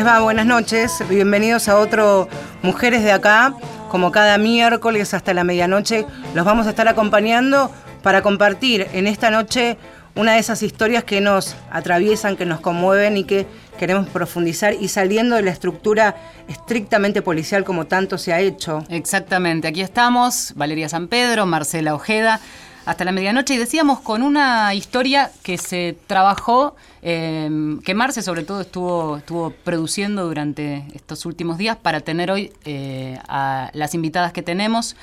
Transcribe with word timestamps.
¿Cómo 0.00 0.08
les 0.08 0.16
va? 0.16 0.24
Buenas 0.24 0.46
noches. 0.46 1.04
Bienvenidos 1.10 1.68
a 1.68 1.78
otro 1.78 2.26
Mujeres 2.62 3.04
de 3.04 3.12
Acá. 3.12 3.54
Como 3.90 4.10
cada 4.10 4.38
miércoles 4.38 5.12
hasta 5.12 5.34
la 5.34 5.44
medianoche, 5.44 6.06
los 6.34 6.46
vamos 6.46 6.66
a 6.66 6.70
estar 6.70 6.88
acompañando 6.88 7.70
para 8.02 8.22
compartir 8.22 8.86
en 8.94 9.06
esta 9.06 9.30
noche 9.30 9.76
una 10.14 10.32
de 10.32 10.38
esas 10.38 10.62
historias 10.62 11.04
que 11.04 11.20
nos 11.20 11.54
atraviesan, 11.70 12.38
que 12.38 12.46
nos 12.46 12.60
conmueven 12.60 13.18
y 13.18 13.24
que 13.24 13.46
queremos 13.78 14.08
profundizar 14.08 14.72
y 14.72 14.88
saliendo 14.88 15.36
de 15.36 15.42
la 15.42 15.50
estructura 15.50 16.16
estrictamente 16.48 17.20
policial 17.20 17.64
como 17.64 17.86
tanto 17.86 18.16
se 18.16 18.32
ha 18.32 18.40
hecho. 18.40 18.82
Exactamente, 18.88 19.68
aquí 19.68 19.82
estamos, 19.82 20.54
Valeria 20.56 20.88
San 20.88 21.08
Pedro, 21.08 21.44
Marcela 21.44 21.94
Ojeda 21.94 22.40
hasta 22.90 23.04
la 23.04 23.12
medianoche 23.12 23.54
y 23.54 23.58
decíamos 23.58 24.00
con 24.00 24.22
una 24.22 24.74
historia 24.74 25.30
que 25.44 25.58
se 25.58 25.96
trabajó, 26.08 26.74
em, 27.02 27.80
que 27.82 27.94
Marce 27.94 28.20
sobre 28.20 28.42
todo 28.42 28.62
estuvo, 28.62 29.18
estuvo 29.18 29.50
produciendo 29.50 30.26
durante 30.26 30.84
estos 30.92 31.24
últimos 31.24 31.56
días 31.56 31.76
para 31.76 32.00
tener 32.00 32.32
hoy 32.32 32.52
eh, 32.64 33.16
a 33.28 33.70
las 33.74 33.94
invitadas 33.94 34.32
que 34.32 34.42
tenemos. 34.42 34.96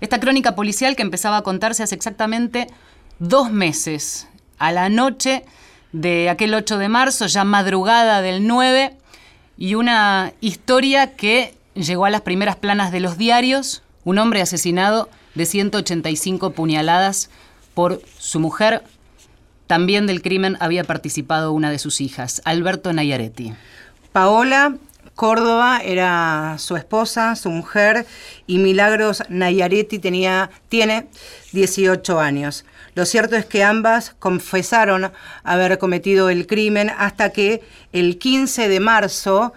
Esta 0.00 0.20
crónica 0.20 0.54
policial 0.54 0.94
que 0.94 1.02
empezaba 1.02 1.38
a 1.38 1.42
contarse 1.42 1.82
hace 1.82 1.96
exactamente 1.96 2.68
dos 3.18 3.50
meses, 3.50 4.28
a 4.58 4.70
la 4.70 4.88
noche 4.88 5.44
de 5.90 6.30
aquel 6.30 6.54
8 6.54 6.78
de 6.78 6.88
marzo, 6.88 7.26
ya 7.26 7.42
madrugada 7.42 8.22
del 8.22 8.46
9, 8.46 8.96
y 9.58 9.74
una 9.74 10.32
historia 10.40 11.14
que 11.16 11.54
llegó 11.74 12.04
a 12.04 12.10
las 12.10 12.20
primeras 12.20 12.54
planas 12.54 12.92
de 12.92 13.00
los 13.00 13.18
diarios, 13.18 13.82
un 14.04 14.18
hombre 14.18 14.42
asesinado 14.42 15.08
de 15.34 15.46
185 15.46 16.50
puñaladas 16.50 17.30
por 17.74 18.02
su 18.18 18.40
mujer. 18.40 18.82
También 19.66 20.06
del 20.06 20.22
crimen 20.22 20.56
había 20.60 20.84
participado 20.84 21.52
una 21.52 21.70
de 21.70 21.78
sus 21.78 22.00
hijas, 22.00 22.42
Alberto 22.44 22.92
Nayaretti. 22.92 23.54
Paola 24.12 24.76
Córdoba 25.14 25.80
era 25.84 26.56
su 26.58 26.76
esposa, 26.76 27.36
su 27.36 27.50
mujer, 27.50 28.06
y 28.46 28.58
Milagros 28.58 29.22
Nayaretti 29.28 29.98
tenía, 29.98 30.50
tiene 30.68 31.06
18 31.52 32.18
años. 32.18 32.64
Lo 32.94 33.04
cierto 33.06 33.36
es 33.36 33.44
que 33.44 33.62
ambas 33.62 34.14
confesaron 34.18 35.12
haber 35.44 35.78
cometido 35.78 36.28
el 36.30 36.46
crimen 36.46 36.90
hasta 36.90 37.30
que 37.30 37.62
el 37.92 38.18
15 38.18 38.68
de 38.68 38.80
marzo, 38.80 39.52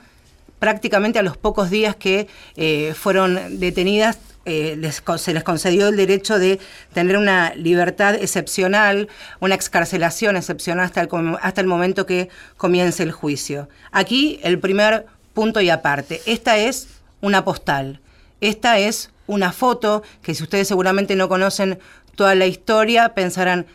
prácticamente 0.59 1.19
a 1.19 1.23
los 1.23 1.37
pocos 1.37 1.69
días 1.69 1.95
que 1.95 2.27
eh, 2.55 2.93
fueron 2.95 3.59
detenidas, 3.59 4.19
eh, 4.45 4.91
se 5.17 5.33
les 5.33 5.43
concedió 5.43 5.87
el 5.87 5.97
derecho 5.97 6.37
de 6.37 6.59
tener 6.93 7.17
una 7.17 7.53
libertad 7.55 8.15
excepcional, 8.15 9.09
una 9.39 9.55
excarcelación 9.55 10.37
excepcional 10.37 10.85
hasta 10.85 11.01
el, 11.01 11.09
hasta 11.41 11.61
el 11.61 11.67
momento 11.67 12.05
que 12.05 12.29
comience 12.57 13.03
el 13.03 13.11
juicio. 13.11 13.67
Aquí 13.91 14.39
el 14.43 14.59
primer 14.59 15.07
punto 15.33 15.61
y 15.61 15.69
aparte. 15.69 16.21
Esta 16.25 16.57
es 16.57 16.87
una 17.21 17.43
postal. 17.43 17.99
Esta 18.41 18.79
es 18.79 19.11
una 19.27 19.51
foto 19.51 20.03
que 20.21 20.35
si 20.35 20.43
ustedes 20.43 20.67
seguramente 20.67 21.15
no 21.15 21.29
conocen 21.29 21.79
toda 22.15 22.35
la 22.35 22.45
historia, 22.45 23.09
pensarán, 23.09 23.65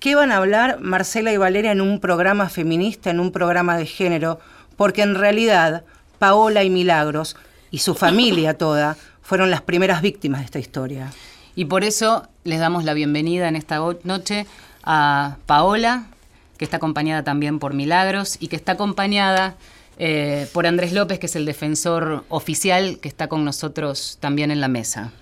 ¿qué 0.00 0.14
van 0.14 0.32
a 0.32 0.38
hablar 0.38 0.80
Marcela 0.80 1.32
y 1.32 1.36
Valeria 1.36 1.72
en 1.72 1.80
un 1.80 2.00
programa 2.00 2.48
feminista, 2.48 3.10
en 3.10 3.20
un 3.20 3.32
programa 3.32 3.76
de 3.76 3.86
género? 3.86 4.40
Porque 4.76 5.02
en 5.02 5.14
realidad 5.14 5.84
Paola 6.18 6.64
y 6.64 6.70
Milagros 6.70 7.36
y 7.70 7.78
su 7.78 7.94
familia 7.94 8.56
toda 8.56 8.96
fueron 9.24 9.50
las 9.50 9.62
primeras 9.62 10.02
víctimas 10.02 10.42
de 10.42 10.44
esta 10.44 10.58
historia. 10.60 11.10
Y 11.56 11.64
por 11.64 11.82
eso 11.82 12.28
les 12.44 12.60
damos 12.60 12.84
la 12.84 12.94
bienvenida 12.94 13.48
en 13.48 13.56
esta 13.56 13.80
noche 14.04 14.46
a 14.84 15.38
Paola, 15.46 16.04
que 16.58 16.64
está 16.64 16.76
acompañada 16.76 17.24
también 17.24 17.58
por 17.58 17.74
Milagros 17.74 18.36
y 18.38 18.48
que 18.48 18.56
está 18.56 18.72
acompañada 18.72 19.56
eh, 19.98 20.48
por 20.52 20.66
Andrés 20.66 20.92
López, 20.92 21.18
que 21.18 21.26
es 21.26 21.36
el 21.36 21.46
defensor 21.46 22.24
oficial 22.28 22.98
que 23.00 23.08
está 23.08 23.28
con 23.28 23.44
nosotros 23.44 24.18
también 24.20 24.50
en 24.50 24.60
la 24.60 24.68
mesa. 24.68 25.12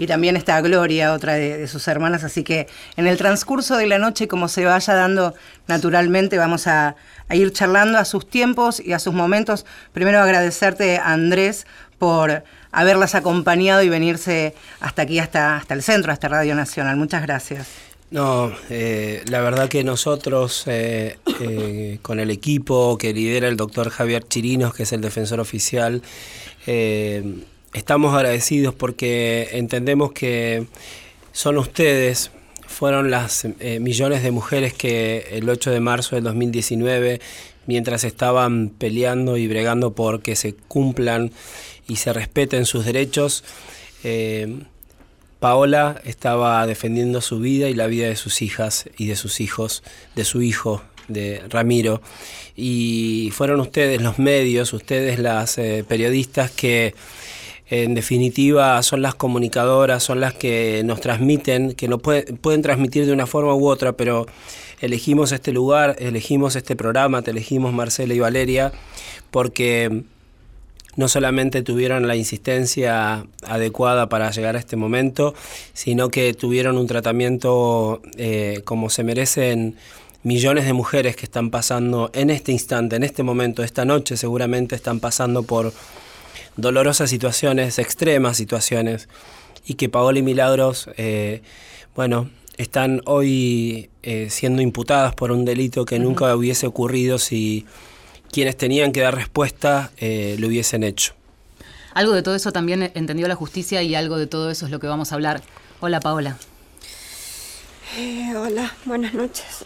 Y 0.00 0.06
también 0.06 0.36
está 0.36 0.60
Gloria, 0.60 1.12
otra 1.12 1.34
de, 1.34 1.66
sus 1.66 1.88
hermanas, 1.88 2.22
así 2.22 2.44
que 2.44 2.68
en 2.96 3.08
el 3.08 3.16
transcurso 3.16 3.76
de 3.76 3.88
la 3.88 3.98
noche, 3.98 4.28
como 4.28 4.46
se 4.46 4.64
vaya 4.64 4.94
dando 4.94 5.34
naturalmente, 5.66 6.38
vamos 6.38 6.68
a, 6.68 6.94
a 7.28 7.34
ir 7.34 7.52
charlando 7.52 7.98
a 7.98 8.04
sus 8.04 8.28
tiempos 8.30 8.78
y 8.78 8.92
a 8.92 9.00
sus 9.00 9.12
momentos. 9.12 9.66
Primero 9.92 10.20
agradecerte, 10.20 10.98
Andrés, 10.98 11.66
por 11.98 12.44
haberlas 12.72 13.14
acompañado 13.14 13.82
y 13.82 13.88
venirse 13.88 14.54
hasta 14.80 15.02
aquí, 15.02 15.18
hasta, 15.18 15.56
hasta 15.56 15.74
el 15.74 15.82
centro, 15.82 16.12
hasta 16.12 16.28
Radio 16.28 16.54
Nacional. 16.54 16.96
Muchas 16.96 17.22
gracias. 17.22 17.66
No, 18.10 18.50
eh, 18.70 19.22
la 19.28 19.42
verdad 19.42 19.68
que 19.68 19.84
nosotros, 19.84 20.64
eh, 20.66 21.18
eh, 21.40 21.98
con 22.00 22.20
el 22.20 22.30
equipo 22.30 22.96
que 22.96 23.12
lidera 23.12 23.48
el 23.48 23.56
doctor 23.58 23.90
Javier 23.90 24.26
Chirinos, 24.26 24.74
que 24.74 24.84
es 24.84 24.92
el 24.92 25.02
defensor 25.02 25.40
oficial, 25.40 26.02
estamos 27.72 28.14
agradecidos 28.14 28.74
porque 28.74 29.48
entendemos 29.52 30.12
que 30.12 30.66
son 31.32 31.58
ustedes, 31.58 32.30
fueron 32.66 33.10
las 33.10 33.46
millones 33.80 34.22
de 34.22 34.30
mujeres 34.30 34.74
que 34.74 35.28
el 35.32 35.48
8 35.48 35.70
de 35.70 35.80
marzo 35.80 36.16
del 36.16 36.24
2019, 36.24 37.20
mientras 37.66 38.04
estaban 38.04 38.68
peleando 38.68 39.38
y 39.38 39.48
bregando 39.48 39.94
por 39.94 40.20
que 40.20 40.36
se 40.36 40.54
cumplan 40.54 41.32
y 41.88 41.96
se 41.96 42.12
respeten 42.12 42.66
sus 42.66 42.84
derechos. 42.84 43.42
Eh, 44.04 44.60
Paola 45.40 46.00
estaba 46.04 46.66
defendiendo 46.66 47.20
su 47.20 47.40
vida 47.40 47.68
y 47.68 47.74
la 47.74 47.86
vida 47.86 48.08
de 48.08 48.16
sus 48.16 48.42
hijas 48.42 48.88
y 48.96 49.06
de 49.06 49.16
sus 49.16 49.40
hijos, 49.40 49.82
de 50.14 50.24
su 50.24 50.42
hijo, 50.42 50.82
de 51.08 51.42
Ramiro. 51.48 52.02
Y 52.56 53.30
fueron 53.32 53.60
ustedes 53.60 54.02
los 54.02 54.18
medios, 54.18 54.72
ustedes 54.72 55.18
las 55.18 55.58
eh, 55.58 55.84
periodistas 55.88 56.50
que 56.50 56.94
en 57.70 57.94
definitiva 57.94 58.82
son 58.82 59.02
las 59.02 59.14
comunicadoras, 59.14 60.02
son 60.02 60.20
las 60.20 60.34
que 60.34 60.82
nos 60.84 61.00
transmiten, 61.00 61.74
que 61.74 61.86
no 61.86 61.98
pueden 61.98 62.62
transmitir 62.62 63.06
de 63.06 63.12
una 63.12 63.26
forma 63.26 63.54
u 63.54 63.68
otra, 63.68 63.92
pero 63.92 64.26
elegimos 64.80 65.32
este 65.32 65.52
lugar, 65.52 65.96
elegimos 65.98 66.56
este 66.56 66.76
programa, 66.76 67.22
te 67.22 67.30
elegimos 67.30 67.72
Marcela 67.72 68.14
y 68.14 68.20
Valeria, 68.20 68.72
porque 69.30 70.04
no 70.98 71.06
solamente 71.06 71.62
tuvieron 71.62 72.08
la 72.08 72.16
insistencia 72.16 73.24
adecuada 73.44 74.08
para 74.08 74.32
llegar 74.32 74.56
a 74.56 74.58
este 74.58 74.74
momento, 74.74 75.32
sino 75.72 76.08
que 76.08 76.34
tuvieron 76.34 76.76
un 76.76 76.88
tratamiento 76.88 78.02
eh, 78.16 78.62
como 78.64 78.90
se 78.90 79.04
merecen 79.04 79.76
millones 80.24 80.66
de 80.66 80.72
mujeres 80.72 81.14
que 81.14 81.24
están 81.24 81.50
pasando 81.50 82.10
en 82.14 82.30
este 82.30 82.50
instante, 82.50 82.96
en 82.96 83.04
este 83.04 83.22
momento, 83.22 83.62
esta 83.62 83.84
noche 83.84 84.16
seguramente 84.16 84.74
están 84.74 84.98
pasando 84.98 85.44
por 85.44 85.72
dolorosas 86.56 87.08
situaciones, 87.08 87.78
extremas 87.78 88.36
situaciones, 88.36 89.08
y 89.64 89.74
que 89.74 89.88
Paola 89.88 90.18
y 90.18 90.22
Milagros, 90.22 90.90
eh, 90.96 91.42
bueno, 91.94 92.28
están 92.56 93.02
hoy 93.04 93.88
eh, 94.02 94.30
siendo 94.30 94.62
imputadas 94.62 95.14
por 95.14 95.30
un 95.30 95.44
delito 95.44 95.84
que 95.84 96.00
nunca 96.00 96.34
hubiese 96.34 96.66
ocurrido 96.66 97.18
si 97.18 97.66
quienes 98.30 98.56
tenían 98.56 98.92
que 98.92 99.00
dar 99.00 99.14
respuesta 99.14 99.90
eh, 99.96 100.36
lo 100.38 100.48
hubiesen 100.48 100.82
hecho. 100.82 101.14
Algo 101.94 102.12
de 102.12 102.22
todo 102.22 102.34
eso 102.34 102.52
también 102.52 102.92
entendió 102.94 103.26
la 103.28 103.34
justicia 103.34 103.82
y 103.82 103.94
algo 103.94 104.18
de 104.18 104.26
todo 104.26 104.50
eso 104.50 104.66
es 104.66 104.70
lo 104.70 104.78
que 104.78 104.86
vamos 104.86 105.12
a 105.12 105.16
hablar. 105.16 105.42
Hola 105.80 106.00
Paola. 106.00 106.36
Eh, 107.96 108.34
hola, 108.36 108.72
buenas 108.84 109.14
noches. 109.14 109.64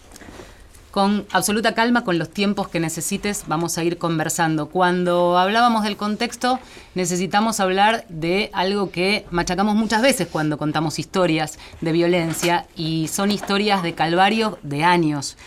Con 0.93 1.26
absoluta 1.32 1.75
calma, 1.75 2.05
con 2.05 2.19
los 2.19 2.29
tiempos 2.29 2.69
que 2.69 2.79
necesites, 2.79 3.44
vamos 3.47 3.79
a 3.79 3.85
ir 3.85 3.97
conversando. 3.97 4.69
Cuando 4.69 5.38
hablábamos 5.38 5.85
del 5.85 5.97
contexto, 5.97 6.58
necesitamos 6.94 7.61
hablar 7.61 8.05
de 8.11 8.50
algo 8.53 8.91
que 8.91 9.25
machacamos 9.31 9.75
muchas 9.75 10.03
veces 10.03 10.29
cuando 10.31 10.58
contamos 10.58 10.99
historias 10.99 11.58
de 11.81 11.93
violencia 11.93 12.67
y 12.76 13.08
son 13.08 13.31
historias 13.31 13.82
de 13.82 13.94
calvario 13.94 14.58
de 14.62 14.85
años. 14.85 15.38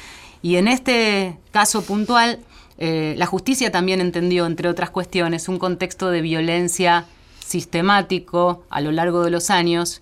Y 0.41 0.55
en 0.55 0.67
este 0.67 1.37
caso 1.51 1.83
puntual, 1.83 2.39
eh, 2.77 3.15
la 3.17 3.25
justicia 3.25 3.71
también 3.71 4.01
entendió, 4.01 4.45
entre 4.45 4.69
otras 4.69 4.89
cuestiones, 4.89 5.47
un 5.47 5.59
contexto 5.59 6.09
de 6.09 6.21
violencia 6.21 7.05
sistemático 7.45 8.63
a 8.69 8.81
lo 8.81 8.91
largo 8.91 9.23
de 9.23 9.31
los 9.31 9.49
años 9.49 10.01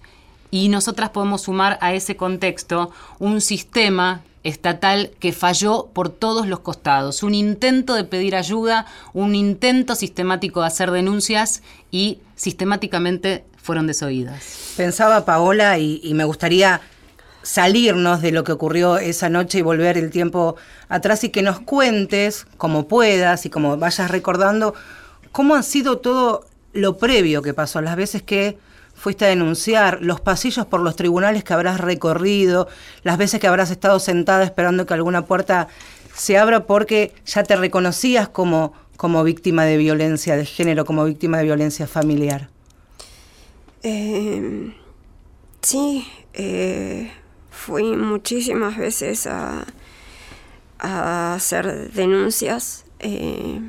y 0.50 0.70
nosotras 0.70 1.10
podemos 1.10 1.44
sumar 1.44 1.78
a 1.82 1.94
ese 1.94 2.16
contexto 2.16 2.92
un 3.20 3.42
sistema 3.42 4.22
estatal 4.44 5.12
que 5.20 5.34
falló 5.34 5.90
por 5.94 6.10
todos 6.10 6.48
los 6.48 6.60
costados, 6.60 7.24
un 7.24 7.34
intento 7.34 7.96
de 7.96 8.04
pedir 8.04 8.36
ayuda, 8.36 8.86
un 9.14 9.36
intento 9.36 9.96
sistemático 9.96 10.62
de 10.62 10.68
hacer 10.68 10.92
denuncias 10.92 11.64
y 11.92 12.20
sistemáticamente 12.36 13.46
fueron 13.62 13.88
desoídas. 13.88 14.74
Pensaba 14.76 15.26
Paola 15.26 15.78
y 15.80 16.14
me 16.14 16.26
gustaría 16.26 16.82
salirnos 17.44 18.22
de 18.22 18.32
lo 18.32 18.44
que 18.44 18.54
ocurrió 18.54 18.98
esa 18.98 19.30
noche 19.30 19.60
y 19.60 19.62
volver 19.62 19.98
el 19.98 20.10
tiempo 20.10 20.56
atrás 20.90 21.24
y 21.24 21.30
que 21.30 21.42
nos 21.42 21.60
cuentes, 21.60 22.48
como 22.58 22.88
puedas 22.88 23.46
y 23.46 23.50
como 23.50 23.78
vayas 23.78 24.10
recordando, 24.10 24.74
cómo 25.32 25.56
ha 25.56 25.64
sido 25.64 26.00
todo 26.00 26.46
lo 26.72 26.98
previo 26.98 27.42
que 27.42 27.54
pasó, 27.54 27.82
las 27.82 27.96
veces 27.96 28.24
que 28.24 28.58
fuiste 28.96 29.26
a 29.26 29.28
denunciar, 29.28 30.00
los 30.02 30.22
pasillos 30.22 30.66
por 30.66 30.80
los 30.80 30.96
tribunales 30.96 31.44
que 31.44 31.54
habrás 31.54 31.80
recorrido, 31.80 32.68
las 33.04 33.18
veces 33.18 33.40
que 33.40 33.48
habrás 33.48 33.70
estado 33.70 34.00
sentada 34.00 34.44
esperando 34.44 34.86
que 34.86 34.94
alguna 34.94 35.26
puerta 35.26 35.68
se 36.16 36.38
abra 36.38 36.66
porque 36.66 37.14
ya 37.26 37.44
te 37.44 37.56
reconocías 37.56 38.30
como, 38.30 38.74
como 38.96 39.24
víctima 39.24 39.66
de 39.66 39.78
violencia 39.78 40.38
de 40.38 40.46
género, 40.46 40.86
como 40.86 41.04
víctima 41.06 41.38
de 41.38 41.44
violencia 41.44 41.88
familiar? 41.88 42.50
Eh, 43.82 44.74
sí, 45.62 46.08
eh, 46.34 47.12
fui 47.54 47.96
muchísimas 47.96 48.78
veces 48.78 49.28
a, 49.28 49.66
a 50.80 51.36
hacer 51.36 51.92
denuncias 51.94 52.86
eh, 53.00 53.62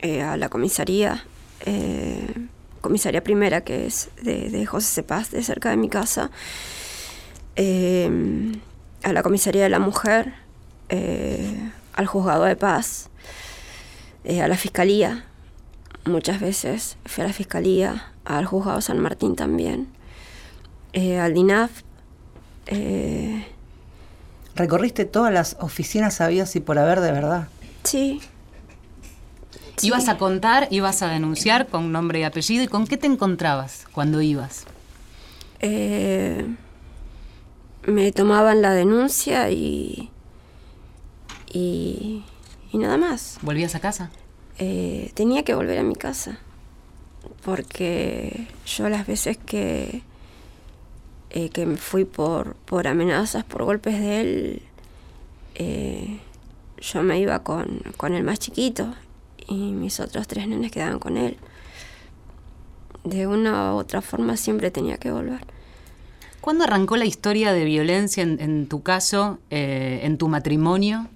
eh, 0.00 0.22
a 0.22 0.36
la 0.36 0.48
comisaría, 0.48 1.24
eh, 1.66 2.26
comisaría 2.80 3.22
primera 3.22 3.62
que 3.62 3.86
es 3.86 4.10
de, 4.22 4.48
de 4.48 4.64
José 4.64 4.94
Cepaz, 4.94 5.30
de 5.30 5.42
cerca 5.42 5.70
de 5.70 5.76
mi 5.76 5.88
casa, 5.88 6.30
a 9.04 9.12
la 9.12 9.22
comisaría 9.22 9.64
de 9.64 9.68
la 9.68 9.78
mujer, 9.78 10.32
al 10.88 12.06
juzgado 12.06 12.44
de 12.44 12.56
paz, 12.56 13.10
a 14.24 14.48
la 14.48 14.56
fiscalía, 14.56 15.26
muchas 16.06 16.40
veces 16.40 16.96
fui 17.04 17.24
a 17.24 17.26
la 17.26 17.32
fiscalía, 17.32 18.12
al 18.24 18.46
juzgado 18.46 18.80
San 18.80 18.98
Martín 19.00 19.36
también, 19.36 19.88
al 20.94 21.34
DINAF. 21.34 21.82
Eh, 22.66 23.46
Recorriste 24.54 25.04
todas 25.06 25.32
las 25.32 25.56
oficinas 25.60 26.20
habidas 26.20 26.54
y 26.56 26.60
por 26.60 26.78
haber 26.78 27.00
de 27.00 27.12
verdad. 27.12 27.48
sí, 27.84 28.20
Sí. 29.76 29.86
Ibas 29.88 30.08
a 30.08 30.18
contar, 30.18 30.68
ibas 30.70 31.02
a 31.02 31.08
denunciar 31.08 31.66
con 31.66 31.90
nombre 31.92 32.20
y 32.20 32.22
apellido. 32.24 32.62
¿Y 32.62 32.68
con 32.68 32.86
qué 32.86 32.98
te 32.98 33.06
encontrabas 33.06 33.86
cuando 33.92 34.20
ibas? 34.20 34.64
eh, 35.60 36.46
me 37.86 38.12
tomaban 38.12 38.60
la 38.62 38.74
denuncia 38.74 39.50
y, 39.50 40.10
y, 41.52 42.22
y 42.70 42.78
nada 42.78 42.96
más. 42.98 43.38
¿Volvías 43.42 43.74
a 43.74 43.80
casa? 43.80 44.10
Eh, 44.58 45.10
tenía 45.14 45.42
que 45.42 45.54
volver 45.54 45.78
a 45.78 45.82
mi 45.82 45.94
casa 45.96 46.38
porque 47.44 48.46
yo 48.66 48.88
las 48.88 49.06
veces 49.06 49.38
que, 49.38 50.02
eh, 51.34 51.48
que 51.48 51.64
me 51.64 51.78
fui 51.78 52.04
por, 52.04 52.56
por 52.66 52.86
amenazas, 52.86 53.42
por 53.42 53.64
golpes 53.64 53.98
de 53.98 54.20
él, 54.20 54.62
eh, 55.54 56.18
yo 56.78 57.02
me 57.02 57.18
iba 57.18 57.42
con, 57.42 57.80
con 57.96 58.12
el 58.12 58.22
más 58.22 58.38
chiquito 58.38 58.94
y 59.48 59.72
mis 59.72 59.98
otros 59.98 60.28
tres 60.28 60.46
nenes 60.46 60.70
quedaban 60.70 60.98
con 60.98 61.16
él. 61.16 61.38
De 63.04 63.26
una 63.26 63.74
u 63.74 63.78
otra 63.78 64.02
forma 64.02 64.36
siempre 64.36 64.70
tenía 64.70 64.98
que 64.98 65.10
volver. 65.10 65.40
¿Cuándo 66.42 66.64
arrancó 66.64 66.96
la 66.96 67.06
historia 67.06 67.52
de 67.52 67.64
violencia 67.64 68.22
en, 68.22 68.66
tu 68.66 68.82
caso, 68.82 69.38
eh, 69.48 70.00
en 70.02 70.18
tu 70.18 70.28
matrimonio? 70.28 71.08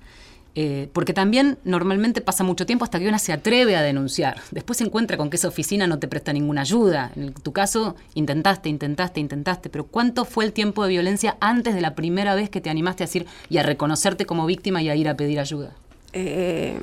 Eh, 0.59 0.89
porque 0.95 1.13
también 1.13 1.59
normalmente 1.65 2.23
pasa 2.23 2.43
mucho 2.43 2.65
tiempo 2.65 2.83
hasta 2.85 2.99
que 2.99 3.07
una 3.07 3.19
se 3.19 3.35
atreve 3.35 3.77
a 3.77 3.83
denunciar. 3.83 4.41
Después 4.51 4.79
se 4.79 4.85
encuentra 4.85 5.19
con 5.19 5.29
que 5.29 5.37
esa 5.37 5.49
oficina 5.49 5.87
no 5.87 5.99
te 5.99 6.09
presta 6.09 6.33
ninguna 6.33 6.63
ayuda. 6.63 7.13
En 7.15 7.35
tu 7.35 7.53
caso, 7.53 7.95
intentaste, 8.15 8.71
intentaste, 8.71 9.21
intentaste. 9.21 9.69
Pero 9.69 9.85
¿cuánto 9.85 10.25
fue 10.25 10.47
el 10.47 10.55
tiempo 10.55 10.83
de 10.85 10.89
violencia 10.89 11.37
antes 11.41 11.75
de 11.75 11.83
la 11.83 11.95
primera 11.95 12.35
vez 12.35 12.49
que 12.49 12.63
te 12.63 12.71
animaste 12.71 13.05
a 13.05 13.07
decir 13.07 13.27
y 13.51 13.59
a 13.59 13.65
reconocerte 13.65 14.25
como 14.25 14.47
víctima 14.47 14.81
y 14.81 14.89
a 14.89 14.97
ir 14.97 15.11
a 15.11 15.17
pedir 15.17 15.41
ayuda? 15.41 15.73
Eh, 16.15 16.79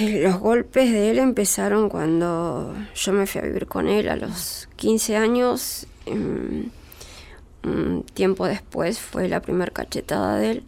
los 0.00 0.38
golpes 0.38 0.90
de 0.90 1.10
él 1.10 1.18
empezaron 1.18 1.90
cuando 1.90 2.74
yo 2.94 3.12
me 3.12 3.26
fui 3.26 3.42
a 3.42 3.44
vivir 3.44 3.66
con 3.66 3.86
él 3.86 4.08
a 4.08 4.16
los 4.16 4.66
15 4.76 5.16
años. 5.18 5.86
Mm, 6.06 6.70
Un 7.64 8.02
tiempo 8.14 8.46
después 8.46 8.98
fue 8.98 9.28
la 9.28 9.40
primera 9.40 9.70
cachetada 9.70 10.36
de 10.36 10.50
él. 10.50 10.64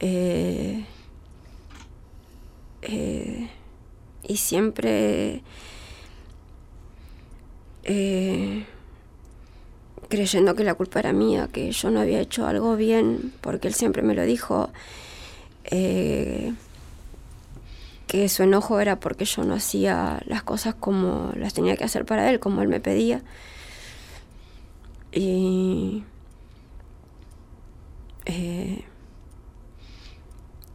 Eh, 0.00 0.84
eh, 2.82 3.50
y 4.22 4.36
siempre 4.36 5.42
eh, 7.84 8.66
creyendo 10.08 10.54
que 10.54 10.64
la 10.64 10.74
culpa 10.74 11.00
era 11.00 11.12
mía, 11.12 11.48
que 11.52 11.70
yo 11.72 11.90
no 11.90 12.00
había 12.00 12.20
hecho 12.20 12.46
algo 12.46 12.76
bien, 12.76 13.32
porque 13.40 13.68
él 13.68 13.74
siempre 13.74 14.02
me 14.02 14.14
lo 14.14 14.22
dijo, 14.24 14.70
que 18.06 18.28
su 18.28 18.42
enojo 18.44 18.78
era 18.80 19.00
porque 19.00 19.24
yo 19.24 19.42
no 19.44 19.54
hacía 19.54 20.22
las 20.26 20.42
cosas 20.42 20.74
como 20.74 21.32
las 21.36 21.54
tenía 21.54 21.76
que 21.76 21.84
hacer 21.84 22.04
para 22.04 22.30
él, 22.30 22.38
como 22.40 22.62
él 22.62 22.68
me 22.68 22.80
pedía. 22.80 23.22
Y 25.12 26.04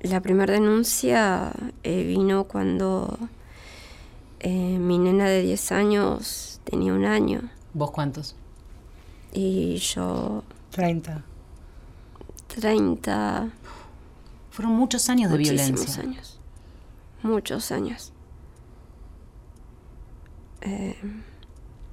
la 0.02 0.22
primera 0.22 0.54
denuncia 0.54 1.52
eh, 1.84 2.04
vino 2.04 2.46
cuando 2.46 3.18
eh, 4.40 4.78
mi 4.80 4.98
nena 4.98 5.26
de 5.28 5.42
10 5.42 5.72
años 5.72 6.60
tenía 6.64 6.94
un 6.94 7.06
año 7.06 7.42
¿Vos 7.74 7.92
cuántos? 7.92 8.36
y 9.34 9.78
yo 9.78 10.44
30. 10.72 11.24
30, 12.48 13.50
Fueron 14.50 14.74
muchos 14.76 15.10
años 15.10 15.32
de 15.32 15.38
muchísimos 15.38 15.72
violencia. 15.72 16.04
años. 16.04 16.40
Muchos 17.24 17.72
años. 17.72 18.12
Eh, 20.62 20.96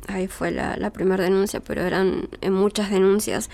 ahí 0.08 0.26
fue 0.26 0.50
la, 0.50 0.76
la 0.76 0.90
primera 0.90 1.22
denuncia, 1.24 1.60
pero 1.60 1.82
eran 1.82 2.28
eh, 2.40 2.50
muchas 2.50 2.90
denuncias. 2.90 3.48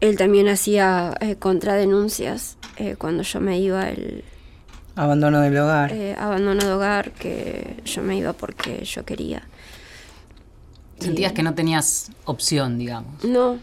Él 0.00 0.16
también 0.16 0.48
hacía 0.48 1.14
eh, 1.20 1.34
contradenuncias 1.36 2.56
eh, 2.76 2.96
cuando 2.96 3.22
yo 3.22 3.40
me 3.40 3.58
iba, 3.58 3.88
el 3.88 4.24
Abandono 4.96 5.40
del 5.40 5.56
hogar. 5.56 5.92
eh, 5.92 6.14
abandono 6.18 6.62
de 6.64 6.72
hogar, 6.72 7.12
que 7.12 7.76
yo 7.84 8.02
me 8.02 8.16
iba 8.16 8.32
porque 8.34 8.84
yo 8.84 9.04
quería. 9.04 9.42
Sentías 10.98 11.32
que 11.32 11.42
no 11.42 11.54
tenías 11.54 12.10
opción, 12.26 12.78
digamos. 12.78 13.24
No. 13.24 13.58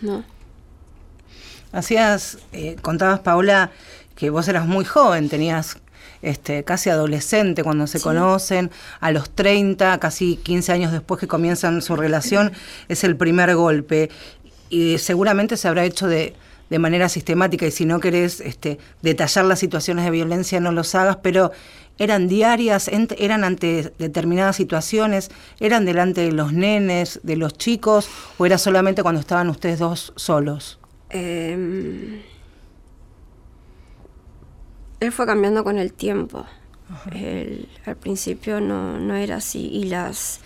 No. 0.00 0.24
Hacías, 1.72 2.38
eh, 2.52 2.76
contabas 2.82 3.20
Paula, 3.20 3.70
que 4.16 4.30
vos 4.30 4.46
eras 4.48 4.66
muy 4.66 4.84
joven, 4.84 5.28
tenías 5.28 5.78
este, 6.20 6.64
casi 6.64 6.90
adolescente 6.90 7.62
cuando 7.64 7.86
se 7.86 7.98
Sí. 7.98 8.04
conocen, 8.04 8.70
a 9.00 9.10
los 9.10 9.30
30, 9.30 9.98
casi 9.98 10.36
15 10.36 10.72
años 10.72 10.92
después 10.92 11.18
que 11.20 11.26
comienzan 11.28 11.82
su 11.82 11.96
relación, 11.96 12.52
es 12.88 13.04
el 13.04 13.16
primer 13.16 13.54
golpe. 13.56 14.10
Y 14.70 14.98
seguramente 14.98 15.56
se 15.56 15.68
habrá 15.68 15.84
hecho 15.84 16.06
de, 16.08 16.34
de 16.72 16.78
manera 16.78 17.08
sistemática, 17.08 17.66
y 17.66 17.70
si 17.70 17.84
no 17.84 18.00
querés 18.00 18.40
este, 18.40 18.78
detallar 19.02 19.44
las 19.44 19.60
situaciones 19.60 20.04
de 20.06 20.10
violencia, 20.10 20.58
no 20.58 20.72
los 20.72 20.94
hagas, 20.94 21.18
pero 21.22 21.52
eran 21.98 22.26
diarias, 22.26 22.88
ent- 22.90 23.14
eran 23.18 23.44
ante 23.44 23.92
determinadas 23.98 24.56
situaciones, 24.56 25.30
eran 25.60 25.84
delante 25.84 26.22
de 26.22 26.32
los 26.32 26.52
nenes, 26.52 27.20
de 27.22 27.36
los 27.36 27.56
chicos, 27.58 28.08
o 28.38 28.46
era 28.46 28.56
solamente 28.58 29.02
cuando 29.02 29.20
estaban 29.20 29.50
ustedes 29.50 29.78
dos 29.78 30.12
solos. 30.16 30.78
Eh, 31.10 32.22
él 35.00 35.12
fue 35.12 35.26
cambiando 35.26 35.62
con 35.64 35.78
el 35.78 35.92
tiempo. 35.92 36.46
Él, 37.12 37.68
al 37.84 37.96
principio 37.96 38.60
no, 38.60 38.98
no 38.98 39.14
era 39.14 39.36
así 39.36 39.68
y 39.68 39.84
las 39.84 40.40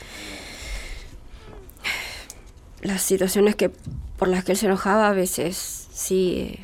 las 2.83 3.03
situaciones 3.03 3.57
que 3.57 3.71
por 4.17 4.29
las 4.29 4.45
que 4.45 4.53
él 4.53 4.59
se 4.59 4.67
enojaba 4.67 5.09
a 5.09 5.13
veces 5.13 5.76
sí 5.97 6.59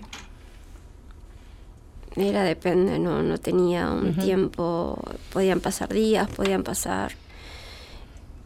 era 2.17 2.45
depende, 2.45 2.99
no, 2.99 3.23
no 3.23 3.39
tenía 3.39 3.91
un 3.91 4.15
tiempo, 4.15 5.03
podían 5.33 5.61
pasar 5.61 5.89
días, 5.89 6.29
podían 6.29 6.63
pasar. 6.63 7.13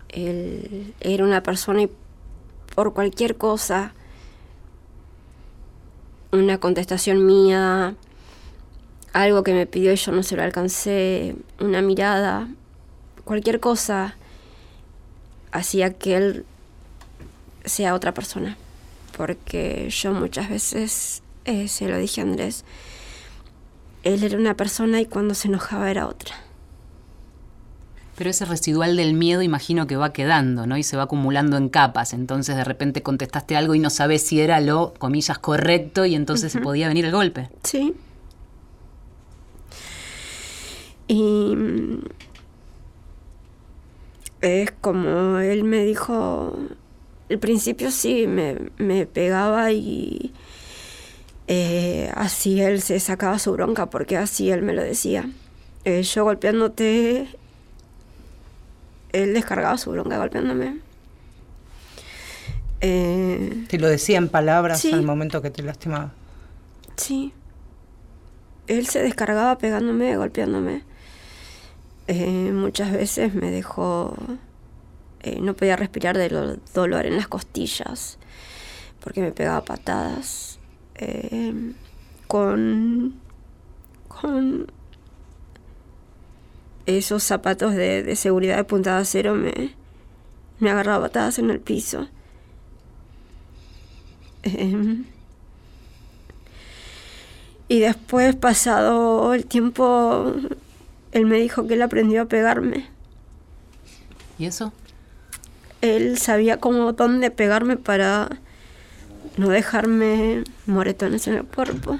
Él 0.08 0.94
era 1.00 1.24
una 1.24 1.42
persona 1.42 1.82
y 1.82 1.90
por 2.76 2.94
cualquier 2.94 3.36
cosa 3.36 3.92
una 6.30 6.58
contestación 6.58 7.26
mía, 7.26 7.96
algo 9.12 9.42
que 9.42 9.52
me 9.52 9.66
pidió 9.66 9.92
y 9.92 9.96
yo 9.96 10.12
no 10.12 10.22
se 10.22 10.36
lo 10.36 10.42
alcancé, 10.42 11.34
una 11.58 11.82
mirada, 11.82 12.48
cualquier 13.24 13.58
cosa 13.58 14.16
hacía 15.50 15.94
que 15.94 16.16
él 16.16 16.46
sea 17.64 17.94
otra 17.94 18.14
persona. 18.14 18.56
Porque 19.16 19.88
yo 19.90 20.12
muchas 20.12 20.50
veces 20.50 21.22
eh, 21.44 21.68
se 21.68 21.88
lo 21.88 21.96
dije 21.96 22.20
a 22.20 22.24
Andrés, 22.24 22.64
él 24.02 24.22
era 24.22 24.36
una 24.36 24.56
persona 24.56 25.00
y 25.00 25.06
cuando 25.06 25.34
se 25.34 25.48
enojaba 25.48 25.90
era 25.90 26.06
otra. 26.06 26.34
Pero 28.16 28.30
ese 28.30 28.46
residual 28.46 28.96
del 28.96 29.14
miedo 29.14 29.42
imagino 29.42 29.86
que 29.86 29.96
va 29.96 30.12
quedando, 30.12 30.66
¿no? 30.66 30.78
Y 30.78 30.82
se 30.82 30.96
va 30.96 31.04
acumulando 31.04 31.56
en 31.56 31.68
capas. 31.68 32.14
Entonces 32.14 32.56
de 32.56 32.64
repente 32.64 33.02
contestaste 33.02 33.56
algo 33.56 33.74
y 33.74 33.78
no 33.78 33.90
sabes 33.90 34.22
si 34.22 34.40
era 34.40 34.60
lo, 34.60 34.94
comillas, 34.98 35.38
correcto 35.38 36.06
y 36.06 36.14
entonces 36.14 36.52
se 36.52 36.60
podía 36.60 36.88
venir 36.88 37.04
el 37.04 37.12
golpe. 37.12 37.50
Sí. 37.62 37.94
Y 41.08 41.54
mm, 41.54 42.00
es 44.40 44.70
como 44.80 45.38
él 45.38 45.64
me 45.64 45.84
dijo, 45.84 46.58
al 47.28 47.38
principio 47.38 47.90
sí, 47.90 48.26
me, 48.26 48.56
me 48.78 49.06
pegaba 49.06 49.72
y, 49.72 50.32
Eh, 51.48 52.10
así 52.16 52.60
él 52.60 52.82
se 52.82 52.98
sacaba 52.98 53.38
su 53.38 53.52
bronca 53.52 53.86
porque 53.86 54.16
así 54.16 54.50
él 54.50 54.62
me 54.62 54.72
lo 54.72 54.82
decía. 54.82 55.30
Eh, 55.84 56.02
yo 56.02 56.24
golpeándote, 56.24 57.28
él 59.12 59.32
descargaba 59.32 59.78
su 59.78 59.92
bronca 59.92 60.18
golpeándome. 60.18 60.80
Eh, 62.80 63.64
¿Te 63.68 63.78
lo 63.78 63.88
decía 63.88 64.18
en 64.18 64.28
palabras 64.28 64.80
sí. 64.80 64.92
al 64.92 65.04
momento 65.04 65.40
que 65.40 65.50
te 65.50 65.62
lastimaba? 65.62 66.12
Sí. 66.96 67.32
Él 68.66 68.86
se 68.88 69.00
descargaba 69.00 69.56
pegándome, 69.58 70.16
golpeándome. 70.16 70.82
Muchas 72.52 72.90
veces 72.92 73.34
me 73.34 73.50
dejó... 73.50 74.16
eh, 75.26 75.40
no 75.40 75.54
podía 75.54 75.76
respirar 75.76 76.16
del 76.16 76.60
dolor 76.72 77.04
en 77.06 77.16
las 77.16 77.26
costillas 77.26 78.18
porque 79.00 79.20
me 79.20 79.32
pegaba 79.32 79.64
patadas. 79.64 80.58
Eh, 80.96 81.72
con... 82.26 83.14
con 84.08 84.66
esos 86.86 87.24
zapatos 87.24 87.74
de, 87.74 88.04
de 88.04 88.14
seguridad 88.14 88.56
de 88.56 88.64
punta 88.64 88.94
de 88.94 89.02
acero 89.02 89.34
me, 89.34 89.74
me 90.60 90.70
agarraba 90.70 91.06
patadas 91.06 91.40
en 91.40 91.50
el 91.50 91.58
piso. 91.58 92.08
Em, 94.44 95.04
y 97.68 97.80
después, 97.80 98.36
pasado 98.36 99.34
el 99.34 99.46
tiempo, 99.46 100.32
él 101.10 101.26
me 101.26 101.38
dijo 101.38 101.66
que 101.66 101.74
él 101.74 101.82
aprendió 101.82 102.22
a 102.22 102.26
pegarme. 102.26 102.86
¿Y 104.38 104.46
eso? 104.46 104.72
Él 105.80 106.18
sabía 106.18 106.58
cómo 106.58 106.92
dónde 106.92 107.30
pegarme 107.30 107.76
para 107.76 108.28
no 109.36 109.48
dejarme 109.48 110.44
moretones 110.66 111.26
en 111.26 111.34
el 111.34 111.44
cuerpo. 111.44 111.98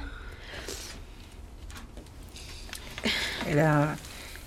Era, 3.48 3.96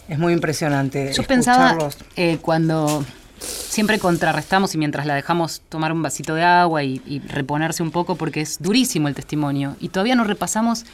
es 0.08 0.20
muy 0.20 0.34
impresionante. 0.34 1.14
Yo 1.14 1.24
pensaba 1.24 1.78
eh, 2.16 2.38
cuando 2.42 3.06
siempre 3.40 4.00
contrarrestamos 4.00 4.76
y 4.76 4.78
mientras 4.78 5.06
la 5.06 5.16
dejamos 5.16 5.62
tomar 5.70 5.94
un 5.94 6.02
vasito 6.02 6.36
de 6.36 6.44
agua 6.44 6.84
y, 6.84 7.02
y 7.06 7.20
reponerse 7.20 7.84
un 7.84 7.92
poco 7.92 8.16
porque 8.16 8.42
es 8.42 8.62
durísimo 8.62 9.08
el 9.08 9.16
testimonio 9.16 9.78
y 9.80 9.90
todavía 9.90 10.16
no 10.16 10.26
repasamos 10.26 10.86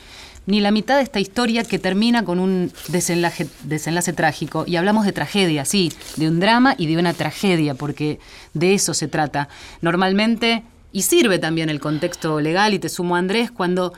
ni 0.46 0.60
la 0.60 0.72
mitad 0.72 0.98
de 0.98 1.04
esta 1.04 1.20
historia 1.20 1.64
que 1.64 1.80
termina 1.80 2.24
con 2.24 2.40
un 2.40 2.72
desenlace, 2.88 3.48
desenlace 3.64 4.14
trágico. 4.14 4.64
Y 4.68 4.75
hablamos 4.75 5.06
de 5.06 5.12
tragedia, 5.12 5.66
sí, 5.66 5.92
de 6.18 6.28
un 6.28 6.40
drama 6.40 6.75
y 6.78 6.88
de 6.88 6.98
una 6.98 7.14
tragedia, 7.14 7.75
porque 7.75 8.20
de 8.54 8.74
eso 8.74 8.94
se 8.94 9.08
trata. 9.08 9.50
Normalmente, 9.82 10.64
y 10.92 11.02
sirve 11.02 11.40
también 11.40 11.70
el 11.70 11.80
contexto 11.80 12.40
legal, 12.40 12.74
y 12.74 12.80
te 12.80 12.90
sumo 12.90 13.16
Andrés, 13.16 13.52
cuando 13.52 13.94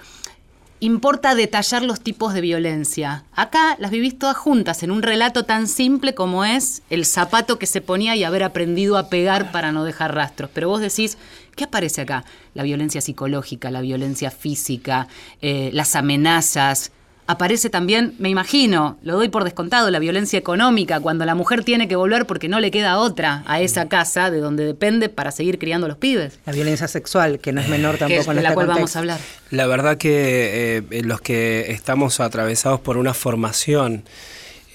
importa 0.79 1.35
detallar 1.35 1.83
los 1.83 2.01
tipos 2.01 2.33
de 2.33 2.41
violencia. 2.41 3.23
Acá 3.33 3.75
las 3.79 3.91
vivís 3.91 4.17
todas 4.17 4.37
juntas 4.37 4.83
en 4.83 4.91
un 4.91 5.01
relato 5.01 5.43
tan 5.43 5.67
simple 5.67 6.13
como 6.13 6.45
es 6.45 6.83
el 6.89 7.05
zapato 7.05 7.57
que 7.57 7.65
se 7.65 7.81
ponía 7.81 8.15
y 8.15 8.23
haber 8.23 8.43
aprendido 8.43 8.97
a 8.97 9.09
pegar 9.09 9.51
para 9.51 9.71
no 9.71 9.83
dejar 9.83 10.13
rastros. 10.13 10.49
Pero 10.53 10.69
vos 10.69 10.81
decís, 10.81 11.17
¿qué 11.55 11.63
aparece 11.63 12.01
acá? 12.01 12.25
La 12.53 12.63
violencia 12.63 13.01
psicológica, 13.01 13.71
la 13.71 13.81
violencia 13.81 14.31
física, 14.31 15.07
eh, 15.41 15.71
las 15.73 15.95
amenazas. 15.95 16.91
Aparece 17.27 17.69
también, 17.69 18.15
me 18.19 18.29
imagino, 18.29 18.97
lo 19.03 19.15
doy 19.15 19.27
por 19.27 19.43
descontado, 19.43 19.91
la 19.91 19.99
violencia 19.99 20.39
económica, 20.39 21.01
cuando 21.01 21.25
la 21.25 21.35
mujer 21.35 21.63
tiene 21.63 21.89
que 21.89 21.97
volver 21.97 22.25
porque 22.25 22.47
no 22.47 22.61
le 22.61 22.71
queda 22.71 22.97
otra 22.97 23.43
a 23.45 23.59
esa 23.59 23.89
casa 23.89 24.31
de 24.31 24.39
donde 24.39 24.65
depende 24.65 25.09
para 25.09 25.31
seguir 25.31 25.59
criando 25.59 25.87
los 25.89 25.97
pibes. 25.97 26.39
La 26.45 26.53
violencia 26.53 26.87
sexual, 26.87 27.39
que 27.39 27.51
no 27.51 27.59
es 27.59 27.67
menor 27.67 27.95
Que 27.95 27.99
tampoco 27.99 28.21
es 28.21 28.27
en 28.29 28.35
de 28.37 28.41
la 28.41 28.49
este 28.49 28.55
cual 28.55 28.67
vamos 28.67 28.95
a 28.95 28.99
hablar. 28.99 29.19
La 29.51 29.67
verdad 29.67 29.97
que 29.97 30.83
eh, 30.89 31.03
los 31.03 31.19
que 31.19 31.71
estamos 31.71 32.21
atravesados 32.21 32.79
por 32.79 32.97
una 32.97 33.13
formación 33.13 34.03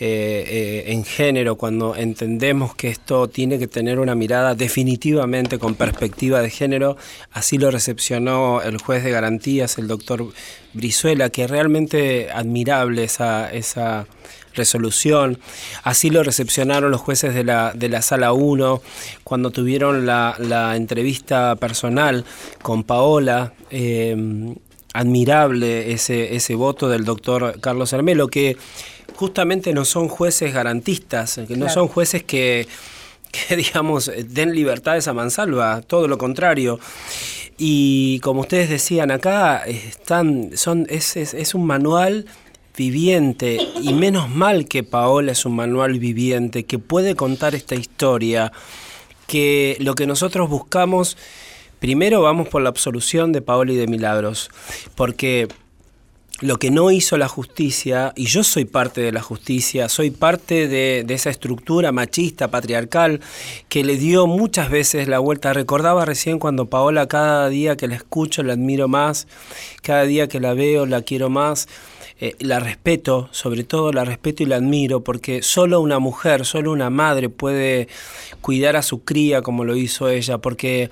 eh, 0.04 0.44
eh, 0.48 0.92
en 0.92 1.04
género, 1.04 1.54
cuando 1.54 1.94
entendemos 1.94 2.74
que 2.74 2.88
esto 2.88 3.28
tiene 3.28 3.60
que 3.60 3.68
tener 3.68 4.00
una 4.00 4.16
mirada 4.16 4.56
definitivamente 4.56 5.60
con 5.60 5.76
perspectiva 5.76 6.42
de 6.42 6.50
género, 6.50 6.96
así 7.30 7.56
lo 7.56 7.70
recepcionó 7.70 8.62
el 8.62 8.78
juez 8.78 9.04
de 9.04 9.12
garantías, 9.12 9.78
el 9.78 9.86
doctor 9.86 10.26
Brizuela, 10.72 11.30
que 11.30 11.46
realmente 11.46 12.32
admirable 12.32 13.04
esa, 13.04 13.52
esa 13.52 14.08
resolución. 14.54 15.38
Así 15.84 16.10
lo 16.10 16.24
recepcionaron 16.24 16.90
los 16.90 17.00
jueces 17.00 17.32
de 17.32 17.44
la, 17.44 17.72
de 17.72 17.88
la 17.88 18.02
sala 18.02 18.32
1 18.32 18.82
cuando 19.22 19.52
tuvieron 19.52 20.04
la, 20.04 20.34
la 20.40 20.74
entrevista 20.74 21.54
personal 21.54 22.24
con 22.60 22.82
Paola. 22.82 23.52
eh, 23.70 24.16
admirable 24.94 25.92
ese, 25.92 26.36
ese 26.36 26.54
voto 26.54 26.88
del 26.88 27.04
doctor 27.04 27.58
Carlos 27.60 27.92
Hermelo, 27.92 28.28
que 28.28 28.56
justamente 29.22 29.72
no 29.72 29.84
son 29.84 30.08
jueces 30.08 30.52
garantistas, 30.52 31.38
que 31.46 31.56
no 31.56 31.68
son 31.68 31.86
jueces 31.86 32.24
que, 32.24 32.66
que, 33.30 33.54
digamos, 33.54 34.10
den 34.26 34.52
libertades 34.52 35.06
a 35.06 35.12
mansalva, 35.12 35.80
todo 35.82 36.08
lo 36.08 36.18
contrario. 36.18 36.80
Y 37.56 38.18
como 38.18 38.40
ustedes 38.40 38.68
decían 38.68 39.12
acá, 39.12 39.58
están, 39.58 40.56
son, 40.56 40.86
es, 40.88 41.16
es, 41.16 41.34
es 41.34 41.54
un 41.54 41.66
manual 41.66 42.26
viviente 42.76 43.58
y 43.80 43.94
menos 43.94 44.28
mal 44.28 44.66
que 44.66 44.82
Paola 44.82 45.30
es 45.30 45.46
un 45.46 45.54
manual 45.54 46.00
viviente 46.00 46.64
que 46.64 46.80
puede 46.80 47.14
contar 47.14 47.54
esta 47.54 47.76
historia, 47.76 48.50
que 49.28 49.76
lo 49.78 49.94
que 49.94 50.08
nosotros 50.08 50.50
buscamos, 50.50 51.16
primero 51.78 52.22
vamos 52.22 52.48
por 52.48 52.60
la 52.60 52.70
absolución 52.70 53.30
de 53.30 53.40
Paola 53.40 53.70
y 53.70 53.76
de 53.76 53.86
Milagros, 53.86 54.50
porque 54.96 55.46
lo 56.42 56.58
que 56.58 56.72
no 56.72 56.90
hizo 56.90 57.16
la 57.16 57.28
justicia, 57.28 58.12
y 58.16 58.26
yo 58.26 58.42
soy 58.42 58.64
parte 58.64 59.00
de 59.00 59.12
la 59.12 59.22
justicia, 59.22 59.88
soy 59.88 60.10
parte 60.10 60.66
de, 60.66 61.06
esa 61.08 61.30
estructura 61.30 61.92
machista, 61.92 62.50
patriarcal, 62.50 63.20
que 63.68 63.84
le 63.84 63.96
dio 63.96 64.26
muchas 64.26 64.68
veces 64.68 65.06
la 65.06 65.20
vuelta. 65.20 65.52
Recordaba 65.52 66.04
recién 66.04 66.40
cuando 66.40 66.66
Paola, 66.66 67.06
cada 67.06 67.48
día 67.48 67.76
que 67.76 67.86
la 67.86 67.94
escucho, 67.94 68.42
la 68.42 68.54
admiro 68.54 68.88
más, 68.88 69.28
cada 69.82 70.02
día 70.02 70.26
que 70.26 70.40
la 70.40 70.52
veo, 70.52 70.84
la 70.84 71.02
quiero 71.02 71.30
más. 71.30 71.68
Eh, 72.20 72.36
la 72.38 72.60
respeto, 72.60 73.28
sobre 73.32 73.64
todo 73.64 73.92
la 73.92 74.04
respeto 74.04 74.44
y 74.44 74.46
la 74.46 74.56
admiro, 74.56 75.00
porque 75.02 75.42
solo 75.42 75.80
una 75.80 75.98
mujer, 75.98 76.44
solo 76.44 76.70
una 76.70 76.88
madre 76.88 77.28
puede 77.28 77.88
cuidar 78.40 78.76
a 78.76 78.82
su 78.82 79.02
cría 79.02 79.42
como 79.42 79.64
lo 79.64 79.74
hizo 79.74 80.08
ella, 80.08 80.38
porque 80.38 80.90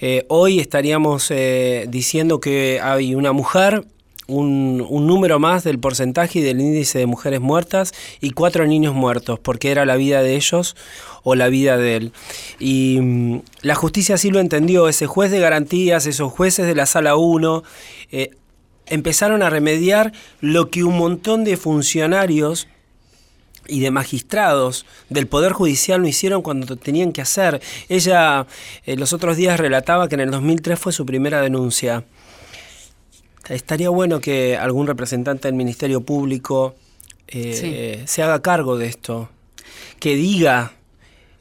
eh, 0.00 0.24
hoy 0.28 0.58
estaríamos 0.58 1.30
eh, 1.30 1.86
diciendo 1.88 2.40
que 2.40 2.80
hay 2.82 3.14
una 3.14 3.30
mujer 3.30 3.84
un, 4.26 4.86
un, 4.88 5.06
número 5.06 5.38
más 5.38 5.64
del 5.64 5.78
porcentaje 5.78 6.38
y 6.38 6.42
del 6.42 6.60
índice 6.60 6.98
de 6.98 7.06
mujeres 7.06 7.40
muertas 7.40 7.92
y 8.20 8.30
cuatro 8.30 8.66
niños 8.66 8.94
muertos, 8.94 9.38
porque 9.38 9.70
era 9.70 9.84
la 9.84 9.96
vida 9.96 10.22
de 10.22 10.36
ellos 10.36 10.76
o 11.22 11.34
la 11.34 11.48
vida 11.48 11.76
de 11.76 11.96
él. 11.96 12.12
Y 12.58 12.98
mmm, 13.00 13.40
la 13.62 13.74
justicia 13.74 14.14
así 14.16 14.30
lo 14.30 14.40
entendió, 14.40 14.88
ese 14.88 15.06
juez 15.06 15.30
de 15.30 15.40
garantías, 15.40 16.06
esos 16.06 16.32
jueces 16.32 16.66
de 16.66 16.74
la 16.74 16.86
sala 16.86 17.16
1, 17.16 17.62
eh, 18.10 18.30
empezaron 18.86 19.42
a 19.42 19.50
remediar 19.50 20.12
lo 20.40 20.70
que 20.70 20.84
un 20.84 20.98
montón 20.98 21.44
de 21.44 21.56
funcionarios 21.56 22.68
y 23.68 23.80
de 23.80 23.90
magistrados 23.90 24.86
del 25.08 25.28
Poder 25.28 25.52
Judicial 25.52 26.02
no 26.02 26.08
hicieron 26.08 26.42
cuando 26.42 26.76
tenían 26.76 27.12
que 27.12 27.22
hacer. 27.22 27.60
Ella 27.88 28.46
eh, 28.84 28.96
los 28.96 29.12
otros 29.12 29.36
días 29.36 29.58
relataba 29.58 30.08
que 30.08 30.16
en 30.16 30.22
el 30.22 30.30
2003 30.30 30.78
fue 30.78 30.92
su 30.92 31.06
primera 31.06 31.40
denuncia. 31.40 32.04
Estaría 33.48 33.90
bueno 33.90 34.20
que 34.20 34.56
algún 34.56 34.86
representante 34.86 35.48
del 35.48 35.54
Ministerio 35.54 36.00
Público 36.02 36.74
eh, 37.28 37.98
sí. 38.00 38.06
se 38.06 38.22
haga 38.22 38.40
cargo 38.40 38.78
de 38.78 38.86
esto, 38.86 39.28
que 39.98 40.14
diga, 40.14 40.72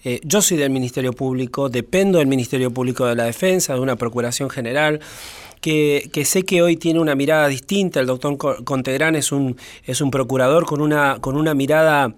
eh, 0.03 0.19
yo 0.23 0.41
soy 0.41 0.57
del 0.57 0.71
Ministerio 0.71 1.13
Público, 1.13 1.69
dependo 1.69 2.17
del 2.17 2.27
Ministerio 2.27 2.71
Público 2.71 3.05
de 3.05 3.15
la 3.15 3.25
Defensa, 3.25 3.75
de 3.75 3.79
una 3.79 3.95
Procuración 3.97 4.49
General, 4.49 4.99
que, 5.59 6.09
que, 6.11 6.25
sé 6.25 6.43
que 6.43 6.63
hoy 6.63 6.75
tiene 6.75 6.99
una 6.99 7.13
mirada 7.13 7.47
distinta, 7.47 7.99
el 7.99 8.07
doctor 8.07 8.63
Contegrán 8.63 9.15
es 9.15 9.31
un, 9.31 9.57
es 9.85 10.01
un 10.01 10.09
procurador 10.09 10.65
con 10.65 10.81
una, 10.81 11.17
con 11.21 11.35
una 11.37 11.53
mirada... 11.53 12.13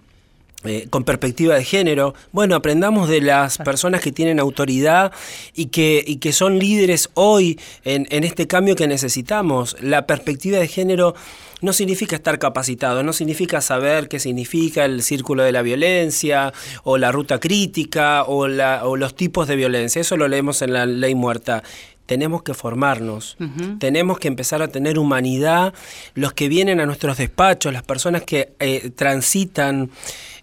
Eh, 0.65 0.87
con 0.89 1.03
perspectiva 1.03 1.55
de 1.55 1.65
género. 1.65 2.13
Bueno, 2.31 2.55
aprendamos 2.55 3.09
de 3.09 3.19
las 3.19 3.57
personas 3.57 3.99
que 3.99 4.13
tienen 4.13 4.39
autoridad 4.39 5.11
y 5.53 5.65
que, 5.65 6.01
y 6.07 6.17
que 6.17 6.31
son 6.31 6.57
líderes 6.57 7.09
hoy 7.15 7.59
en, 7.83 8.07
en, 8.11 8.23
este 8.23 8.47
cambio 8.47 8.77
que 8.77 8.87
necesitamos. 8.87 9.75
La 9.81 10.07
perspectiva 10.07 10.59
de 10.59 10.69
género 10.69 11.15
no 11.63 11.73
significa 11.73 12.15
estar 12.15 12.39
capacitado, 12.39 13.03
no 13.03 13.13
significa 13.13 13.61
saber 13.61 14.09
qué 14.09 14.19
significa 14.19 14.85
el 14.85 15.01
círculo 15.01 15.43
de 15.43 15.53
la 15.53 15.61
violencia 15.61 16.53
o 16.83 16.97
la 16.97 17.11
ruta 17.11 17.39
crítica 17.39 18.23
o, 18.23 18.47
la, 18.47 18.85
o 18.85 18.97
los 18.97 19.15
tipos 19.15 19.47
de 19.47 19.55
violencia. 19.55 20.01
Eso 20.01 20.17
lo 20.17 20.27
leemos 20.27 20.61
en 20.61 20.73
la 20.73 20.85
ley 20.85 21.15
muerta. 21.15 21.63
Tenemos 22.05 22.43
que 22.43 22.53
formarnos, 22.53 23.37
tenemos 23.79 24.19
que 24.19 24.27
empezar 24.27 24.61
a 24.61 24.67
tener 24.67 24.99
humanidad, 24.99 25.73
los 26.15 26.33
que 26.33 26.49
vienen 26.49 26.79
a 26.79 26.85
nuestros 26.85 27.17
despachos, 27.17 27.71
las 27.71 27.83
personas 27.83 28.23
que 28.23 28.53
eh, 28.59 28.91
transitan 28.95 29.89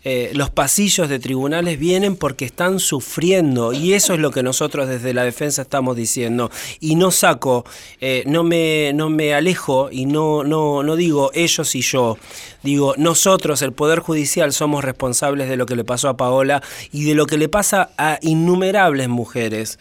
eh, 0.03 0.31
los 0.33 0.49
pasillos 0.49 1.11
de 1.11 1.19
tribunales 1.19 1.79
vienen 1.79 2.17
porque 2.17 2.47
están 2.47 2.79
sufriendo 2.79 3.75
y 3.75 3.93
eso 3.93 4.15
es 4.15 4.21
lo 4.21 4.31
que 4.31 4.43
nosotros 4.43 4.89
desde 4.89 5.13
la 5.13 5.25
defensa 5.25 5.61
estamos 5.61 5.95
diciendo. 5.95 6.51
Y 6.81 6.95
no 6.95 7.11
saco, 7.11 7.67
eh, 8.01 8.23
no, 8.27 8.43
me, 8.43 8.93
no 8.95 9.11
me 9.11 9.35
alejo 9.35 9.91
y 9.93 10.07
no, 10.07 10.43
no, 10.43 10.83
no 10.83 10.97
digo 10.97 11.31
ellos 11.35 11.75
y 11.75 11.83
yo, 11.83 12.17
digo 12.63 12.95
nosotros, 12.97 13.61
el 13.61 13.73
Poder 13.73 13.99
Judicial, 13.99 14.55
somos 14.55 14.85
responsables 14.85 15.51
de 15.51 15.59
lo 15.59 15.67
que 15.67 15.77
le 15.77 15.85
pasó 15.85 16.09
a 16.09 16.17
Paola 16.17 16.63
y 16.93 17.05
de 17.05 17.15
lo 17.15 17.27
que 17.27 17.37
le 17.37 17.51
pasa 17.51 17.91
a 17.99 18.19
innumerables 18.23 19.09
mujeres 19.09 19.79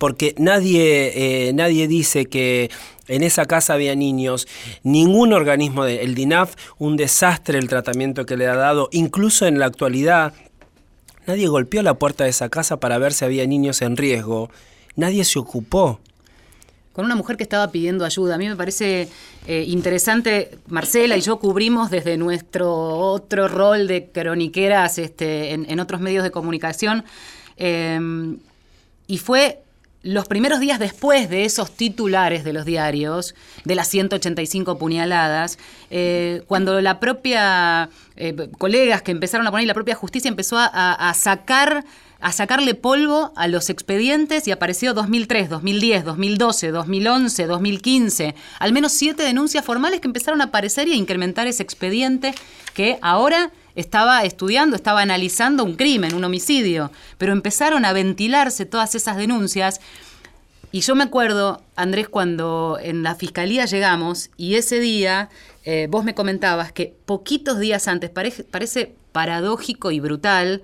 porque 0.00 0.34
nadie, 0.38 1.48
eh, 1.48 1.52
nadie 1.52 1.86
dice 1.86 2.24
que 2.24 2.70
en 3.06 3.22
esa 3.22 3.44
casa 3.44 3.74
había 3.74 3.94
niños, 3.94 4.48
ningún 4.82 5.34
organismo, 5.34 5.84
del 5.84 5.98
el 5.98 6.14
DINAF, 6.14 6.54
un 6.78 6.96
desastre 6.96 7.58
el 7.58 7.68
tratamiento 7.68 8.24
que 8.24 8.38
le 8.38 8.46
ha 8.46 8.56
dado, 8.56 8.88
incluso 8.92 9.46
en 9.46 9.58
la 9.58 9.66
actualidad, 9.66 10.32
nadie 11.26 11.48
golpeó 11.48 11.82
la 11.82 11.98
puerta 11.98 12.24
de 12.24 12.30
esa 12.30 12.48
casa 12.48 12.80
para 12.80 12.96
ver 12.96 13.12
si 13.12 13.26
había 13.26 13.46
niños 13.46 13.82
en 13.82 13.98
riesgo, 13.98 14.48
nadie 14.96 15.22
se 15.22 15.38
ocupó. 15.38 16.00
Con 16.94 17.04
una 17.04 17.14
mujer 17.14 17.36
que 17.36 17.42
estaba 17.42 17.70
pidiendo 17.70 18.06
ayuda. 18.06 18.36
A 18.36 18.38
mí 18.38 18.48
me 18.48 18.56
parece 18.56 19.06
eh, 19.46 19.64
interesante, 19.68 20.56
Marcela 20.68 21.18
y 21.18 21.20
yo 21.20 21.38
cubrimos 21.38 21.90
desde 21.90 22.16
nuestro 22.16 22.72
otro 22.72 23.48
rol 23.48 23.86
de 23.86 24.08
croniqueras 24.10 24.96
este, 24.96 25.52
en, 25.52 25.78
otros 25.78 26.00
medios 26.00 26.24
de 26.24 26.30
comunicación, 26.30 27.04
eh, 27.58 28.00
y 29.06 29.18
fue 29.18 29.60
los 30.02 30.26
primeros 30.26 30.60
días 30.60 30.78
después 30.78 31.28
de 31.28 31.44
esos 31.44 31.70
titulares 31.72 32.42
de 32.42 32.52
los 32.52 32.64
diarios, 32.64 33.34
de 33.64 33.74
las 33.74 33.88
185 33.88 34.78
puñaladas, 34.78 35.58
eh, 35.90 36.42
cuando 36.46 36.80
la 36.80 37.00
propia, 37.00 37.90
eh, 38.16 38.48
colegas 38.56 39.02
que 39.02 39.10
empezaron 39.10 39.46
a 39.46 39.50
poner, 39.50 39.66
la 39.66 39.74
propia 39.74 39.94
justicia 39.94 40.28
empezó 40.28 40.56
a, 40.58 41.12
sacar 41.14 41.84
a 42.22 42.32
sacarle 42.32 42.74
polvo 42.74 43.32
a 43.34 43.48
los 43.48 43.70
expedientes 43.70 44.46
y 44.46 44.50
apareció 44.50 44.92
2003, 44.92 45.48
2010, 45.48 46.04
2012, 46.04 46.70
2011, 46.70 47.46
2015, 47.46 48.34
al 48.58 48.72
menos 48.74 48.92
siete 48.92 49.22
denuncias 49.22 49.64
formales 49.64 50.00
que 50.00 50.08
empezaron 50.08 50.42
a 50.42 50.44
aparecer 50.44 50.86
y 50.86 50.92
a 50.92 50.96
incrementar 50.96 51.46
ese 51.46 51.62
expediente 51.62 52.34
que 52.74 52.98
ahora 53.00 53.50
estaba 53.74 54.24
estudiando, 54.24 54.76
estaba 54.76 55.02
analizando 55.02 55.64
un 55.64 55.76
crimen, 55.76 56.14
un 56.14 56.24
homicidio, 56.24 56.90
pero 57.18 57.32
empezaron 57.32 57.84
a 57.84 57.92
ventilarse 57.92 58.66
todas 58.66 58.94
esas 58.94 59.16
denuncias. 59.16 59.80
Y 60.72 60.80
yo 60.80 60.94
me 60.94 61.04
acuerdo, 61.04 61.62
Andrés, 61.76 62.08
cuando 62.08 62.78
en 62.80 63.02
la 63.02 63.14
fiscalía 63.14 63.64
llegamos 63.66 64.30
y 64.36 64.54
ese 64.54 64.78
día 64.78 65.28
eh, 65.64 65.88
vos 65.90 66.04
me 66.04 66.14
comentabas 66.14 66.72
que 66.72 66.94
poquitos 67.06 67.58
días 67.58 67.88
antes, 67.88 68.10
parece, 68.10 68.94
paradójico 69.12 69.90
y 69.90 70.00
brutal, 70.00 70.62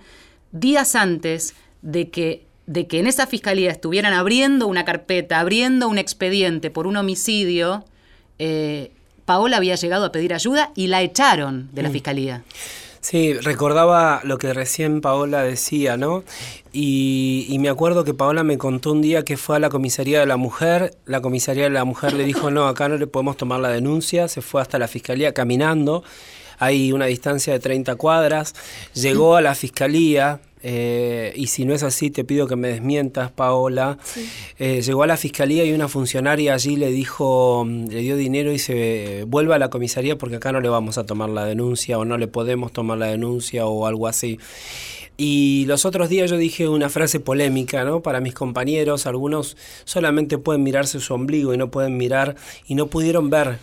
días 0.53 0.95
antes 0.95 1.55
de 1.83 2.09
que, 2.11 2.47
de 2.67 2.87
que 2.87 3.01
en 3.01 3.07
esa 3.07 3.27
fiscalía 3.27 3.71
estuvieran 3.71 4.13
abriendo 4.13 4.67
una 4.69 4.85
carpeta, 4.85 5.41
abriendo 5.41 5.89
un 5.89 5.99
expediente 5.99 6.71
por 6.71 6.87
un 6.87 6.97
homicidio, 6.97 7.85
eh, 8.39 8.93
Paola 9.25 9.57
había 9.57 9.75
llegado 9.75 10.05
a 10.05 10.13
pedir 10.13 10.33
ayuda 10.33 10.71
y 10.77 10.87
la 10.87 11.03
echaron 11.03 11.69
de 11.73 11.83
la 11.83 11.89
mm. 11.89 11.93
fiscalía. 11.93 12.45
Sí, 13.09 13.35
recordaba 13.35 14.21
lo 14.25 14.37
que 14.37 14.53
recién 14.53 15.01
Paola 15.01 15.45
decía, 15.45 15.97
¿no? 15.97 16.25
Y, 16.73 17.57
me 17.61 17.69
acuerdo 17.69 18.03
que 18.03 18.15
Paola 18.15 18.43
me 18.43 18.59
contó 18.59 18.91
un 18.91 19.01
día 19.01 19.25
que 19.25 19.37
fue 19.37 19.55
a 19.55 19.59
la 19.61 19.69
comisaría 19.69 20.19
de 20.19 20.27
la 20.27 20.37
mujer, 20.37 20.97
la 21.05 21.21
comisaría 21.21 21.63
de 21.63 21.71
la 21.71 21.85
mujer 21.85 22.15
le 22.15 22.25
dijo, 22.25 22.51
no, 22.51 22.67
acá 22.67 22.89
no 22.89 22.97
le 22.97 23.07
podemos 23.07 23.37
tomar 23.37 23.61
la 23.61 23.69
denuncia, 23.69 24.27
se 24.27 24.43
fue 24.43 24.61
hasta 24.61 24.81
la 24.81 24.89
fiscalía 24.89 25.33
caminando, 25.33 26.03
hay 26.59 26.91
una 26.91 27.07
distancia 27.07 27.53
de 27.53 27.61
30 27.61 27.95
cuadras, 27.95 28.57
llegó 28.93 29.37
a 29.37 29.41
la 29.41 29.55
fiscalía, 29.55 30.41
eh, 30.69 31.33
y 31.37 31.47
si 31.47 31.65
no 31.65 31.75
es 31.75 31.85
así, 31.85 32.11
te 32.11 32.25
pido 32.25 32.49
que 32.49 32.57
me 32.57 32.67
desmientas, 32.67 33.31
Paola. 33.31 33.99
Eh, 34.59 34.83
llegó 34.83 35.05
a 35.05 35.07
la 35.07 35.17
fiscalía 35.17 35.65
y 35.65 35.73
una 35.73 35.87
funcionaria 35.87 36.55
allí 36.55 36.75
le 36.75 36.91
dijo, 36.91 37.65
mm, 37.65 37.87
le 37.87 38.01
dio 38.01 38.17
dinero 38.17 38.51
y 38.51 38.59
se 38.59 39.23
vuelve 39.29 39.55
a 39.55 39.61
la 39.61 39.71
comisaría 39.71 40.19
porque 40.19 40.37
acá 40.37 40.51
no 40.51 40.61
le 40.61 40.69
vamos 40.69 40.99
a 40.99 41.07
tomar 41.07 41.29
la 41.29 41.45
denuncia 41.45 42.01
o 42.01 42.05
no 42.05 42.19
le 42.19 42.27
podemos 42.27 42.73
tomar 42.73 42.99
la 42.99 43.07
denuncia 43.07 43.65
o 43.65 43.87
algo 43.87 44.09
así. 44.09 44.41
Y 45.17 45.67
los 45.67 45.85
otros 45.85 46.09
días 46.09 46.31
yo 46.31 46.37
dije 46.37 46.69
una 46.69 46.89
frase 46.89 47.21
polémica, 47.21 47.85
¿no? 47.85 48.03
Para 48.03 48.21
mis 48.21 48.35
compañeros, 48.35 49.07
algunos 49.07 49.57
solamente 49.85 50.37
pueden 50.37 50.65
mirarse 50.65 50.99
su 50.99 51.15
ombligo 51.15 51.55
y 51.55 51.59
no 51.59 51.71
pueden 51.71 51.97
mirar 51.97 52.35
y 52.67 52.75
no 52.75 52.89
pudieron 52.89 53.31
ver 53.31 53.61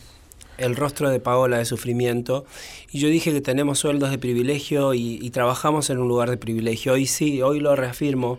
el 0.58 0.76
rostro 0.76 1.10
de 1.10 1.20
Paola 1.20 1.58
de 1.58 1.66
sufrimiento 1.66 2.46
y 2.92 3.00
yo 3.00 3.08
dije 3.08 3.34
que 3.34 3.42
tenemos 3.42 3.80
sueldos 3.80 4.12
de 4.12 4.20
privilegio 4.20 4.94
y, 4.94 5.30
trabajamos 5.32 5.90
en 5.90 5.98
un 5.98 6.08
lugar 6.08 6.30
de 6.30 6.38
privilegio. 6.38 6.94
Hoy 6.94 7.08
sí, 7.08 7.42
hoy 7.42 7.60
lo 7.60 7.76
reafirmo. 7.76 8.38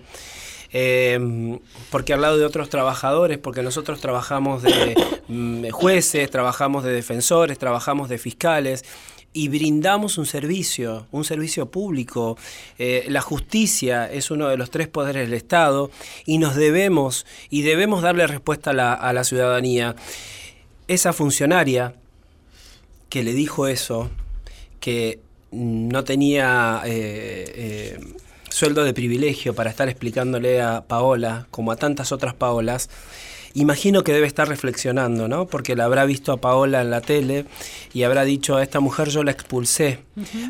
Eh, 0.73 1.59
porque 1.91 2.13
al 2.13 2.21
lado 2.21 2.37
de 2.37 2.45
otros 2.45 2.69
trabajadores, 2.69 3.39
porque 3.39 3.63
nosotros 3.63 4.01
trabajamos 4.01 4.63
de 4.63 4.95
mm, 5.29 5.71
jueces, 5.71 6.31
trabajamos 6.31 6.85
de 6.85 6.93
defensores, 6.93 7.59
trabajamos 7.59 8.09
de 8.09 8.19
fiscales 8.19 8.85
y 9.33 9.49
brindamos 9.49 10.19
un 10.19 10.27
servicio, 10.27 11.07
un 11.11 11.25
servicio 11.25 11.69
público. 11.71 12.39
Eh, 12.79 13.07
la 13.09 13.21
justicia 13.21 14.11
es 14.11 14.31
uno 14.31 14.49
de 14.49 14.57
los 14.57 14.71
tres 14.71 14.87
poderes 14.87 15.29
del 15.29 15.35
Estado 15.35 15.91
y 16.27 16.39
nos 16.39 16.55
debemos 16.55 17.27
y 17.51 17.63
debemos 17.63 18.03
darle 18.03 18.27
respuesta 18.29 18.71
a 18.71 19.13
la 19.13 19.25
ciudadanía. 19.25 19.97
Esa 20.87 21.13
funcionaria 21.13 21.95
que 23.15 23.23
le 23.23 23.33
dijo 23.33 23.69
eso, 23.69 24.11
que 24.81 25.21
no 25.53 26.03
tenía 26.03 26.83
eh, 26.85 27.45
eh, 27.55 28.01
sueldo 28.51 28.83
de 28.83 28.93
privilegio 28.93 29.55
para 29.55 29.71
estar 29.71 29.89
explicándole 29.89 30.61
a 30.61 30.81
Paola, 30.81 31.47
como 31.53 31.71
a 31.71 31.77
tantas 31.77 32.11
otras 32.11 32.35
Paolas, 32.35 32.91
imagino 33.55 34.03
que 34.03 34.13
debe 34.13 34.27
estar 34.27 34.49
reflexionando, 34.49 35.29
¿no? 35.29 35.47
Porque 35.47 35.77
la 35.77 35.85
habrá 35.85 36.07
visto 36.07 36.33
a 36.33 36.39
Paola 36.39 36.81
en 36.81 36.91
la 36.91 37.03
tele 37.03 37.45
y 37.93 38.03
habrá 38.03 38.25
dicho, 38.25 38.57
a 38.57 38.65
esta 38.65 38.81
mujer 38.81 39.11
yo 39.11 39.23
la 39.23 39.31
expulsé, 39.31 40.01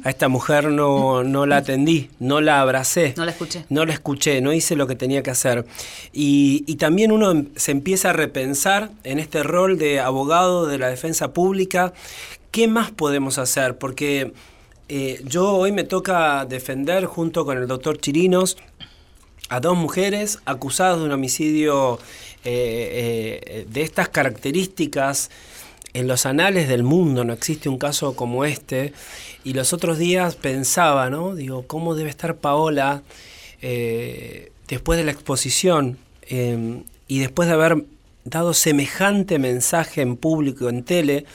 a 0.03 0.09
esta 0.09 0.29
mujer 0.29 0.70
no, 0.70 1.22
no 1.22 1.44
la 1.44 1.59
atendí, 1.59 2.09
no 2.18 2.40
la 2.40 2.62
abracé. 2.62 3.12
No 3.18 3.27
la 3.27 3.33
escuché. 3.33 3.66
No 3.68 3.85
la 3.85 3.92
escuché, 3.92 4.40
no 4.40 4.55
hice 4.55 4.74
lo 4.74 4.87
que 4.87 4.96
tenía 4.96 5.22
que 5.22 5.31
hacer. 5.31 5.66
Y, 6.14 6.64
y 6.66 6.77
también 6.77 7.12
uno 7.12 7.44
se 7.57 7.72
empieza 7.72 8.09
a 8.09 8.12
repensar 8.14 8.90
en 9.05 9.18
este 9.18 9.42
rol 9.42 9.77
de 9.77 10.00
abogado 10.00 10.66
de 10.66 10.79
la 10.79 10.88
defensa 10.88 11.35
pública 11.35 11.92
¿qué 12.55 12.69
más 12.69 12.93
podemos 12.93 13.38
hacer? 13.38 13.79
Porque 13.79 14.33
eh, 14.88 15.21
yo 15.25 15.57
hoy 15.57 15.73
me 15.73 15.83
toca 15.83 16.45
defender 16.45 17.05
junto 17.05 17.45
con 17.45 17.59
el 17.59 17.67
doctor 17.67 17.99
Chirinos 17.99 18.57
a 19.49 19.59
dos 19.59 19.77
mujeres 19.77 20.38
acusadas 20.45 20.99
de 20.99 21.05
un 21.05 21.11
homicidio 21.11 21.99
eh, 22.45 23.40
eh, 23.45 23.67
de 23.69 23.83
estas 23.83 24.09
características. 24.09 25.33
En 25.95 26.07
los 26.07 26.27
anales 26.27 26.69
del 26.69 26.85
mundo 26.85 27.25
no 27.25 27.33
existe 27.33 27.69
un 27.69 27.77
caso 27.77 28.14
como 28.14 28.45
este. 28.45 28.93
Y 29.43 29.55
los 29.55 29.73
otros 29.73 29.99
días 29.99 30.37
pensaba, 30.37 31.11
¿no? 31.11 31.35
Digo, 31.35 31.67
¿cómo 31.67 31.97
debe 31.97 32.09
estar 32.09 32.37
Paola 32.37 33.03
después 34.69 34.97
de 34.97 35.05
la 35.05 35.11
exposición 35.11 35.99
y 36.29 37.19
después 37.19 37.49
de 37.49 37.55
haber 37.55 37.85
dado 38.25 38.55
semejante 38.55 39.40
mensaje 39.40 40.03
en 40.03 40.17
público, 40.17 40.69
en 40.69 40.85
tele? 40.85 41.27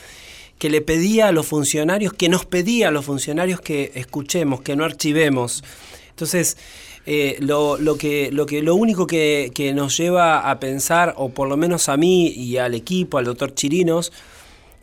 Que 0.60 0.70
le 0.70 0.82
pedía 0.82 1.30
a 1.30 1.32
los 1.32 1.48
funcionarios, 1.48 2.14
que 2.14 2.30
nos 2.30 2.46
pedía 2.46 2.90
a 2.90 2.92
los 2.92 3.06
funcionarios 3.06 3.62
que 3.62 3.92
escuchemos, 3.96 4.62
que 4.62 4.76
no 4.76 4.84
archivemos. 4.84 5.64
Entonces, 6.10 6.58
eh, 7.06 7.38
lo, 7.40 7.78
que, 7.98 8.30
lo, 8.32 8.46
que, 8.46 8.62
lo 8.62 8.76
único 8.76 9.08
que, 9.08 9.72
nos 9.74 9.98
lleva 9.98 10.52
a 10.52 10.60
pensar, 10.60 11.16
o 11.18 11.30
por 11.30 11.48
lo 11.48 11.58
menos 11.58 11.90
a 11.90 11.98
mí 11.98 12.28
y 12.28 12.58
al 12.58 12.76
equipo, 12.76 13.18
al 13.18 13.26
doctor 13.26 13.56
Chirinos, 13.56 14.12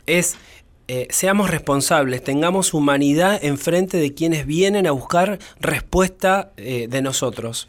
es 0.06 0.36
eh, 0.88 1.08
seamos 1.10 1.50
responsables, 1.50 2.22
tengamos 2.22 2.72
humanidad 2.72 3.44
enfrente 3.44 3.96
de 3.98 4.14
quienes 4.14 4.46
vienen 4.46 4.86
a 4.86 4.92
buscar 4.92 5.40
respuesta 5.60 6.52
eh, 6.56 6.86
de 6.88 7.02
nosotros. 7.02 7.68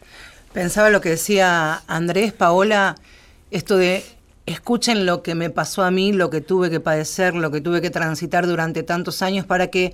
Pensaba 0.53 0.91
lo 0.91 1.01
que 1.01 1.09
decía 1.09 1.83
Andrés, 1.87 2.31
Paola, 2.31 2.95
esto 3.51 3.75
de 3.75 4.03
escuchen 4.47 5.05
lo 5.05 5.21
que 5.21 5.35
me 5.35 5.49
pasó 5.49 5.83
a 5.83 5.91
mí, 5.91 6.13
lo 6.13 6.29
que 6.29 6.41
tuve 6.41 6.71
que 6.71 6.79
padecer, 6.79 7.35
lo 7.35 7.51
que 7.51 7.61
tuve 7.61 7.81
que 7.81 7.89
transitar 7.89 8.47
durante 8.47 8.81
tantos 8.81 9.21
años 9.21 9.45
para 9.45 9.67
que 9.67 9.93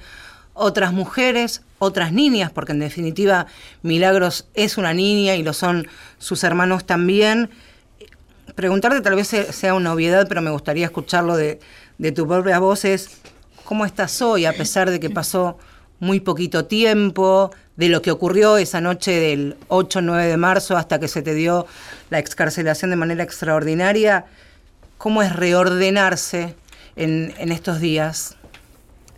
otras 0.54 0.94
mujeres, 0.94 1.63
otras 1.80 2.13
niñas, 2.13 2.52
porque 2.52 2.72
en 2.72 2.80
definitiva 2.80 3.48
Milagros 3.82 4.48
es 4.54 4.78
una 4.78 4.94
niña 4.94 5.36
y 5.36 5.44
lo 5.44 5.54
son 5.54 5.88
sus 6.20 6.44
hermanos 6.44 6.86
también. 6.86 7.50
Preguntarte 8.54 9.02
tal 9.02 9.16
vez 9.16 9.28
sea 9.28 9.74
una 9.74 9.92
obviedad, 9.92 10.28
pero 10.30 10.44
me 10.44 10.52
gustaría 10.52 10.86
escucharlo 10.86 11.36
de, 11.36 11.60
de 11.98 12.12
tu 12.12 12.28
propia 12.28 12.60
voz, 12.60 12.86
es 12.86 13.10
cómo 13.63 13.86
estás 13.86 14.22
hoy, 14.22 14.46
a 14.46 14.54
pesar 14.54 14.92
de 14.92 15.00
que 15.00 15.10
pasó 15.10 15.58
muy 16.00 16.20
poquito 16.20 16.66
tiempo, 16.66 17.50
de 17.76 17.90
lo 17.90 18.02
que 18.02 18.12
ocurrió 18.12 18.58
esa 18.58 18.82
noche 18.82 19.12
del 19.12 19.58
8-9 19.70 20.28
de 20.28 20.38
marzo 20.38 20.78
hasta 20.78 21.00
que 21.00 21.08
se 21.08 21.22
te 21.22 21.34
dio 21.34 21.66
la 22.10 22.20
excarcelación 22.20 22.92
de 22.92 22.98
manera 22.98 23.24
extraordinaria, 23.24 24.26
¿cómo 24.98 25.24
es 25.24 25.36
reordenarse 25.36 26.56
en, 26.96 27.34
estos 27.52 27.80
días? 27.80 28.38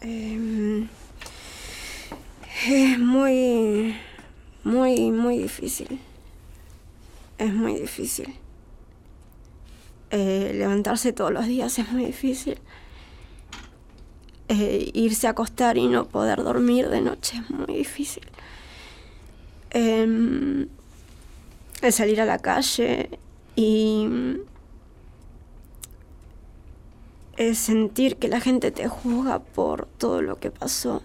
Em, 0.02 0.88
es 2.68 2.98
muy, 3.00 3.96
muy, 4.64 5.12
muy 5.12 5.38
difícil. 5.40 6.00
Es 7.38 7.54
muy 7.54 7.76
difícil. 7.80 8.34
Eh, 10.12 10.54
levantarse 10.56 11.12
todos 11.12 11.32
los 11.32 11.46
días 11.46 11.78
es 11.78 11.92
muy 11.92 12.06
difícil. 12.06 12.58
Eh, 14.48 14.92
irse 14.94 15.28
a 15.28 15.32
acostar 15.32 15.78
y 15.78 15.88
no 15.88 16.06
poder 16.08 16.44
dormir 16.44 16.88
de 16.90 17.02
noche 17.02 17.38
es 17.38 17.50
muy 17.50 17.76
difícil. 17.76 18.24
Em, 19.78 20.70
el 21.82 21.92
salir 21.92 22.22
a 22.22 22.26
la 22.26 22.40
calle 22.40 23.10
y 23.58 24.08
es 27.36 27.58
sentir 27.58 28.16
que 28.16 28.30
la 28.30 28.40
gente 28.40 28.72
te 28.72 28.88
juzga 28.88 29.40
por 29.40 29.86
todo 29.86 30.22
lo 30.22 30.40
que 30.40 30.50
pasó. 30.50 31.04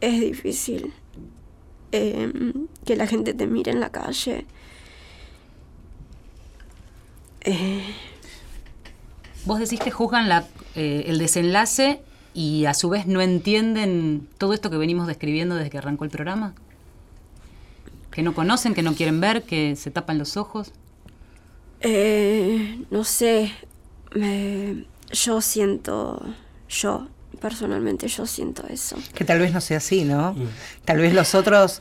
Es 0.00 0.20
difícil 0.20 0.94
em, 1.90 2.68
que 2.84 2.94
la 2.94 3.08
gente 3.08 3.34
te 3.34 3.48
mire 3.48 3.72
en 3.72 3.80
la 3.80 3.90
calle. 3.90 4.46
Eh, 7.40 7.82
Vos 9.44 9.58
decís 9.58 9.80
que 9.80 9.90
juzgan 9.90 10.28
la, 10.28 10.46
eh, 10.76 11.04
el 11.06 11.18
desenlace 11.18 12.00
y 12.34 12.66
a 12.66 12.74
su 12.74 12.88
vez 12.88 13.06
no 13.06 13.20
entienden 13.20 14.28
todo 14.38 14.52
esto 14.54 14.70
que 14.70 14.76
venimos 14.76 15.06
describiendo 15.06 15.54
desde 15.56 15.70
que 15.70 15.78
arrancó 15.78 16.04
el 16.04 16.10
programa. 16.10 16.54
Que 18.10 18.22
no 18.22 18.34
conocen, 18.34 18.74
que 18.74 18.82
no 18.82 18.94
quieren 18.94 19.20
ver, 19.20 19.42
que 19.44 19.76
se 19.76 19.90
tapan 19.90 20.18
los 20.18 20.36
ojos. 20.36 20.72
Eh, 21.80 22.84
no 22.90 23.04
sé, 23.04 23.52
me- 24.14 24.84
yo 25.12 25.40
siento, 25.40 26.22
yo 26.68 27.08
personalmente 27.40 28.06
yo 28.08 28.26
siento 28.26 28.66
eso. 28.68 28.96
Que 29.14 29.24
tal 29.24 29.38
vez 29.38 29.52
no 29.52 29.60
sea 29.60 29.78
así, 29.78 30.04
¿no? 30.04 30.36
Tal 30.84 30.98
vez 30.98 31.14
los 31.14 31.34
otros, 31.34 31.80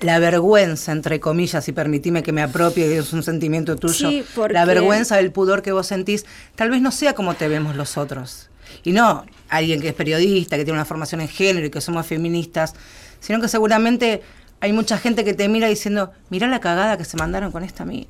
la 0.00 0.18
vergüenza, 0.18 0.92
entre 0.92 1.20
comillas, 1.20 1.68
y 1.68 1.72
permitime 1.72 2.22
que 2.22 2.32
me 2.32 2.42
apropie, 2.42 2.86
que 2.88 2.98
es 2.98 3.12
un 3.12 3.22
sentimiento 3.22 3.76
tuyo, 3.76 4.08
Sí, 4.10 4.24
porque- 4.34 4.54
la 4.54 4.64
vergüenza 4.64 5.16
del 5.16 5.30
pudor 5.30 5.62
que 5.62 5.72
vos 5.72 5.86
sentís, 5.86 6.24
tal 6.56 6.70
vez 6.70 6.80
no 6.80 6.90
sea 6.90 7.14
como 7.14 7.34
te 7.34 7.48
vemos 7.48 7.76
los 7.76 7.96
otros. 7.98 8.48
Y 8.82 8.92
no 8.92 9.24
alguien 9.48 9.80
que 9.80 9.88
es 9.88 9.94
periodista, 9.94 10.56
que 10.56 10.64
tiene 10.64 10.78
una 10.78 10.84
formación 10.84 11.20
en 11.20 11.28
género 11.28 11.66
y 11.66 11.70
que 11.70 11.80
somos 11.80 12.06
feministas, 12.06 12.74
sino 13.20 13.40
que 13.40 13.48
seguramente 13.48 14.22
hay 14.60 14.72
mucha 14.72 14.98
gente 14.98 15.24
que 15.24 15.34
te 15.34 15.48
mira 15.48 15.68
diciendo, 15.68 16.12
mirá 16.30 16.46
la 16.46 16.60
cagada 16.60 16.96
que 16.96 17.04
se 17.04 17.16
mandaron 17.16 17.52
con 17.52 17.62
esta 17.64 17.84
mina. 17.84 18.08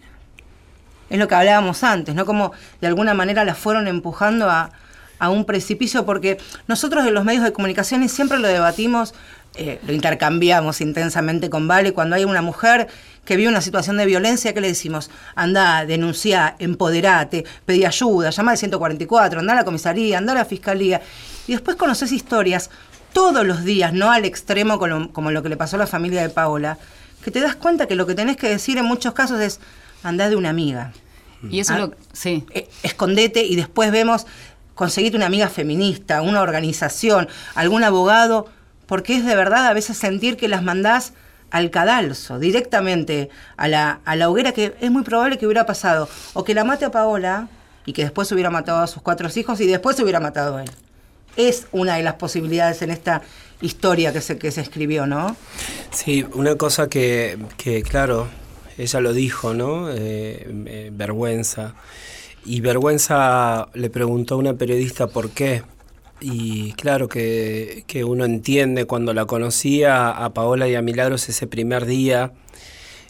Es 1.10 1.18
lo 1.18 1.28
que 1.28 1.34
hablábamos 1.34 1.84
antes, 1.84 2.14
¿no? 2.14 2.24
Como 2.24 2.52
de 2.80 2.86
alguna 2.86 3.14
manera 3.14 3.44
la 3.44 3.54
fueron 3.54 3.88
empujando 3.88 4.48
a, 4.48 4.70
a 5.18 5.30
un 5.30 5.44
precipicio, 5.44 6.04
porque 6.04 6.38
nosotros 6.66 7.06
en 7.06 7.14
los 7.14 7.24
medios 7.24 7.44
de 7.44 7.52
comunicación 7.52 8.08
siempre 8.08 8.38
lo 8.38 8.48
debatimos, 8.48 9.14
eh, 9.56 9.80
lo 9.86 9.92
intercambiamos 9.92 10.80
intensamente 10.80 11.50
con 11.50 11.68
Vale, 11.68 11.92
cuando 11.92 12.16
hay 12.16 12.24
una 12.24 12.42
mujer 12.42 12.88
que 13.24 13.36
vive 13.36 13.48
una 13.48 13.60
situación 13.60 13.96
de 13.96 14.06
violencia, 14.06 14.52
¿qué 14.52 14.60
le 14.60 14.68
decimos? 14.68 15.10
Anda, 15.34 15.86
denuncia, 15.86 16.56
empoderate, 16.58 17.44
pedí 17.64 17.84
ayuda, 17.84 18.30
llama 18.30 18.52
al 18.52 18.58
144, 18.58 19.40
anda 19.40 19.52
a 19.52 19.56
la 19.56 19.64
comisaría, 19.64 20.18
anda 20.18 20.32
a 20.32 20.36
la 20.36 20.44
fiscalía. 20.44 21.00
Y 21.46 21.52
después 21.52 21.76
conoces 21.76 22.12
historias 22.12 22.70
todos 23.12 23.46
los 23.46 23.64
días, 23.64 23.92
no 23.92 24.10
al 24.10 24.24
extremo 24.24 24.78
como, 24.78 25.12
como 25.12 25.30
lo 25.30 25.42
que 25.42 25.48
le 25.48 25.56
pasó 25.56 25.76
a 25.76 25.78
la 25.78 25.86
familia 25.86 26.20
de 26.22 26.28
Paola, 26.28 26.78
que 27.24 27.30
te 27.30 27.40
das 27.40 27.54
cuenta 27.56 27.86
que 27.86 27.94
lo 27.94 28.06
que 28.06 28.14
tenés 28.14 28.36
que 28.36 28.48
decir 28.48 28.76
en 28.76 28.84
muchos 28.84 29.14
casos 29.14 29.40
es, 29.40 29.60
andá 30.02 30.28
de 30.28 30.36
una 30.36 30.50
amiga. 30.50 30.92
Y 31.50 31.60
eso 31.60 31.74
Ah. 31.74 31.78
lo. 31.78 31.92
Sí. 32.12 32.44
Eh, 32.50 32.68
escondete 32.82 33.44
y 33.44 33.54
después 33.56 33.90
vemos, 33.92 34.26
conseguite 34.74 35.16
una 35.16 35.26
amiga 35.26 35.48
feminista, 35.48 36.22
una 36.22 36.40
organización, 36.42 37.28
algún 37.54 37.84
abogado, 37.84 38.48
porque 38.86 39.16
es 39.16 39.24
de 39.24 39.34
verdad 39.36 39.66
a 39.66 39.72
veces 39.72 39.96
sentir 39.96 40.36
que 40.36 40.48
las 40.48 40.62
mandás 40.62 41.12
al 41.54 41.70
cadalso, 41.70 42.40
directamente 42.40 43.30
a 43.56 43.68
la, 43.68 44.00
a 44.04 44.16
la 44.16 44.28
hoguera, 44.28 44.50
que 44.50 44.74
es 44.80 44.90
muy 44.90 45.04
probable 45.04 45.38
que 45.38 45.46
hubiera 45.46 45.64
pasado, 45.64 46.08
o 46.32 46.42
que 46.42 46.52
la 46.52 46.64
mate 46.64 46.84
a 46.84 46.90
Paola 46.90 47.48
y 47.86 47.92
que 47.92 48.02
después 48.02 48.32
hubiera 48.32 48.50
matado 48.50 48.80
a 48.80 48.88
sus 48.88 49.04
cuatro 49.04 49.28
hijos 49.32 49.60
y 49.60 49.66
después 49.68 49.94
se 49.94 50.02
hubiera 50.02 50.18
matado 50.18 50.56
a 50.56 50.64
él. 50.64 50.70
Es 51.36 51.68
una 51.70 51.94
de 51.94 52.02
las 52.02 52.14
posibilidades 52.14 52.82
en 52.82 52.90
esta 52.90 53.22
historia 53.60 54.12
que 54.12 54.20
se, 54.20 54.36
que 54.36 54.50
se 54.50 54.62
escribió, 54.62 55.06
¿no? 55.06 55.36
Sí, 55.92 56.26
una 56.34 56.56
cosa 56.56 56.88
que, 56.88 57.38
que, 57.56 57.84
claro, 57.84 58.26
ella 58.76 59.00
lo 59.00 59.12
dijo, 59.12 59.54
¿no? 59.54 59.90
Eh, 59.90 60.48
eh, 60.66 60.90
vergüenza. 60.92 61.74
Y 62.44 62.62
vergüenza 62.62 63.68
le 63.74 63.90
preguntó 63.90 64.34
a 64.34 64.38
una 64.38 64.54
periodista 64.54 65.06
por 65.06 65.30
qué. 65.30 65.62
Y 66.26 66.72
claro 66.72 67.06
que, 67.06 67.84
que 67.86 68.02
uno 68.02 68.24
entiende 68.24 68.86
cuando 68.86 69.12
la 69.12 69.26
conocía 69.26 70.08
a 70.08 70.32
Paola 70.32 70.66
y 70.66 70.74
a 70.74 70.80
Milagros 70.80 71.28
ese 71.28 71.46
primer 71.46 71.84
día, 71.84 72.32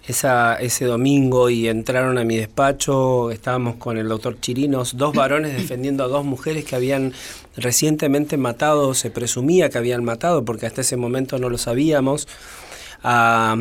esa, 0.09 0.57
ese 0.57 0.87
domingo, 0.87 1.49
y 1.49 1.69
entraron 1.69 2.19
a 2.19 2.25
mi 2.25 2.37
despacho, 2.37 3.31
estábamos 3.31 3.77
con 3.77 3.99
el 3.99 4.09
doctor 4.09 4.41
Chirinos, 4.41 4.97
dos 4.97 5.15
varones 5.15 5.57
defendiendo 5.57 6.03
a 6.03 6.09
dos 6.09 6.25
mujeres 6.25 6.65
que 6.65 6.75
habían 6.75 7.13
recientemente 7.57 8.37
matado, 8.37 8.95
se 8.95 9.11
presumía 9.13 9.69
que 9.71 9.79
habían 9.79 10.03
matado, 10.03 10.45
porque 10.45 10.67
hasta 10.67 10.81
ese 10.81 10.97
momento 10.97 11.39
no 11.39 11.49
lo 11.49 11.57
sabíamos, 11.57 12.27
a- 13.05 13.57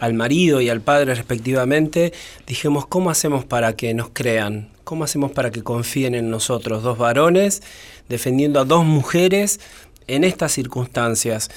al 0.00 0.14
marido 0.14 0.60
y 0.60 0.68
al 0.68 0.82
padre 0.82 1.14
respectivamente, 1.14 2.12
dijimos, 2.46 2.86
¿cómo 2.86 3.08
hacemos 3.08 3.46
para 3.46 3.74
que 3.74 3.94
nos 3.94 4.10
crean? 4.10 4.68
¿Cómo 4.84 5.04
hacemos 5.04 5.32
para 5.32 5.50
que 5.50 5.62
confíen 5.62 6.14
en 6.14 6.30
nosotros? 6.30 6.82
Dos 6.82 6.98
varones 6.98 7.62
defendiendo 8.08 8.60
a 8.60 8.64
dos 8.64 8.84
mujeres 8.84 9.60
en 10.06 10.24
estas 10.24 10.52
circunstancias. 10.52 11.50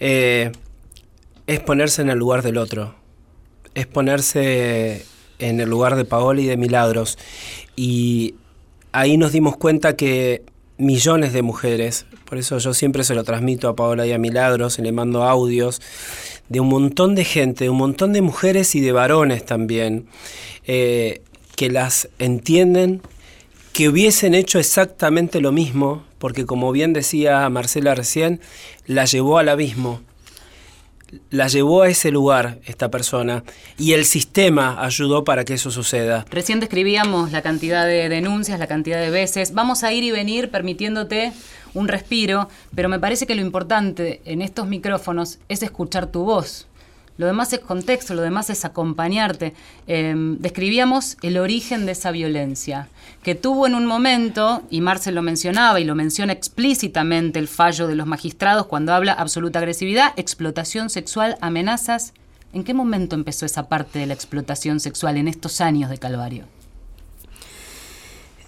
Eh, 0.00 0.52
es 1.46 1.60
ponerse 1.60 2.02
en 2.02 2.10
el 2.10 2.18
lugar 2.18 2.42
del 2.42 2.58
otro, 2.58 2.94
es 3.74 3.86
ponerse 3.86 5.04
en 5.38 5.60
el 5.60 5.68
lugar 5.68 5.96
de 5.96 6.04
Paola 6.04 6.40
y 6.40 6.46
de 6.46 6.56
Milagros. 6.56 7.18
Y 7.76 8.34
ahí 8.92 9.16
nos 9.16 9.32
dimos 9.32 9.56
cuenta 9.56 9.96
que 9.96 10.42
millones 10.78 11.32
de 11.32 11.42
mujeres, 11.42 12.06
por 12.24 12.38
eso 12.38 12.58
yo 12.58 12.74
siempre 12.74 13.04
se 13.04 13.14
lo 13.14 13.24
transmito 13.24 13.68
a 13.68 13.76
Paola 13.76 14.06
y 14.06 14.12
a 14.12 14.18
Milagros, 14.18 14.78
y 14.78 14.82
le 14.82 14.92
mando 14.92 15.22
audios, 15.22 15.80
de 16.48 16.60
un 16.60 16.68
montón 16.68 17.14
de 17.14 17.24
gente, 17.24 17.64
de 17.64 17.70
un 17.70 17.78
montón 17.78 18.12
de 18.12 18.22
mujeres 18.22 18.74
y 18.74 18.80
de 18.80 18.92
varones 18.92 19.44
también, 19.44 20.06
eh, 20.66 21.22
que 21.56 21.70
las 21.70 22.08
entienden, 22.18 23.02
que 23.76 23.90
hubiesen 23.90 24.32
hecho 24.32 24.58
exactamente 24.58 25.42
lo 25.42 25.52
mismo, 25.52 26.02
porque 26.16 26.46
como 26.46 26.72
bien 26.72 26.94
decía 26.94 27.46
Marcela 27.50 27.94
recién, 27.94 28.40
la 28.86 29.04
llevó 29.04 29.36
al 29.36 29.50
abismo 29.50 30.00
la 31.30 31.46
llevó 31.46 31.82
a 31.82 31.88
ese 31.88 32.10
lugar 32.10 32.58
esta 32.66 32.90
persona 32.90 33.44
y 33.78 33.92
el 33.92 34.04
sistema 34.04 34.82
ayudó 34.84 35.24
para 35.24 35.44
que 35.44 35.54
eso 35.54 35.70
suceda. 35.70 36.26
Recién 36.30 36.58
describíamos 36.58 37.30
la 37.30 37.42
cantidad 37.42 37.86
de 37.86 38.08
denuncias, 38.08 38.58
la 38.58 38.66
cantidad 38.66 39.00
de 39.00 39.10
veces. 39.10 39.52
Vamos 39.52 39.84
a 39.84 39.92
ir 39.92 40.02
y 40.02 40.10
venir 40.10 40.50
permitiéndote 40.50 41.32
un 41.74 41.86
respiro, 41.86 42.48
pero 42.74 42.88
me 42.88 42.98
parece 42.98 43.26
que 43.26 43.36
lo 43.36 43.42
importante 43.42 44.20
en 44.24 44.42
estos 44.42 44.66
micrófonos 44.66 45.38
es 45.48 45.62
escuchar 45.62 46.06
tu 46.08 46.24
voz. 46.24 46.66
Lo 47.18 47.26
demás 47.26 47.52
es 47.52 47.60
contexto, 47.60 48.14
lo 48.14 48.22
demás 48.22 48.50
es 48.50 48.64
acompañarte. 48.64 49.54
Eh, 49.86 50.14
describíamos 50.38 51.16
el 51.22 51.38
origen 51.38 51.86
de 51.86 51.92
esa 51.92 52.10
violencia, 52.10 52.88
que 53.22 53.34
tuvo 53.34 53.66
en 53.66 53.74
un 53.74 53.86
momento, 53.86 54.62
y 54.70 54.80
Marcel 54.82 55.14
lo 55.14 55.22
mencionaba 55.22 55.80
y 55.80 55.84
lo 55.84 55.94
menciona 55.94 56.32
explícitamente 56.32 57.38
el 57.38 57.48
fallo 57.48 57.86
de 57.86 57.94
los 57.94 58.06
magistrados 58.06 58.66
cuando 58.66 58.92
habla 58.92 59.12
absoluta 59.12 59.60
agresividad, 59.60 60.12
explotación 60.16 60.90
sexual, 60.90 61.38
amenazas. 61.40 62.12
¿En 62.52 62.64
qué 62.64 62.74
momento 62.74 63.16
empezó 63.16 63.46
esa 63.46 63.68
parte 63.68 63.98
de 63.98 64.06
la 64.06 64.14
explotación 64.14 64.80
sexual 64.80 65.16
en 65.16 65.28
estos 65.28 65.60
años 65.60 65.90
de 65.90 65.98
Calvario? 65.98 66.44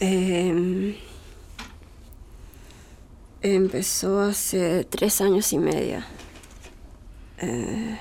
Em, 0.00 0.94
empezó 3.42 4.20
hace 4.20 4.84
tres 4.84 5.20
años 5.20 5.52
y 5.52 5.58
medio. 5.58 6.02
Eh, 7.38 7.98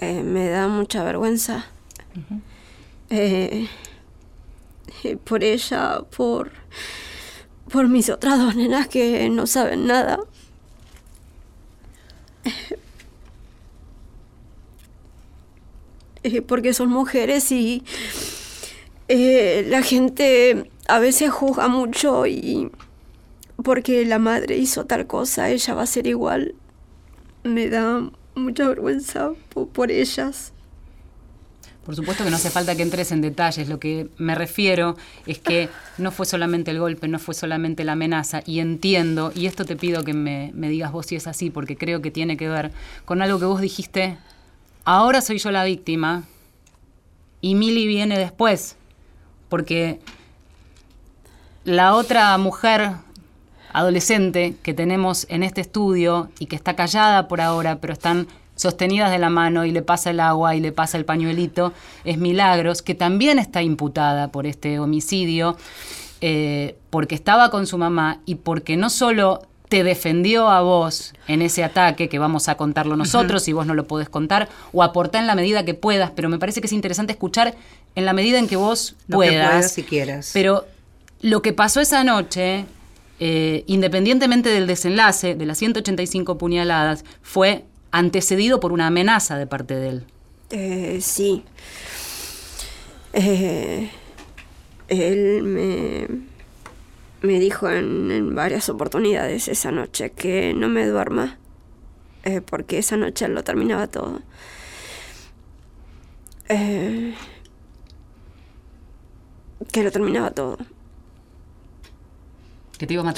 eh, 0.00 0.22
me 0.22 0.48
da 0.48 0.68
mucha 0.68 1.02
vergüenza. 1.02 1.66
Eh, 3.10 3.68
eh, 5.02 5.16
por 5.16 5.42
ella, 5.42 6.02
por, 6.16 6.50
por 7.70 7.88
mis 7.88 8.08
otras 8.08 8.38
dos 8.38 8.54
nenas 8.54 8.88
que 8.88 9.28
no 9.28 9.46
saben 9.46 9.86
nada. 9.86 10.20
Porque 16.46 16.74
son 16.74 16.90
mujeres 16.90 17.50
y 17.52 17.82
la 19.08 19.82
gente 19.82 20.70
a 20.86 20.98
veces 20.98 21.30
juzga 21.30 21.68
mucho 21.68 22.26
y 22.26 22.70
porque 23.64 24.04
la 24.04 24.18
madre 24.18 24.56
hizo 24.56 24.84
tal 24.84 25.06
cosa, 25.06 25.50
ella 25.50 25.74
va 25.74 25.82
a 25.82 25.86
ser 25.86 26.06
igual. 26.06 26.54
Me 27.44 27.68
da 27.68 28.10
mucha 28.38 28.66
vergüenza 28.68 29.32
por, 29.72 29.90
ellas. 29.90 30.52
Por 31.84 31.96
supuesto 31.96 32.24
que 32.24 32.30
no 32.30 32.36
hace 32.36 32.50
falta 32.50 32.76
que 32.76 32.82
entres 32.82 33.12
en 33.12 33.20
detalles, 33.20 33.68
lo 33.68 33.78
que 33.80 34.08
me 34.18 34.34
refiero 34.34 34.96
es 35.26 35.38
que 35.38 35.68
no 35.96 36.10
fue 36.10 36.26
solamente 36.26 36.70
el 36.70 36.78
golpe, 36.78 37.08
no 37.08 37.18
fue 37.18 37.34
solamente 37.34 37.84
la 37.84 37.92
amenaza, 37.92 38.42
y 38.44 38.60
entiendo, 38.60 39.32
y 39.34 39.46
esto 39.46 39.64
te 39.64 39.76
pido 39.76 40.04
que 40.04 40.12
me, 40.12 40.50
me 40.54 40.68
digas 40.68 40.92
vos 40.92 41.06
si 41.06 41.16
es 41.16 41.26
así, 41.26 41.50
porque 41.50 41.76
creo 41.76 42.02
que 42.02 42.10
tiene 42.10 42.36
que 42.36 42.48
ver 42.48 42.72
con 43.04 43.22
algo 43.22 43.38
que 43.38 43.46
vos 43.46 43.60
dijiste, 43.60 44.18
ahora 44.84 45.22
soy 45.22 45.38
yo 45.38 45.50
la 45.50 45.64
víctima, 45.64 46.24
y 47.40 47.54
Mili 47.54 47.86
viene 47.86 48.18
después, 48.18 48.76
porque 49.48 50.00
la 51.64 51.94
otra 51.94 52.36
mujer 52.38 52.92
adolescente 53.72 54.54
que 54.62 54.74
tenemos 54.74 55.26
en 55.28 55.42
este 55.42 55.60
estudio 55.60 56.30
y 56.38 56.46
que 56.46 56.56
está 56.56 56.76
callada 56.76 57.28
por 57.28 57.40
ahora, 57.40 57.80
pero 57.80 57.92
están 57.92 58.28
sostenidas 58.58 59.10
de 59.10 59.18
la 59.18 59.30
mano 59.30 59.64
y 59.64 59.70
le 59.70 59.82
pasa 59.82 60.10
el 60.10 60.20
agua 60.20 60.56
y 60.56 60.60
le 60.60 60.72
pasa 60.72 60.98
el 60.98 61.04
pañuelito, 61.04 61.72
es 62.04 62.18
Milagros, 62.18 62.82
que 62.82 62.94
también 62.94 63.38
está 63.38 63.62
imputada 63.62 64.28
por 64.28 64.46
este 64.46 64.78
homicidio, 64.80 65.56
eh, 66.20 66.76
porque 66.90 67.14
estaba 67.14 67.50
con 67.50 67.66
su 67.66 67.78
mamá 67.78 68.20
y 68.26 68.36
porque 68.36 68.76
no 68.76 68.90
solo 68.90 69.46
te 69.68 69.84
defendió 69.84 70.48
a 70.48 70.62
vos 70.62 71.12
en 71.26 71.42
ese 71.42 71.62
ataque, 71.62 72.08
que 72.08 72.18
vamos 72.18 72.48
a 72.48 72.56
contarlo 72.56 72.96
nosotros, 72.96 73.42
si 73.42 73.52
vos 73.52 73.66
no 73.66 73.74
lo 73.74 73.86
podés 73.86 74.08
contar, 74.08 74.48
o 74.72 74.82
aportar 74.82 75.20
en 75.20 75.26
la 75.26 75.34
medida 75.34 75.64
que 75.64 75.74
puedas, 75.74 76.10
pero 76.10 76.28
me 76.28 76.38
parece 76.38 76.60
que 76.60 76.66
es 76.66 76.72
interesante 76.72 77.12
escuchar 77.12 77.54
en 77.94 78.04
la 78.04 78.12
medida 78.12 78.38
en 78.38 78.48
que 78.48 78.56
vos 78.56 78.96
puedas. 79.08 79.72
si 79.72 79.82
quieras. 79.82 80.30
Pero 80.32 80.64
lo 81.20 81.42
que 81.42 81.52
pasó 81.52 81.80
esa 81.80 82.02
noche, 82.02 82.64
eh, 83.20 83.64
independientemente 83.66 84.48
del 84.48 84.68
desenlace 84.68 85.34
de 85.34 85.44
las 85.46 85.58
185 85.58 86.38
puñaladas, 86.38 87.04
fue 87.20 87.64
antecedido 87.90 88.60
por 88.60 88.72
una 88.72 88.86
amenaza 88.86 89.36
de 89.36 89.46
parte 89.46 89.74
de 89.74 89.88
él. 89.88 90.04
Eh, 90.50 90.98
sí. 91.00 91.42
Eh, 93.12 93.90
él 94.88 95.42
me, 95.42 96.06
me 97.22 97.40
dijo 97.40 97.68
en, 97.68 98.34
varias 98.34 98.68
oportunidades 98.68 99.48
esa 99.48 99.72
noche 99.72 100.10
que 100.10 100.54
no 100.54 100.68
me 100.68 100.86
duerma, 100.86 101.38
porque 102.46 102.78
esa 102.78 102.96
noche 102.96 103.26
lo 103.26 103.42
terminaba 103.42 103.86
todo. 103.86 104.20
que 109.72 109.82
lo 109.82 109.90
terminaba 109.90 110.30
todo. 110.30 110.58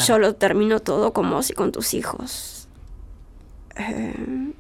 Yo 0.06 0.18
lo 0.18 0.34
termino 0.34 0.80
todo 0.80 1.12
con 1.12 1.30
vos 1.30 1.50
y 1.50 1.54
con 1.54 1.72
tus 1.72 1.94
hijos. 1.94 2.68
Eh, 3.76 4.52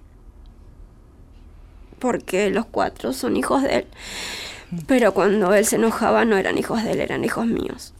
porque 1.98 2.50
los 2.50 2.66
cuatro 2.66 3.12
son 3.12 3.36
hijos 3.36 3.62
de 3.62 3.76
él. 3.76 3.86
Pero 4.86 5.14
cuando 5.14 5.52
él 5.54 5.64
se 5.64 5.76
enojaba 5.76 6.24
no 6.24 6.36
eran 6.36 6.58
hijos 6.58 6.82
de 6.82 6.92
él, 6.92 7.00
eran 7.00 7.24
hijos 7.24 7.46
míos. 7.46 7.94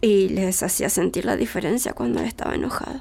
Y 0.00 0.28
les 0.28 0.62
hacía 0.62 0.90
sentir 0.90 1.24
la 1.24 1.36
diferencia 1.36 1.92
cuando 1.92 2.20
él 2.20 2.26
estaba 2.26 2.54
enojado. 2.54 3.00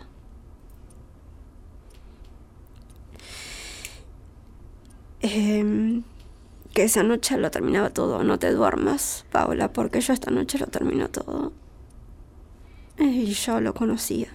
Em, 5.22 6.04
que 6.74 6.84
esa 6.84 7.04
noche 7.04 7.38
lo 7.38 7.50
terminaba 7.50 7.90
todo. 7.90 8.24
No 8.24 8.40
te 8.40 8.52
duermas, 8.52 9.26
Paula, 9.32 9.72
porque 9.72 10.02
yo 10.02 10.14
esta 10.14 10.32
noche 10.32 10.58
lo 10.60 10.68
termino 10.68 11.10
todo. 11.10 11.54
Y 12.98 13.34
yo 13.34 13.60
lo 13.60 13.74
conocía. 13.74 14.28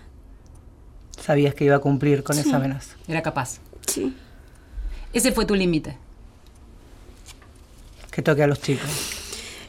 Sabías 1.21 1.55
que 1.55 1.65
iba 1.65 1.77
a 1.77 1.81
cumplir 1.81 2.23
con 2.23 2.39
esa 2.39 2.57
amenaza. 2.57 2.97
Era 3.07 3.23
capaz. 3.23 3.61
Sí. 3.87 4.15
Ese 5.13 5.33
fue 5.33 5.47
tu 5.47 5.55
límite. 5.55 5.97
Que 8.11 8.23
toque 8.23 8.43
a 8.43 8.47
los 8.47 8.61
chicos. 8.61 8.89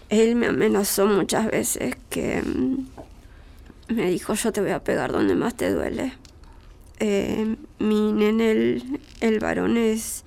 Él 0.10 0.36
me 0.36 0.47
amenazó 0.47 1.06
muchas 1.06 1.47
veces 1.47 1.95
que 2.10 2.41
mm, 2.41 2.88
me 3.93 4.10
dijo 4.10 4.34
yo 4.34 4.52
te 4.52 4.62
voy 4.62 4.71
a 4.71 4.84
pegar 4.84 5.12
donde 5.12 5.36
más 5.36 5.56
te 5.56 5.71
duele. 5.71 6.13
Eh, 6.99 7.56
mi 7.80 8.12
nene, 8.12 8.52
el, 8.52 8.99
el 9.21 9.39
varón, 9.39 9.78
es 9.78 10.23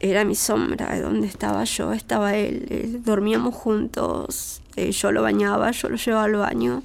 era 0.00 0.24
mi 0.24 0.34
sombra, 0.34 1.00
donde 1.00 1.26
estaba 1.26 1.64
yo, 1.64 1.92
estaba 1.92 2.34
él, 2.34 3.02
dormíamos 3.04 3.54
juntos, 3.54 4.60
eh, 4.76 4.92
yo 4.92 5.12
lo 5.12 5.22
bañaba, 5.22 5.70
yo 5.70 5.88
lo 5.88 5.96
llevaba 5.96 6.24
al 6.24 6.36
baño. 6.36 6.82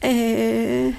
Eh, 0.00 0.94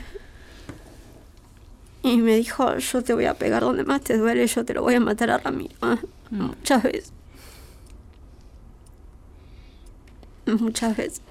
y 2.02 2.18
me 2.18 2.36
dijo, 2.36 2.78
yo 2.78 3.04
te 3.04 3.14
voy 3.14 3.26
a 3.26 3.34
pegar 3.34 3.62
donde 3.62 3.84
más 3.84 4.02
te 4.02 4.18
duele, 4.18 4.48
yo 4.48 4.64
te 4.64 4.74
lo 4.74 4.82
voy 4.82 4.96
a 4.96 5.00
matar 5.00 5.32
a 5.32 5.38
Ramiro. 5.38 5.76
¿eh? 5.84 5.98
Mm. 6.32 6.44
Muchas 6.44 6.84
veces. 6.84 7.14
Muchas 10.46 10.96
veces. 10.96 11.22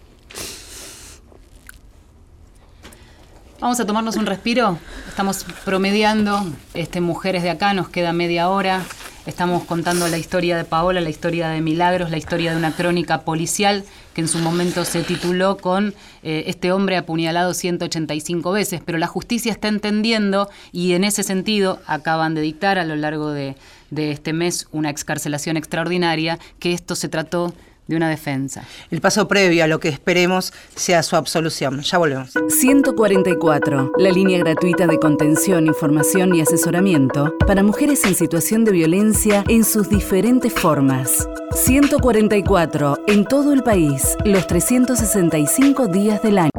Vamos 3.60 3.80
a 3.80 3.86
tomarnos 3.86 4.16
un 4.16 4.26
respiro. 4.26 4.78
Estamos 5.08 5.44
promediando 5.64 6.46
este, 6.74 7.00
mujeres 7.00 7.42
de 7.42 7.50
acá, 7.50 7.74
nos 7.74 7.88
queda 7.88 8.12
media 8.12 8.50
hora. 8.50 8.84
Estamos 9.28 9.64
contando 9.64 10.08
la 10.08 10.16
historia 10.16 10.56
de 10.56 10.64
Paola, 10.64 11.02
la 11.02 11.10
historia 11.10 11.50
de 11.50 11.60
Milagros, 11.60 12.10
la 12.10 12.16
historia 12.16 12.50
de 12.50 12.56
una 12.56 12.74
crónica 12.74 13.24
policial 13.26 13.84
que 14.14 14.22
en 14.22 14.26
su 14.26 14.38
momento 14.38 14.86
se 14.86 15.02
tituló 15.02 15.58
con 15.58 15.94
eh, 16.22 16.44
Este 16.46 16.72
hombre 16.72 16.96
apuñalado 16.96 17.52
185 17.52 18.50
veces, 18.52 18.80
pero 18.82 18.96
la 18.96 19.06
justicia 19.06 19.52
está 19.52 19.68
entendiendo 19.68 20.48
y 20.72 20.94
en 20.94 21.04
ese 21.04 21.24
sentido 21.24 21.78
acaban 21.86 22.34
de 22.34 22.40
dictar 22.40 22.78
a 22.78 22.86
lo 22.86 22.96
largo 22.96 23.30
de, 23.30 23.54
de 23.90 24.12
este 24.12 24.32
mes 24.32 24.66
una 24.72 24.88
excarcelación 24.88 25.58
extraordinaria 25.58 26.38
que 26.58 26.72
esto 26.72 26.94
se 26.94 27.10
trató 27.10 27.52
de 27.88 27.96
una 27.96 28.08
defensa. 28.08 28.64
El 28.90 29.00
paso 29.00 29.26
previo 29.26 29.64
a 29.64 29.66
lo 29.66 29.80
que 29.80 29.88
esperemos 29.88 30.52
sea 30.76 31.02
su 31.02 31.16
absolución. 31.16 31.80
Ya 31.80 31.98
volvemos. 31.98 32.34
144, 32.48 33.92
la 33.96 34.10
línea 34.10 34.38
gratuita 34.38 34.86
de 34.86 34.98
contención, 34.98 35.66
información 35.66 36.34
y 36.34 36.42
asesoramiento 36.42 37.34
para 37.46 37.62
mujeres 37.62 38.04
en 38.04 38.14
situación 38.14 38.64
de 38.64 38.72
violencia 38.72 39.42
en 39.48 39.64
sus 39.64 39.88
diferentes 39.88 40.52
formas. 40.52 41.26
144, 41.54 42.98
en 43.06 43.24
todo 43.24 43.52
el 43.52 43.62
país, 43.62 44.16
los 44.24 44.46
365 44.46 45.88
días 45.88 46.22
del 46.22 46.38
año. 46.38 46.50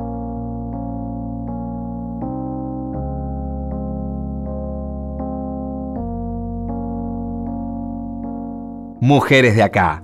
Mujeres 9.00 9.56
de 9.56 9.63
acá 9.63 10.04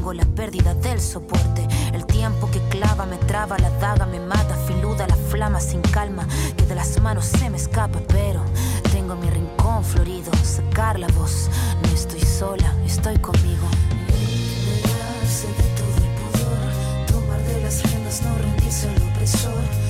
Tengo 0.00 0.14
la 0.14 0.24
pérdida 0.24 0.72
del 0.72 0.98
soporte, 0.98 1.68
el 1.92 2.06
tiempo 2.06 2.50
que 2.50 2.58
clava 2.70 3.04
me 3.04 3.18
traba, 3.18 3.58
la 3.58 3.68
daga 3.68 4.06
me 4.06 4.18
mata, 4.18 4.56
filuda 4.66 5.06
la 5.06 5.14
flama 5.14 5.60
sin 5.60 5.82
calma, 5.82 6.26
que 6.56 6.64
de 6.64 6.74
las 6.74 6.98
manos 7.02 7.26
se 7.26 7.50
me 7.50 7.58
escapa, 7.58 8.00
pero 8.08 8.42
tengo 8.92 9.14
mi 9.14 9.28
rincón 9.28 9.84
florido, 9.84 10.32
sacar 10.42 10.98
la 10.98 11.06
voz, 11.08 11.50
no 11.82 11.88
estoy 11.90 12.22
sola, 12.22 12.74
estoy 12.86 13.18
conmigo. 13.18 13.68
Liberarse 14.08 15.48
de 15.48 15.68
todo 15.76 15.94
el 15.98 16.14
pudor, 16.16 17.06
tomar 17.06 17.42
de 17.42 17.60
las 17.60 17.82
riendas, 17.82 18.22
no 18.22 18.38
rendirse 18.38 18.88
al 18.88 19.02
opresor 19.02 19.89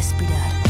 respirar 0.00 0.69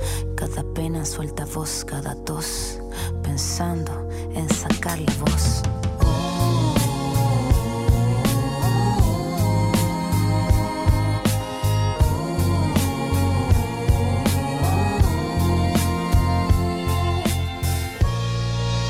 Cada 0.41 0.63
pena 0.73 1.05
suelta 1.05 1.45
voz, 1.45 1.85
cada 1.85 2.15
tos, 2.15 2.79
pensando 3.21 4.09
en 4.33 4.49
sacar 4.49 4.97
la 4.97 5.13
voz. 5.19 5.61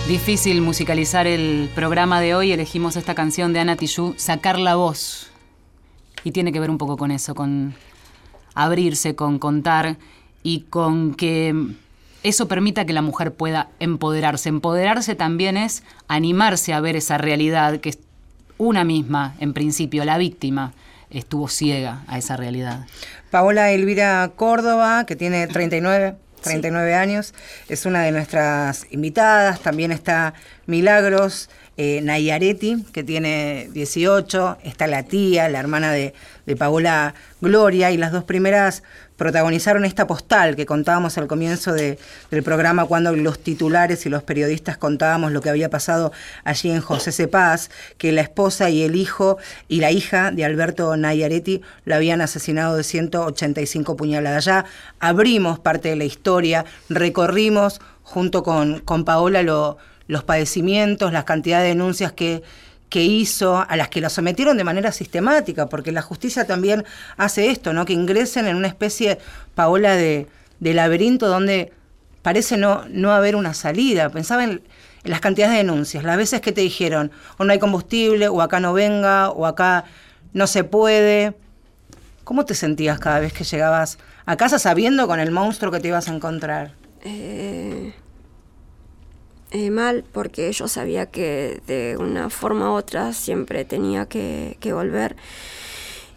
Difícil 0.07 0.61
musicalizar 0.61 1.27
el 1.27 1.69
programa 1.75 2.21
de 2.21 2.33
hoy. 2.33 2.53
Elegimos 2.53 2.95
esta 2.95 3.13
canción 3.13 3.51
de 3.51 3.59
Ana 3.59 3.75
Tijoux, 3.75 4.13
Sacar 4.15 4.57
la 4.57 4.75
voz. 4.75 5.29
Y 6.23 6.31
tiene 6.31 6.53
que 6.53 6.61
ver 6.61 6.69
un 6.69 6.77
poco 6.77 6.95
con 6.95 7.11
eso, 7.11 7.35
con 7.35 7.75
abrirse, 8.55 9.15
con 9.15 9.37
contar 9.37 9.97
y 10.43 10.61
con 10.61 11.13
que 11.13 11.53
eso 12.23 12.47
permita 12.47 12.85
que 12.85 12.93
la 12.93 13.01
mujer 13.01 13.33
pueda 13.33 13.69
empoderarse. 13.79 14.49
Empoderarse 14.49 15.15
también 15.15 15.57
es 15.57 15.83
animarse 16.07 16.73
a 16.73 16.79
ver 16.79 16.95
esa 16.95 17.17
realidad 17.17 17.79
que 17.79 17.89
es 17.89 17.99
una 18.57 18.83
misma, 18.83 19.35
en 19.39 19.53
principio, 19.53 20.05
la 20.05 20.17
víctima 20.17 20.73
estuvo 21.09 21.47
ciega 21.47 22.03
a 22.07 22.17
esa 22.17 22.37
realidad. 22.37 22.85
Paola 23.31 23.71
Elvira 23.71 24.31
Córdoba, 24.35 25.05
que 25.05 25.15
tiene 25.15 25.47
39, 25.47 26.15
39 26.43 26.93
años, 26.93 27.33
es 27.69 27.85
una 27.85 28.03
de 28.03 28.11
nuestras 28.11 28.85
invitadas. 28.91 29.61
También 29.61 29.91
está 29.91 30.35
Milagros 30.67 31.49
eh, 31.83 31.99
Nayaretti, 32.03 32.83
que 32.93 33.03
tiene 33.03 33.67
18. 33.73 34.57
Está 34.63 34.85
la 34.85 35.01
tía, 35.03 35.49
la 35.49 35.59
hermana 35.59 35.91
de, 35.91 36.13
de 36.45 36.55
Paola 36.55 37.15
Gloria, 37.41 37.89
y 37.89 37.97
las 37.97 38.11
dos 38.11 38.23
primeras 38.23 38.83
protagonizaron 39.17 39.85
esta 39.85 40.05
postal 40.07 40.55
que 40.55 40.65
contábamos 40.65 41.17
al 41.17 41.27
comienzo 41.27 41.73
de- 41.73 41.97
del 42.31 42.43
programa 42.43 42.85
cuando 42.85 43.15
los 43.15 43.37
titulares 43.39 44.05
y 44.05 44.09
los 44.09 44.21
periodistas 44.23 44.77
contábamos 44.77 45.31
lo 45.31 45.41
que 45.41 45.49
había 45.49 45.69
pasado 45.69 46.11
allí 46.43 46.69
en 46.71 46.81
José 46.81 47.11
Cepaz, 47.11 47.69
que 47.99 48.11
la 48.11 48.21
esposa 48.21 48.69
y 48.69 48.81
el 48.83 48.95
hijo 48.95 49.37
y 49.67 49.79
la 49.79 49.91
hija 49.91 50.31
de 50.31 50.43
Alberto 50.45 50.95
Nayaretti 50.97 51.61
lo 51.85 51.95
habían 51.95 52.21
asesinado 52.21 52.75
de 52.77 52.83
185 52.83 53.95
puñaladas. 53.95 54.45
Ya 54.45 54.65
abrimos 54.99 55.59
parte 55.59 55.89
de 55.89 55.95
la 55.95 56.05
historia, 56.05 56.65
recorrimos 56.89 57.79
junto 58.03 58.43
con 58.43 59.05
Paola 59.05 59.41
lo- 59.43 59.77
los 60.07 60.23
padecimientos, 60.23 61.13
la 61.13 61.25
cantidad 61.25 61.61
de 61.61 61.69
denuncias 61.69 62.11
que, 62.11 62.43
que 62.89 63.03
hizo, 63.03 63.65
a 63.67 63.75
las 63.77 63.89
que 63.89 64.01
lo 64.01 64.09
sometieron 64.09 64.57
de 64.57 64.63
manera 64.63 64.91
sistemática, 64.91 65.67
porque 65.67 65.91
la 65.91 66.01
justicia 66.01 66.45
también 66.45 66.83
hace 67.17 67.49
esto, 67.49 67.73
¿no? 67.73 67.85
Que 67.85 67.93
ingresen 67.93 68.47
en 68.47 68.55
una 68.55 68.67
especie, 68.67 69.19
Paola, 69.55 69.95
de, 69.95 70.27
de 70.59 70.73
laberinto 70.73 71.27
donde 71.27 71.71
parece 72.21 72.57
no, 72.57 72.85
no 72.89 73.13
haber 73.13 73.35
una 73.35 73.53
salida. 73.53 74.09
Pensaba 74.09 74.43
en, 74.43 74.61
en 75.03 75.11
las 75.11 75.21
cantidades 75.21 75.53
de 75.53 75.63
denuncias, 75.63 76.03
las 76.03 76.17
veces 76.17 76.41
que 76.41 76.51
te 76.51 76.61
dijeron, 76.61 77.11
o 77.37 77.45
no 77.45 77.53
hay 77.53 77.59
combustible, 77.59 78.27
o 78.27 78.41
acá 78.41 78.59
no 78.59 78.73
venga, 78.73 79.29
o 79.29 79.45
acá 79.45 79.85
no 80.33 80.47
se 80.47 80.63
puede. 80.63 81.33
¿Cómo 82.23 82.45
te 82.45 82.53
sentías 82.53 82.99
cada 82.99 83.19
vez 83.19 83.33
que 83.33 83.43
llegabas 83.43 83.97
a 84.25 84.37
casa 84.37 84.59
sabiendo 84.59 85.07
con 85.07 85.19
el 85.19 85.31
monstruo 85.31 85.71
que 85.71 85.79
te 85.79 85.87
ibas 85.87 86.07
a 86.07 86.13
encontrar? 86.13 86.73
Eh, 87.03 87.93
eh, 89.51 89.69
mal 89.69 90.05
porque 90.13 90.49
yo 90.53 90.69
sabía 90.69 91.07
que 91.07 91.61
de 91.67 91.97
una 91.97 92.29
forma 92.29 92.71
u 92.71 92.75
otra 92.75 93.11
siempre 93.11 93.65
tenía 93.65 94.05
que, 94.05 94.57
volver. 94.63 95.17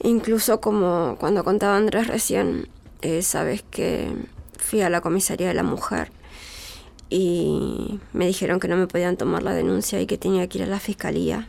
Incluso 0.03 0.61
como 0.61 1.17
cuando 1.19 1.43
contaba 1.43 1.77
Andrés 1.77 2.07
recién, 2.07 2.69
eh, 3.03 3.23
sabes 3.23 3.65
que 3.69 4.13
fui 4.59 4.83
a 4.83 4.91
la 4.91 5.01
comisaría 5.01 5.49
de 5.49 5.55
la 5.55 5.65
mujer 5.65 6.13
y 7.11 7.99
me 8.13 8.27
dijeron 8.29 8.61
que 8.61 8.69
no 8.69 8.77
me 8.77 8.87
podían 8.87 9.17
tomar 9.17 9.43
la 9.43 9.53
denuncia 9.53 10.01
y 10.01 10.07
que 10.07 10.17
tenía 10.17 10.47
que 10.49 10.59
ir 10.59 10.65
a 10.65 10.69
la 10.69 10.79
fiscalía. 10.79 11.49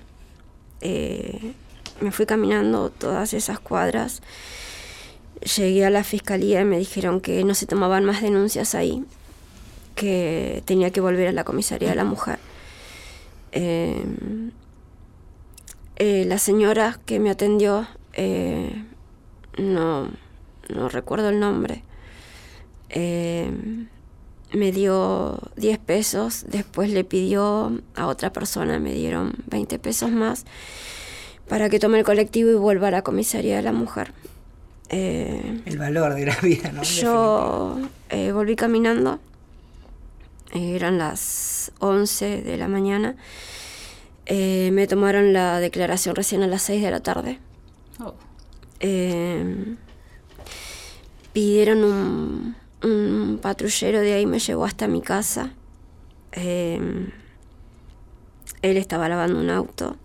Eh, 0.81 1.53
me 2.01 2.11
fui 2.11 2.25
caminando 2.25 2.89
todas 2.89 3.33
esas 3.33 3.59
cuadras, 3.59 4.23
llegué 5.55 5.85
a 5.85 5.91
la 5.91 6.03
fiscalía 6.03 6.61
y 6.61 6.65
me 6.65 6.79
dijeron 6.79 7.21
que 7.21 7.43
no 7.43 7.53
se 7.53 7.67
tomaban 7.67 8.05
más 8.05 8.23
denuncias 8.23 8.73
ahí 8.73 9.05
que 9.95 10.61
tenía 10.65 10.91
que 10.91 11.01
volver 11.01 11.29
a 11.29 11.31
la 11.31 11.43
comisaría 11.43 11.89
de 11.89 11.95
la 11.95 12.03
mujer. 12.03 12.37
Eh, 13.53 14.03
eh, 15.95 16.25
la 16.27 16.37
señora 16.37 16.99
que 17.05 17.19
me 17.19 17.29
atendió, 17.29 17.87
eh, 18.13 18.83
no, 19.57 20.09
no 20.67 20.89
recuerdo 20.89 21.29
el 21.29 21.39
nombre, 21.39 21.83
me 24.53 24.71
dio 24.71 25.39
10 25.55 25.79
pesos, 25.79 26.45
después 26.49 26.89
le 26.89 27.03
pidió 27.03 27.81
a 27.95 28.07
otra 28.07 28.31
persona, 28.31 28.77
me 28.79 28.93
dieron 28.93 29.33
20 29.47 29.79
pesos 29.79 30.11
más 30.11 30.45
para 31.47 31.69
que 31.69 31.79
tome 31.79 31.99
el 31.99 32.05
colectivo 32.05 32.49
y 32.49 32.55
vuelva 32.55 32.89
a 32.89 32.91
la 32.91 33.01
comisaría 33.01 33.55
de 33.57 33.61
la 33.61 33.71
mujer. 33.73 34.13
El 34.89 35.77
valor 35.77 36.13
de 36.13 36.25
la 36.25 36.35
vida, 36.41 36.71
¿no? 36.71 36.83
yo 36.83 37.79
volví 38.33 38.55
caminando, 38.55 39.19
eran 40.53 40.97
las 40.97 41.71
11 41.79 42.41
de 42.41 42.57
la 42.57 42.67
mañana, 42.67 43.15
Eh, 44.27 44.71
me 44.73 44.87
tomaron 44.87 45.33
la 45.33 45.59
declaración 45.59 46.15
recién 46.15 46.41
a 46.41 46.47
las 46.47 46.63
6 46.63 46.81
de 46.81 46.89
la 46.89 46.99
tarde. 46.99 47.37
Oh. 47.99 48.15
Eh, 48.79 49.75
pidieron 51.31 51.83
un, 51.83 52.55
un 52.83 53.39
patrullero 53.39 53.99
de 53.99 54.13
ahí, 54.13 54.25
me 54.25 54.39
llevó 54.39 54.65
hasta 54.65 54.87
mi 54.87 55.01
casa. 55.01 55.51
Eh, 56.31 56.79
él 58.63 58.77
estaba 58.77 59.07
lavando 59.09 59.39
un 59.39 59.49
auto. 59.51 59.95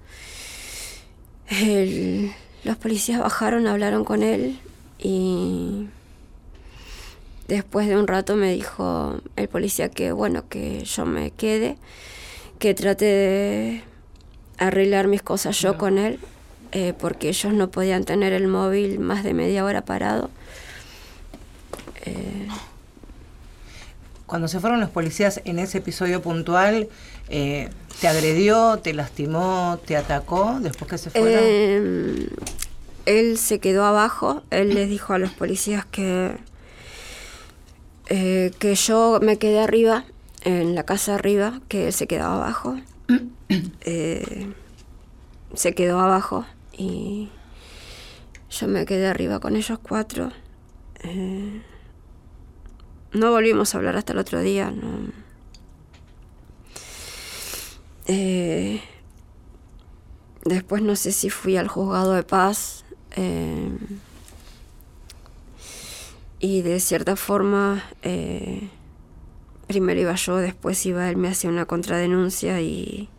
El- 1.49 2.33
los 2.65 2.77
policías 2.77 3.21
bajaron, 3.21 3.67
hablaron 3.67 4.05
con 4.05 4.23
él 4.23 4.59
y 4.99 5.89
después 7.51 7.89
de 7.89 7.97
un 7.97 8.07
rato 8.07 8.37
me 8.37 8.53
dijo 8.53 9.21
el 9.35 9.49
policía 9.49 9.89
que 9.89 10.13
bueno, 10.13 10.49
que 10.49 10.85
yo 10.85 11.05
me 11.05 11.33
quede, 11.33 11.77
que 12.61 12.75
traté 12.75 13.05
de 13.05 13.83
arreglar 14.59 15.09
mis 15.09 15.21
cosas 15.21 15.59
yo 15.61 15.77
con 15.77 15.99
él, 15.99 16.21
eh, 16.73 16.95
porque 16.97 17.29
ellos 17.29 17.53
no 17.53 17.69
podían 17.69 18.05
tener 18.05 18.33
el 18.33 18.47
móvil 18.47 19.01
más 19.01 19.25
de 19.25 19.35
media 19.35 19.65
hora 19.65 19.85
parado. 19.85 20.31
Eh, 22.07 22.47
Cuando 24.27 24.47
se 24.47 24.61
fueron 24.61 24.79
los 24.79 24.91
policías 24.91 25.41
en 25.45 25.59
ese 25.59 25.79
episodio 25.79 26.23
puntual, 26.23 26.89
eh, 27.31 27.69
¿te 28.01 28.07
agredió, 28.07 28.79
te 28.79 28.95
lastimó, 28.95 29.81
te 29.85 29.97
atacó 29.97 30.59
después 30.61 30.89
que 30.89 30.99
se 30.99 31.11
fueron? 31.11 31.41
Eh, 31.43 32.29
él 33.07 33.39
se 33.39 33.59
quedó 33.59 33.85
abajo, 33.85 34.45
él 34.51 34.75
les 34.75 34.89
dijo 34.89 35.15
a 35.15 35.19
los 35.19 35.33
policías 35.33 35.85
que, 35.85 36.37
eh, 38.11 38.53
que 38.59 38.75
yo 38.75 39.19
me 39.23 39.39
quedé 39.39 39.61
arriba, 39.61 40.05
en 40.43 40.75
la 40.75 40.85
casa 40.85 41.15
arriba, 41.15 41.61
que 41.69 41.87
él 41.87 41.93
se 41.93 42.07
quedaba 42.07 42.37
abajo. 42.37 42.77
Eh, 43.83 44.53
se 45.55 45.75
quedó 45.75 45.99
abajo 45.99 46.47
y 46.79 47.31
yo 48.49 48.69
me 48.69 48.87
quedé 48.87 49.09
arriba 49.09 49.41
con 49.41 49.57
ellos 49.57 49.81
cuatro. 49.83 50.31
Eh, 51.03 51.61
no 53.13 53.33
volvimos 53.33 53.75
a 53.75 53.79
hablar 53.79 53.97
hasta 53.97 54.13
el 54.13 54.21
otro 54.21 54.41
día, 54.41 54.71
no. 54.71 55.11
Eh, 58.07 58.81
Después 60.45 60.83
no 60.83 60.97
sé 60.97 61.13
si 61.13 61.29
fui 61.29 61.57
al 61.57 61.69
juzgado 61.69 62.13
de 62.13 62.23
paz. 62.23 62.85
Y 66.41 66.63
de 66.63 66.81
cierta 66.81 67.17
forma, 67.17 67.85
eh, 68.03 68.71
primero 69.69 70.01
iba 70.01 70.15
yo, 70.15 70.39
después 70.39 70.85
iba 70.87 71.09
él, 71.11 71.19
me 71.19 71.29
hacía 71.29 71.51
una 71.51 71.67
contradenuncia 71.67 72.63
y 72.63 73.11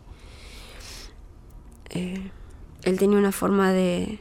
eh, 1.92 2.32
él 2.82 2.98
tenía 2.98 3.20
una 3.20 3.32
forma 3.32 3.72
de, 3.72 4.20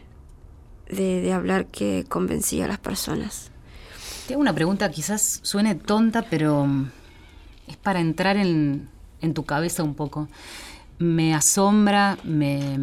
de, 0.91 1.33
hablar 1.33 1.67
que 1.67 2.05
convencía 2.07 2.67
a 2.67 2.69
las 2.69 2.79
personas. 2.79 3.51
Te 4.27 4.35
hago 4.35 4.43
una 4.43 4.55
pregunta, 4.55 4.91
quizás 4.91 5.41
suene 5.43 5.75
tonta, 5.75 6.27
pero 6.29 6.67
mm, 6.67 6.91
es 7.69 7.77
para 7.79 8.01
entrar 8.01 8.37
en, 8.37 8.91
en 9.23 9.33
tu 9.33 9.45
cabeza 9.45 9.83
un 9.83 9.95
poco. 9.95 10.29
Me 10.99 11.35
asombra, 11.35 12.19
me, 12.23 12.77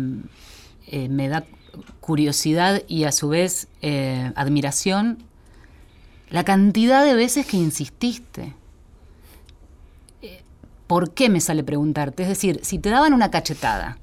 eh, 0.88 1.10
me 1.10 1.30
da 1.30 1.46
curiosidad 2.00 2.82
y 2.88 3.04
a 3.04 3.12
su 3.12 3.30
vez 3.30 3.68
admiración 4.36 5.27
la 6.30 6.44
cantidad 6.44 7.06
de 7.06 7.14
veces 7.14 7.46
que 7.46 7.58
insististe. 7.58 8.54
¿Por 10.88 11.12
qué 11.12 11.30
me 11.30 11.42
sale 11.42 11.64
preguntarte? 11.64 12.24
Es 12.24 12.30
decir, 12.30 12.62
si 12.64 12.80
te 12.80 12.90
daban 12.90 13.14
una 13.14 13.30
cachetada, 13.30 13.98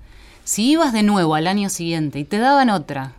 si 0.44 0.72
ibas 0.72 0.92
de 0.92 1.02
nuevo 1.02 1.34
al 1.34 1.46
año 1.46 1.70
siguiente 1.70 2.18
y 2.18 2.24
te 2.24 2.38
daban 2.38 2.68
otra, 2.68 3.12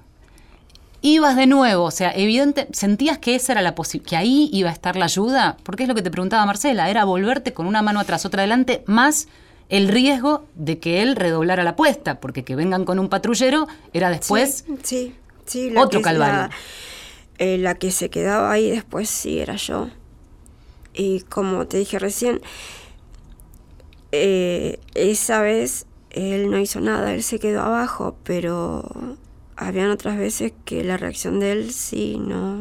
ibas 1.01 1.35
de 1.35 1.47
nuevo, 1.47 1.85
o 1.85 1.91
sea, 1.91 2.11
evidente, 2.15 2.67
sentías 2.71 3.17
que 3.17 3.33
esa 3.33 3.53
era 3.53 3.63
la 3.63 3.73
posibilidad, 3.73 4.09
que 4.09 4.17
ahí 4.17 4.49
iba 4.53 4.69
a 4.69 4.73
estar 4.73 4.95
la 4.95 5.05
ayuda, 5.05 5.57
porque 5.63 5.83
es 5.83 5.89
lo 5.89 5.95
que 5.95 6.03
te 6.03 6.11
preguntaba 6.11 6.45
Marcela, 6.45 6.89
era 6.91 7.05
volverte 7.05 7.53
con 7.53 7.65
una 7.65 7.81
mano 7.81 7.99
atrás, 7.99 8.25
otra 8.25 8.41
adelante, 8.41 8.83
más 8.85 9.27
el 9.69 9.87
riesgo 9.87 10.45
de 10.53 10.77
que 10.77 11.01
él 11.01 11.15
redoblara 11.15 11.63
la 11.63 11.71
apuesta, 11.71 12.19
porque 12.19 12.43
que 12.43 12.55
vengan 12.55 12.85
con 12.85 12.99
un 12.99 13.09
patrullero 13.09 13.67
era 13.93 14.11
después 14.11 14.63
Sí, 14.83 15.15
sí. 15.45 15.73
otro 15.75 16.03
calvario. 16.03 16.41
La, 16.41 16.49
eh, 17.37 17.57
la 17.57 17.75
que 17.75 17.91
se 17.91 18.09
quedaba 18.09 18.51
ahí 18.51 18.69
después 18.69 19.09
sí 19.09 19.39
era 19.39 19.55
yo. 19.55 19.89
Y 20.93 21.21
como 21.21 21.67
te 21.67 21.77
dije 21.77 21.99
recién, 21.99 22.41
eh, 24.11 24.79
esa 24.93 25.41
vez 25.41 25.85
él 26.11 26.49
no 26.49 26.57
hizo 26.59 26.79
nada, 26.79 27.13
él 27.13 27.23
se 27.23 27.39
quedó 27.39 27.61
abajo, 27.61 28.15
pero 28.23 29.17
habían 29.57 29.89
otras 29.89 30.17
veces 30.17 30.53
que 30.63 30.83
la 30.83 30.97
reacción 30.97 31.39
de 31.39 31.51
él 31.51 31.73
sí 31.73 32.17
no, 32.17 32.57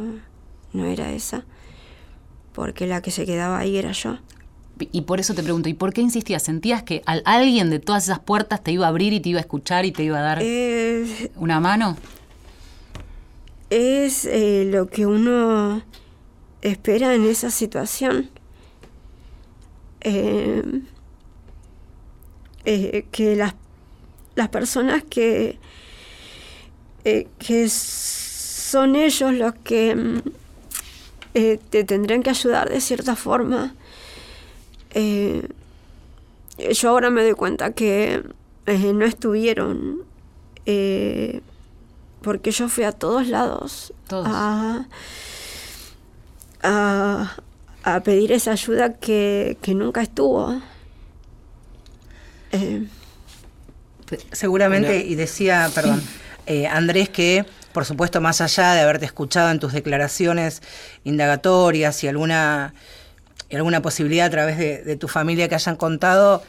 no 0.72 0.84
era 0.86 1.12
esa, 1.12 1.44
porque 2.52 2.86
la 2.86 3.02
que 3.02 3.10
se 3.12 3.26
quedaba 3.26 3.58
ahí 3.58 3.76
era 3.76 3.92
yo. 3.92 4.18
Y 4.90 5.02
por 5.02 5.20
eso 5.20 5.34
te 5.34 5.44
pregunto, 5.44 5.68
¿y 5.68 5.74
por 5.74 5.92
qué 5.92 6.00
insistías? 6.00 6.42
¿Sentías 6.42 6.82
que 6.82 7.02
al- 7.06 7.22
alguien 7.26 7.70
de 7.70 7.78
todas 7.78 8.02
esas 8.04 8.18
puertas 8.18 8.60
te 8.64 8.72
iba 8.72 8.86
a 8.86 8.88
abrir 8.88 9.12
y 9.12 9.20
te 9.20 9.28
iba 9.28 9.38
a 9.38 9.42
escuchar 9.42 9.84
y 9.84 9.92
te 9.92 10.02
iba 10.02 10.18
a 10.18 10.22
dar 10.22 10.38
Eh, 10.42 11.30
una 11.36 11.60
mano? 11.60 11.96
Es 13.74 14.24
eh, 14.24 14.68
lo 14.70 14.86
que 14.86 15.04
uno 15.04 15.82
espera 16.62 17.12
en 17.14 17.24
esa 17.24 17.50
situación. 17.50 18.30
Eh, 20.00 20.62
eh, 22.66 23.06
que 23.10 23.34
las, 23.34 23.54
las 24.36 24.48
personas 24.50 25.02
que, 25.02 25.58
que 27.02 27.68
son 27.68 28.94
ellos 28.96 29.32
los 29.32 29.54
que 29.56 29.94
mm, 29.96 30.22
te 31.32 31.84
tendrán 31.84 32.22
que 32.22 32.30
ayudar 32.30 32.70
de 32.70 32.80
cierta 32.80 33.16
forma. 33.16 33.74
Yo 34.94 36.88
ahora 36.88 37.10
me 37.10 37.24
doy 37.24 37.32
cuenta 37.32 37.72
que 37.72 38.22
no 38.66 39.04
estuvieron 39.04 40.04
porque 42.24 42.50
yo 42.50 42.68
fui 42.68 42.84
a 42.84 42.92
todos 42.92 43.28
lados 43.28 43.92
Todos. 44.08 44.26
A, 44.28 44.86
a, 46.62 47.36
a 47.82 48.00
pedir 48.00 48.32
esa 48.32 48.52
ayuda 48.52 48.94
que, 48.94 49.56
que 49.62 49.74
nunca 49.74 50.02
estuvo. 50.02 50.60
Eh, 52.52 52.86
Seguramente, 54.32 54.98
y 54.98 55.14
decía, 55.14 55.70
perdón, 55.74 56.02
eh, 56.46 56.66
Andrés, 56.66 57.08
que 57.08 57.46
por 57.74 57.84
supuesto, 57.84 58.20
más 58.20 58.40
allá 58.40 58.72
de 58.74 58.82
haberte 58.82 59.04
escuchado 59.04 59.50
en 59.50 59.58
tus 59.58 59.72
declaraciones 59.72 60.62
indagatorias 61.02 62.04
y 62.04 62.08
alguna, 62.08 62.72
y 63.50 63.56
alguna 63.56 63.82
posibilidad 63.82 64.26
a 64.26 64.30
través 64.30 64.58
de, 64.58 64.84
de 64.84 64.96
tu 64.96 65.08
familia 65.08 65.48
que 65.48 65.56
hayan 65.56 65.74
contado, 65.74 66.44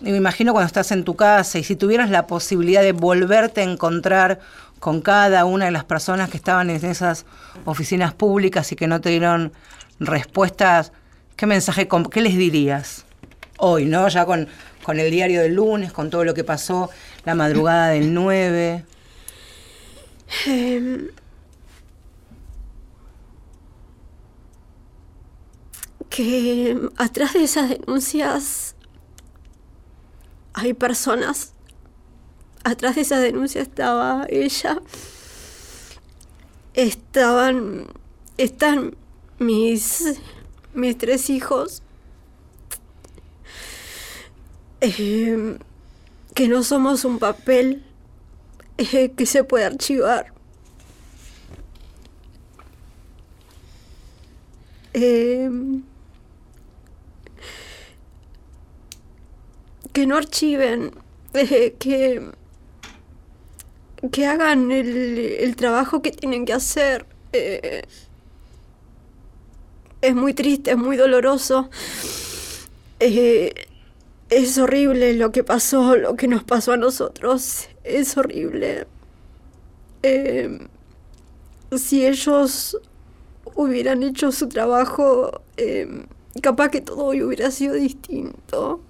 me 0.00 0.16
imagino 0.16 0.52
cuando 0.52 0.66
estás 0.66 0.90
en 0.90 1.04
tu 1.04 1.16
casa 1.16 1.58
y 1.58 1.64
si 1.64 1.76
tuvieras 1.76 2.08
la 2.08 2.26
posibilidad 2.26 2.80
de 2.80 2.92
volverte 2.92 3.60
a 3.60 3.64
encontrar 3.64 4.40
con 4.84 5.00
cada 5.00 5.46
una 5.46 5.64
de 5.64 5.70
las 5.70 5.84
personas 5.84 6.28
que 6.28 6.36
estaban 6.36 6.68
en 6.68 6.84
esas 6.84 7.24
oficinas 7.64 8.12
públicas 8.12 8.70
y 8.70 8.76
que 8.76 8.86
no 8.86 9.00
te 9.00 9.08
dieron 9.08 9.50
respuestas, 9.98 10.92
¿qué 11.36 11.46
mensaje, 11.46 11.88
qué 12.10 12.20
les 12.20 12.36
dirías? 12.36 13.06
Hoy, 13.56 13.86
¿no? 13.86 14.06
Ya 14.08 14.26
con, 14.26 14.46
con 14.82 15.00
el 15.00 15.10
diario 15.10 15.40
del 15.40 15.54
lunes, 15.54 15.90
con 15.90 16.10
todo 16.10 16.22
lo 16.24 16.34
que 16.34 16.44
pasó 16.44 16.90
la 17.24 17.34
madrugada 17.34 17.88
del 17.88 18.12
9. 18.12 18.84
Em, 20.44 21.08
que 26.10 26.78
atrás 26.98 27.32
de 27.32 27.44
esas 27.44 27.70
denuncias 27.70 28.76
hay 30.52 30.74
personas. 30.74 31.53
Atrás 32.64 32.94
de 32.94 33.02
esas 33.02 33.20
denuncias 33.20 33.68
estaba 33.68 34.26
ella. 34.28 34.80
Estaban. 36.72 37.86
Están 38.38 38.96
mis. 39.38 40.18
mis 40.72 40.98
tres 40.98 41.30
hijos. 41.30 41.82
Em, 44.80 45.58
que 46.34 46.48
no 46.48 46.62
somos 46.62 47.04
un 47.04 47.18
papel 47.18 47.84
eh, 48.76 49.12
que 49.16 49.26
se 49.26 49.44
puede 49.44 49.64
archivar. 49.64 50.32
Em, 54.92 55.82
que 59.92 60.06
no 60.06 60.16
archiven, 60.16 60.92
eh, 61.34 61.74
que, 61.78 62.30
que 64.10 64.26
hagan 64.26 64.70
el, 64.72 64.88
el 65.40 65.56
trabajo 65.56 66.02
que 66.02 66.10
tienen 66.12 66.44
que 66.44 66.52
hacer. 66.52 67.06
eh, 67.32 67.82
es 70.02 70.14
muy 70.14 70.34
triste, 70.34 70.72
es 70.72 70.76
muy 70.76 70.96
doloroso. 70.96 71.70
Eh, 73.00 73.52
es 74.30 74.58
horrible 74.58 75.14
lo 75.14 75.32
que 75.32 75.44
pasó, 75.44 75.96
lo 75.96 76.16
que 76.16 76.28
nos 76.28 76.44
pasó 76.44 76.72
a 76.72 76.76
nosotros. 76.76 77.68
Es 77.84 78.16
horrible. 78.16 78.86
Eh, 80.02 80.58
si 81.76 82.06
ellos 82.06 82.78
hubieran 83.54 84.02
hecho 84.02 84.32
su 84.32 84.48
trabajo, 84.48 85.42
capaz 86.42 86.70
que 86.70 86.80
todo 86.80 87.06
hoy 87.06 87.22
hubiera 87.22 87.50
sido 87.50 87.74
distinto. 87.74 88.82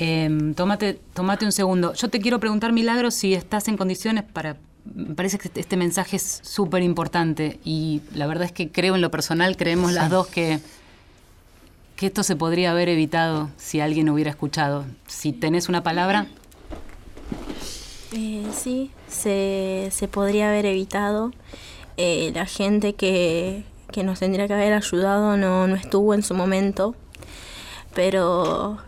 Em, 0.00 0.54
tómate, 0.54 1.00
tómate 1.12 1.44
un 1.44 1.52
segundo. 1.52 1.92
Yo 1.94 2.08
te 2.08 2.20
quiero 2.20 2.38
preguntar, 2.38 2.72
Milagro, 2.72 3.10
si 3.10 3.34
estás 3.34 3.66
en 3.68 3.76
condiciones 3.76 4.24
para... 4.24 4.56
Me 4.94 5.14
parece 5.14 5.38
que 5.38 5.48
este- 5.48 5.60
este 5.60 5.76
mensaje 5.76 6.16
es 6.16 6.40
súper 6.44 6.82
importante 6.82 7.58
y 7.64 8.00
la 8.14 8.26
verdad 8.26 8.44
es 8.44 8.52
que 8.52 8.70
creo 8.70 8.94
en 8.94 9.00
lo 9.02 9.10
personal, 9.10 9.56
creemos 9.56 9.92
las 9.92 10.08
dos 10.10 10.26
que 10.28 10.60
que 11.96 12.06
esto 12.06 12.22
se 12.22 12.36
podría 12.36 12.70
haber 12.70 12.88
evitado 12.88 13.50
si 13.56 13.80
alguien 13.80 14.08
hubiera 14.08 14.30
escuchado. 14.30 14.84
Si 15.08 15.32
tenés 15.32 15.68
una 15.68 15.82
palabra. 15.82 16.28
Eh, 18.14 18.46
sí, 18.56 18.92
se, 19.08 19.88
se 19.90 20.06
podría 20.06 20.48
haber 20.48 20.64
evitado. 20.66 21.32
Eh, 21.96 22.30
la 22.36 22.46
gente 22.46 22.92
que, 22.94 23.64
que 23.90 24.04
nos 24.04 24.20
tendría 24.20 24.46
que 24.46 24.54
haber 24.54 24.74
ayudado 24.74 25.36
no, 25.36 25.66
no 25.66 25.74
estuvo 25.74 26.14
en 26.14 26.22
su 26.22 26.34
momento. 26.34 26.94
Pero 27.96 28.78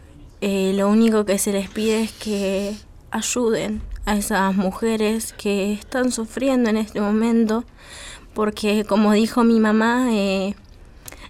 eh, 0.40 0.72
lo 0.74 0.88
único 0.88 1.24
que 1.24 1.38
se 1.38 1.52
les 1.52 1.68
pide 1.68 2.02
es 2.02 2.12
que 2.12 2.74
ayuden 3.10 3.82
a 4.06 4.16
esas 4.16 4.54
mujeres 4.54 5.34
que 5.34 5.72
están 5.72 6.12
sufriendo 6.12 6.70
en 6.70 6.76
este 6.76 7.00
momento. 7.00 7.64
Porque 8.34 8.84
como 8.84 9.12
dijo 9.12 9.44
mi 9.44 9.60
mamá, 9.60 10.08
eh, 10.12 10.54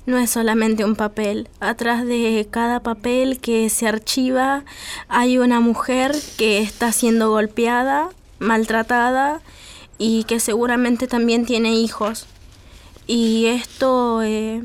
no 0.07 0.19
es 0.19 0.31
solamente 0.31 0.85
un 0.85 0.97
papel. 0.97 1.49
Atrás 1.61 2.07
de 2.07 2.47
cada 2.51 2.81
papel 2.81 3.41
que 3.41 3.69
se 3.71 3.89
archiva 3.89 4.65
hay 5.09 5.39
una 5.39 5.61
mujer 5.61 6.15
que 6.37 6.59
está 6.59 6.93
siendo 6.93 7.31
golpeada, 7.31 8.11
maltratada 8.39 9.41
y 9.99 10.25
que 10.25 10.41
seguramente 10.41 11.07
también 11.07 11.47
tiene 11.47 11.75
hijos. 11.75 12.27
Y 13.07 13.47
esto, 13.47 14.23
eh, 14.23 14.63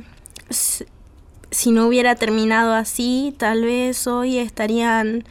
si 1.55 1.71
no 1.71 1.87
hubiera 1.87 2.15
terminado 2.15 2.73
así, 2.73 3.33
tal 3.37 3.63
vez 3.63 4.07
hoy 4.07 4.39
estarían 4.39 5.23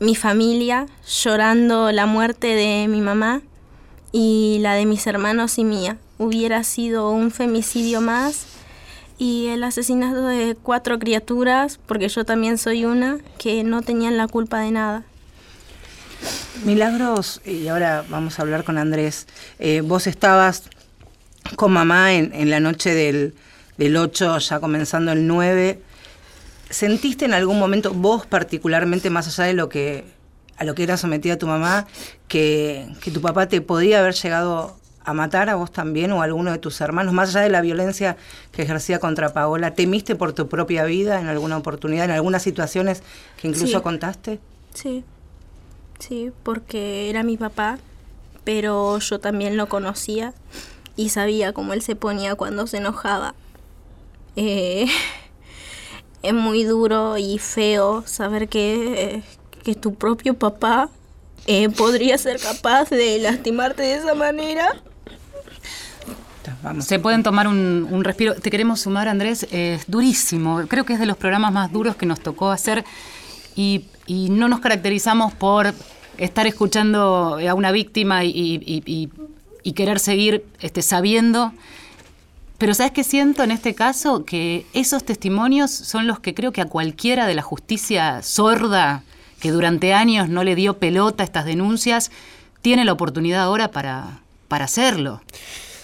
mi 0.00 0.16
familia 0.16 0.86
llorando 1.06 1.92
la 1.92 2.06
muerte 2.06 2.46
de 2.54 2.88
mi 2.88 3.02
mamá 3.02 3.42
y 4.10 4.56
la 4.62 4.72
de 4.72 4.86
mis 4.86 5.06
hermanos 5.06 5.58
y 5.58 5.64
mía. 5.64 5.98
Hubiera 6.16 6.64
sido 6.64 7.10
un 7.10 7.30
femicidio 7.30 8.00
más 8.00 8.46
y 9.18 9.48
el 9.48 9.62
asesinato 9.64 10.26
de 10.26 10.56
cuatro 10.60 10.98
criaturas, 10.98 11.78
porque 11.84 12.08
yo 12.08 12.24
también 12.24 12.56
soy 12.56 12.86
una, 12.86 13.18
que 13.38 13.62
no 13.62 13.82
tenían 13.82 14.16
la 14.16 14.28
culpa 14.28 14.60
de 14.60 14.70
nada. 14.70 15.02
Milagros, 16.64 17.42
y 17.44 17.68
ahora 17.68 18.02
vamos 18.08 18.38
a 18.38 18.42
hablar 18.42 18.64
con 18.64 18.78
Andrés. 18.78 19.26
Eh, 19.58 19.82
vos 19.82 20.06
estabas 20.06 20.62
con 21.54 21.70
mamá 21.70 22.14
en, 22.14 22.32
en 22.32 22.48
la 22.48 22.60
noche 22.60 22.94
del, 22.94 23.34
del 23.76 23.96
8, 23.96 24.38
ya 24.38 24.60
comenzando 24.60 25.12
el 25.12 25.26
9. 25.26 25.80
¿Sentiste 26.70 27.24
en 27.24 27.34
algún 27.34 27.58
momento, 27.58 27.92
vos 27.94 28.26
particularmente, 28.26 29.10
más 29.10 29.26
allá 29.28 29.46
de 29.46 29.54
lo 29.54 29.68
que 29.68 30.04
a 30.58 30.64
lo 30.64 30.74
que 30.74 30.82
era 30.84 30.96
sometida 30.96 31.36
tu 31.36 31.46
mamá, 31.46 31.86
que, 32.28 32.88
que 33.02 33.10
tu 33.10 33.20
papá 33.20 33.46
te 33.46 33.60
podía 33.60 33.98
haber 33.98 34.14
llegado 34.14 34.74
a 35.04 35.12
matar 35.12 35.50
a 35.50 35.54
vos 35.54 35.70
también 35.70 36.10
o 36.12 36.22
a 36.22 36.24
alguno 36.24 36.50
de 36.50 36.56
tus 36.58 36.80
hermanos, 36.80 37.12
más 37.12 37.28
allá 37.28 37.42
de 37.42 37.50
la 37.50 37.60
violencia 37.60 38.16
que 38.52 38.62
ejercía 38.62 38.98
contra 38.98 39.34
Paola? 39.34 39.74
¿Temiste 39.74 40.16
por 40.16 40.32
tu 40.32 40.48
propia 40.48 40.84
vida 40.84 41.20
en 41.20 41.28
alguna 41.28 41.58
oportunidad, 41.58 42.06
en 42.06 42.12
algunas 42.12 42.42
situaciones 42.42 43.02
que 43.40 43.48
incluso 43.48 43.76
Sí. 43.76 43.82
contaste? 43.82 44.40
Sí, 44.72 45.04
sí, 45.98 46.32
porque 46.42 47.10
era 47.10 47.22
mi 47.22 47.36
papá, 47.36 47.78
pero 48.44 48.98
yo 48.98 49.20
también 49.20 49.58
lo 49.58 49.68
conocía 49.68 50.32
y 50.96 51.10
sabía 51.10 51.52
cómo 51.52 51.74
él 51.74 51.82
se 51.82 51.96
ponía 51.96 52.34
cuando 52.34 52.66
se 52.66 52.78
enojaba. 52.78 53.34
Eh, 54.36 54.86
es 56.22 56.34
muy 56.34 56.64
duro 56.64 57.16
y 57.18 57.38
feo 57.38 58.02
saber 58.06 58.48
que, 58.48 59.22
que 59.64 59.74
tu 59.74 59.94
propio 59.94 60.34
papá 60.34 60.90
eh, 61.46 61.68
podría 61.68 62.18
ser 62.18 62.38
capaz 62.40 62.90
de 62.90 63.18
lastimarte 63.18 63.82
de 63.82 63.94
esa 63.96 64.14
manera. 64.14 64.82
Se 66.80 66.98
pueden 66.98 67.22
tomar 67.22 67.48
un, 67.48 67.86
un 67.90 68.04
respiro. 68.04 68.34
Te 68.34 68.50
queremos 68.50 68.80
sumar, 68.80 69.08
Andrés. 69.08 69.46
Es 69.50 69.84
durísimo. 69.88 70.62
Creo 70.68 70.84
que 70.84 70.92
es 70.94 71.00
de 71.00 71.06
los 71.06 71.16
programas 71.16 71.52
más 71.52 71.72
duros 71.72 71.96
que 71.96 72.06
nos 72.06 72.20
tocó 72.20 72.50
hacer. 72.50 72.84
Y, 73.54 73.86
y 74.06 74.28
no 74.30 74.48
nos 74.48 74.60
caracterizamos 74.60 75.32
por 75.32 75.72
estar 76.18 76.46
escuchando 76.46 77.38
a 77.48 77.54
una 77.54 77.72
víctima 77.72 78.24
y- 78.24 78.30
y- 78.30 79.10
y 79.62 79.72
querer 79.72 79.98
seguir 79.98 80.44
este, 80.60 80.82
sabiendo. 80.82 81.52
Pero 82.58 82.72
¿sabes 82.72 82.92
qué 82.92 83.04
siento 83.04 83.42
en 83.42 83.50
este 83.50 83.74
caso? 83.74 84.24
Que 84.24 84.64
esos 84.72 85.04
testimonios 85.04 85.70
son 85.70 86.06
los 86.06 86.20
que 86.20 86.34
creo 86.34 86.52
que 86.52 86.62
a 86.62 86.66
cualquiera 86.66 87.26
de 87.26 87.34
la 87.34 87.42
justicia 87.42 88.22
sorda, 88.22 89.02
que 89.40 89.50
durante 89.50 89.92
años 89.92 90.28
no 90.28 90.42
le 90.42 90.54
dio 90.54 90.78
pelota 90.78 91.22
a 91.22 91.26
estas 91.26 91.44
denuncias, 91.44 92.10
tiene 92.62 92.84
la 92.84 92.92
oportunidad 92.92 93.42
ahora 93.42 93.70
para, 93.70 94.20
para 94.48 94.64
hacerlo. 94.64 95.20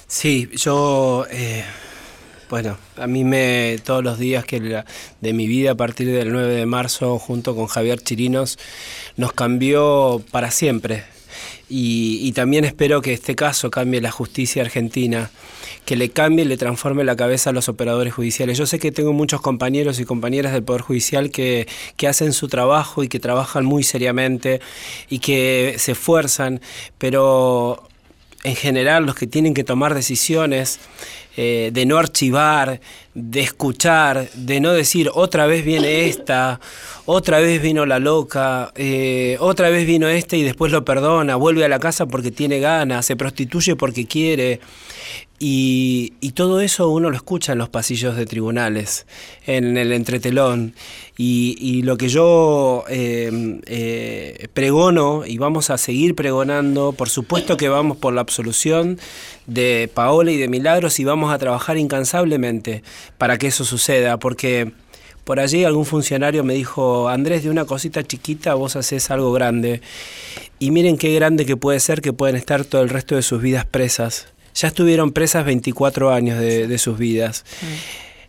Sí, 0.06 0.48
yo, 0.54 1.26
eh, 1.30 1.64
bueno, 2.48 2.78
a 2.96 3.06
mí 3.06 3.24
me, 3.24 3.76
todos 3.84 4.02
los 4.02 4.18
días 4.18 4.46
que 4.46 4.84
de 5.20 5.32
mi 5.32 5.46
vida 5.46 5.72
a 5.72 5.74
partir 5.74 6.10
del 6.10 6.32
9 6.32 6.54
de 6.54 6.66
marzo, 6.66 7.18
junto 7.18 7.54
con 7.54 7.66
Javier 7.66 8.00
Chirinos, 8.00 8.58
nos 9.16 9.34
cambió 9.34 10.22
para 10.30 10.50
siempre. 10.50 11.04
Y 11.74 12.30
también 12.32 12.66
espero 12.66 13.00
que 13.00 13.14
este 13.14 13.34
caso 13.34 13.70
cambie 13.70 14.02
la 14.02 14.10
justicia 14.10 14.62
argentina, 14.62 15.30
que 15.84 15.96
le 15.96 16.10
cambie 16.10 16.44
y 16.44 16.48
le 16.48 16.56
transforme 16.56 17.04
la 17.04 17.16
cabeza 17.16 17.50
a 17.50 17.52
los 17.52 17.68
operadores 17.68 18.14
judiciales. 18.14 18.56
Yo 18.56 18.66
sé 18.66 18.78
que 18.78 18.92
tengo 18.92 19.12
muchos 19.12 19.40
compañeros 19.40 19.98
y 20.00 20.04
compañeras 20.04 20.52
del 20.52 20.62
Poder 20.62 20.82
Judicial 20.82 21.30
que, 21.30 21.66
que 21.96 22.08
hacen 22.08 22.32
su 22.32 22.48
trabajo 22.48 23.02
y 23.02 23.08
que 23.08 23.18
trabajan 23.18 23.64
muy 23.64 23.82
seriamente 23.82 24.60
y 25.08 25.18
que 25.18 25.74
se 25.78 25.92
esfuerzan, 25.92 26.60
pero 26.98 27.82
en 28.44 28.56
general 28.56 29.06
los 29.06 29.14
que 29.14 29.26
tienen 29.26 29.54
que 29.54 29.64
tomar 29.64 29.94
decisiones 29.94 30.80
eh, 31.36 31.70
de 31.72 31.86
no 31.86 31.96
archivar, 31.96 32.80
de 33.14 33.40
escuchar, 33.40 34.30
de 34.32 34.60
no 34.60 34.72
decir 34.72 35.10
otra 35.12 35.46
vez 35.46 35.64
viene 35.64 36.06
esta, 36.06 36.60
otra 37.04 37.40
vez 37.40 37.60
vino 37.60 37.84
la 37.84 37.98
loca, 37.98 38.72
eh, 38.74 39.36
otra 39.40 39.68
vez 39.68 39.86
vino 39.86 40.08
este 40.08 40.38
y 40.38 40.42
después 40.42 40.72
lo 40.72 40.84
perdona, 40.84 41.36
vuelve 41.36 41.64
a 41.64 41.68
la 41.68 41.78
casa 41.78 42.06
porque 42.06 42.30
tiene 42.30 42.58
ganas, 42.60 43.06
se 43.06 43.16
prostituye 43.16 43.76
porque 43.76 44.06
quiere. 44.06 44.60
Y, 45.44 46.30
todo 46.36 46.60
eso 46.60 46.88
uno 46.88 47.10
lo 47.10 47.16
escucha 47.16 47.50
en 47.52 47.58
los 47.58 47.68
pasillos 47.68 48.16
de 48.16 48.26
tribunales, 48.26 49.06
en 49.44 49.76
el 49.76 49.92
entretelón. 49.92 50.72
Y, 51.18 51.82
lo 51.82 51.96
que 51.96 52.08
yo 52.08 52.84
eh, 52.88 53.60
eh, 53.66 54.48
pregono 54.54 55.24
y 55.26 55.38
vamos 55.38 55.70
a 55.70 55.78
seguir 55.78 56.14
pregonando, 56.14 56.92
por 56.92 57.08
supuesto 57.08 57.56
que 57.56 57.68
vamos 57.68 57.96
por 57.96 58.14
la 58.14 58.20
absolución 58.20 59.00
de 59.46 59.90
Paola 59.92 60.30
y 60.30 60.36
de 60.36 60.46
Milagros 60.46 61.00
y 61.00 61.04
vamos 61.04 61.32
a 61.32 61.38
trabajar 61.38 61.76
incansablemente 61.76 62.84
para 63.18 63.38
que 63.38 63.48
eso 63.48 63.64
suceda, 63.64 64.18
porque 64.18 64.72
por 65.24 65.38
allí 65.38 65.64
algún 65.64 65.86
funcionario 65.86 66.42
me 66.44 66.54
dijo, 66.54 67.08
Andrés, 67.08 67.44
de 67.44 67.50
una 67.50 67.64
cosita 67.64 68.02
chiquita 68.02 68.54
vos 68.54 68.76
haces 68.76 69.10
algo 69.10 69.32
grande. 69.32 69.80
Y 70.58 70.70
miren 70.70 70.98
qué 70.98 71.14
grande 71.14 71.46
que 71.46 71.56
puede 71.56 71.80
ser 71.80 72.02
que 72.02 72.12
pueden 72.12 72.36
estar 72.36 72.64
todo 72.64 72.82
el 72.82 72.88
resto 72.88 73.14
de 73.14 73.22
sus 73.22 73.40
vidas 73.40 73.64
presas. 73.64 74.26
Ya 74.54 74.68
estuvieron 74.68 75.12
presas 75.12 75.44
24 75.44 76.12
años 76.12 76.38
de, 76.38 76.66
de 76.66 76.78
sus 76.78 76.98
vidas. 76.98 77.44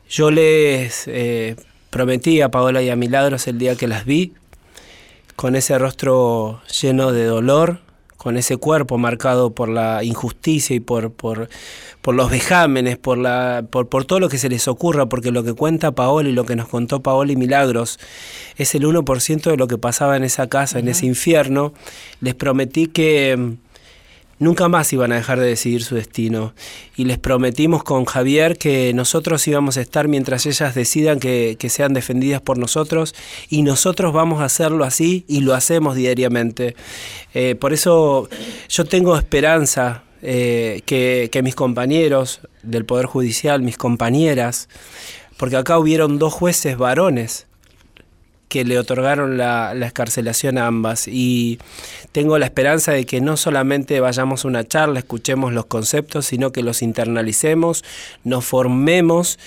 Yo 0.09 0.29
les 0.29 1.03
eh, 1.07 1.55
prometí 1.89 2.41
a 2.41 2.49
Paola 2.49 2.81
y 2.81 2.89
a 2.89 2.95
Milagros 2.95 3.47
el 3.47 3.57
día 3.57 3.75
que 3.75 3.87
las 3.87 4.05
vi, 4.05 4.33
con 5.35 5.55
ese 5.55 5.77
rostro 5.79 6.61
lleno 6.81 7.11
de 7.11 7.25
dolor, 7.25 7.79
con 8.23 8.37
ese 8.37 8.55
cuerpo 8.55 8.97
marcado 8.97 9.49
por 9.51 9.67
la 9.67 10.03
injusticia 10.03 10.73
y 10.75 10.79
por, 10.79 11.11
por, 11.11 11.49
por 12.01 12.15
los 12.15 12.31
vejámenes, 12.31 12.97
por, 12.97 13.17
la, 13.17 13.65
por, 13.69 13.89
por 13.89 14.05
todo 14.05 14.21
lo 14.21 14.29
que 14.29 14.37
se 14.37 14.47
les 14.47 14.69
ocurra, 14.69 15.07
porque 15.07 15.31
lo 15.31 15.43
que 15.43 15.53
cuenta 15.53 15.91
Paola 15.91 16.29
y 16.29 16.31
lo 16.31 16.45
que 16.45 16.55
nos 16.55 16.69
contó 16.69 17.01
Paola 17.01 17.33
y 17.33 17.35
Milagros 17.35 17.99
es 18.55 18.73
el 18.75 18.83
1% 18.85 19.41
de 19.43 19.57
lo 19.57 19.67
que 19.67 19.77
pasaba 19.77 20.15
en 20.15 20.23
esa 20.23 20.47
casa, 20.47 20.79
en 20.79 20.87
ese 20.87 21.05
infierno. 21.05 21.73
Les 22.21 22.33
prometí 22.33 22.87
que 22.87 23.57
nunca 24.43 24.67
más 24.67 24.91
iban 24.93 25.11
a 25.11 25.15
dejar 25.15 25.39
de 25.39 25.47
decidir 25.47 25.83
su 25.83 25.95
destino. 25.95 26.53
Y 26.95 27.05
les 27.05 27.17
prometimos 27.17 27.83
con 27.83 28.05
Javier 28.05 28.57
que 28.57 28.93
nosotros 28.93 29.47
íbamos 29.47 29.77
a 29.77 29.81
estar 29.81 30.07
mientras 30.07 30.45
ellas 30.45 30.75
decidan 30.75 31.19
que, 31.19 31.55
que 31.57 31.69
sean 31.69 31.93
defendidas 31.93 32.41
por 32.41 32.57
nosotros 32.57 33.15
y 33.49 33.63
nosotros 33.63 34.13
vamos 34.13 34.41
a 34.41 34.45
hacerlo 34.45 34.83
así 34.83 35.25
y 35.27 35.41
lo 35.41 35.55
hacemos 35.55 35.95
diariamente. 35.95 36.75
Eh, 37.33 37.55
por 37.55 37.73
eso 37.73 38.29
yo 38.69 38.85
tengo 38.85 39.17
esperanza 39.17 40.03
eh, 40.21 40.81
que, 40.85 41.29
que 41.31 41.41
mis 41.41 41.55
compañeros 41.55 42.41
del 42.61 42.85
Poder 42.85 43.07
Judicial, 43.07 43.61
mis 43.61 43.77
compañeras, 43.77 44.69
porque 45.37 45.57
acá 45.57 45.79
hubieron 45.79 46.19
dos 46.19 46.33
jueces 46.33 46.77
varones 46.77 47.47
que 48.53 48.63
le 48.65 48.77
otorgaron 48.77 49.35
la, 49.35 49.73
la 49.73 49.87
escarcelación 49.87 50.59
a 50.59 50.67
ambas. 50.67 51.07
Y 51.07 51.57
tengo 52.11 52.37
la 52.37 52.45
esperanza 52.45 52.91
de 52.91 53.03
que 53.03 53.19
no 53.19 53.35
solamente 53.35 53.99
vayamos 53.99 54.45
a 54.45 54.47
una 54.47 54.63
charla, 54.63 54.99
escuchemos 54.99 55.53
los 55.53 55.65
conceptos, 55.65 56.27
sino 56.27 56.51
que 56.51 56.61
los 56.61 56.83
internalicemos, 56.83 57.83
nos 58.23 58.45
formemos 58.45 59.39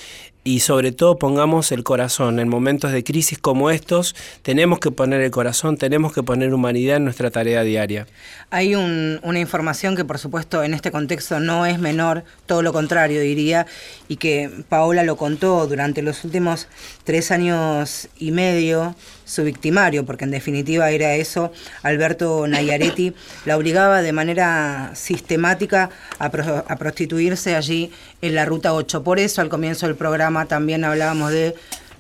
y 0.47 0.61
sobre 0.61 0.93
todo 0.93 1.19
pongamos 1.19 1.73
el 1.73 1.83
corazón. 1.83 2.39
En 2.39 2.49
momentos 2.49 2.93
de 2.93 3.03
crisis 3.03 3.37
como 3.37 3.69
estos, 3.71 4.15
tenemos 4.43 4.79
que 4.79 4.93
poner 4.93 5.21
el 5.21 5.33
corazón, 5.33 5.77
tenemos 5.77 6.13
que 6.13 6.23
poner 6.23 6.55
humanidad 6.55 6.99
en 6.99 7.05
nuestra 7.05 7.33
tarea 7.33 7.63
diaria. 7.63 8.07
Hay 8.51 8.77
un- 8.77 9.19
una 9.25 9.41
información 9.41 9.97
que 9.97 10.05
por 10.05 10.19
supuesto 10.21 10.63
en 10.63 10.73
este 10.73 10.93
contexto 10.93 11.41
no 11.41 11.67
es 11.67 11.81
menor, 11.81 12.23
todo 12.47 12.63
lo 12.63 12.73
contrario 12.73 13.21
diría, 13.21 13.67
y 14.07 14.17
que 14.19 14.49
Paola 14.69 15.03
lo 15.03 15.17
contó 15.17 15.67
durante 15.67 16.01
los 16.01 16.25
últimos 16.25 16.69
tres 17.03 17.33
años 17.33 18.09
y 18.17 18.31
medio, 18.31 18.95
su 19.25 19.43
victimario, 19.43 20.07
porque 20.07 20.23
en 20.25 20.31
definitiva 20.31 20.89
era 20.91 21.17
eso, 21.17 21.51
Alberto 21.83 22.47
Nayaretti 22.47 23.13
la 23.47 23.57
obligaba 23.57 24.01
de 24.01 24.13
manera 24.13 24.93
sistemática 24.95 25.91
a, 26.21 26.31
pro- 26.31 26.65
a 26.69 26.77
prostituirse 26.77 27.57
allí 27.57 27.91
en 28.23 28.35
la 28.35 28.45
Ruta 28.45 28.75
8. 28.75 29.03
Por 29.03 29.19
eso 29.19 29.41
al 29.41 29.49
comienzo 29.49 29.87
del 29.87 29.97
programa 29.97 30.47
también 30.47 30.85
hablábamos 30.85 31.33
de 31.33 31.55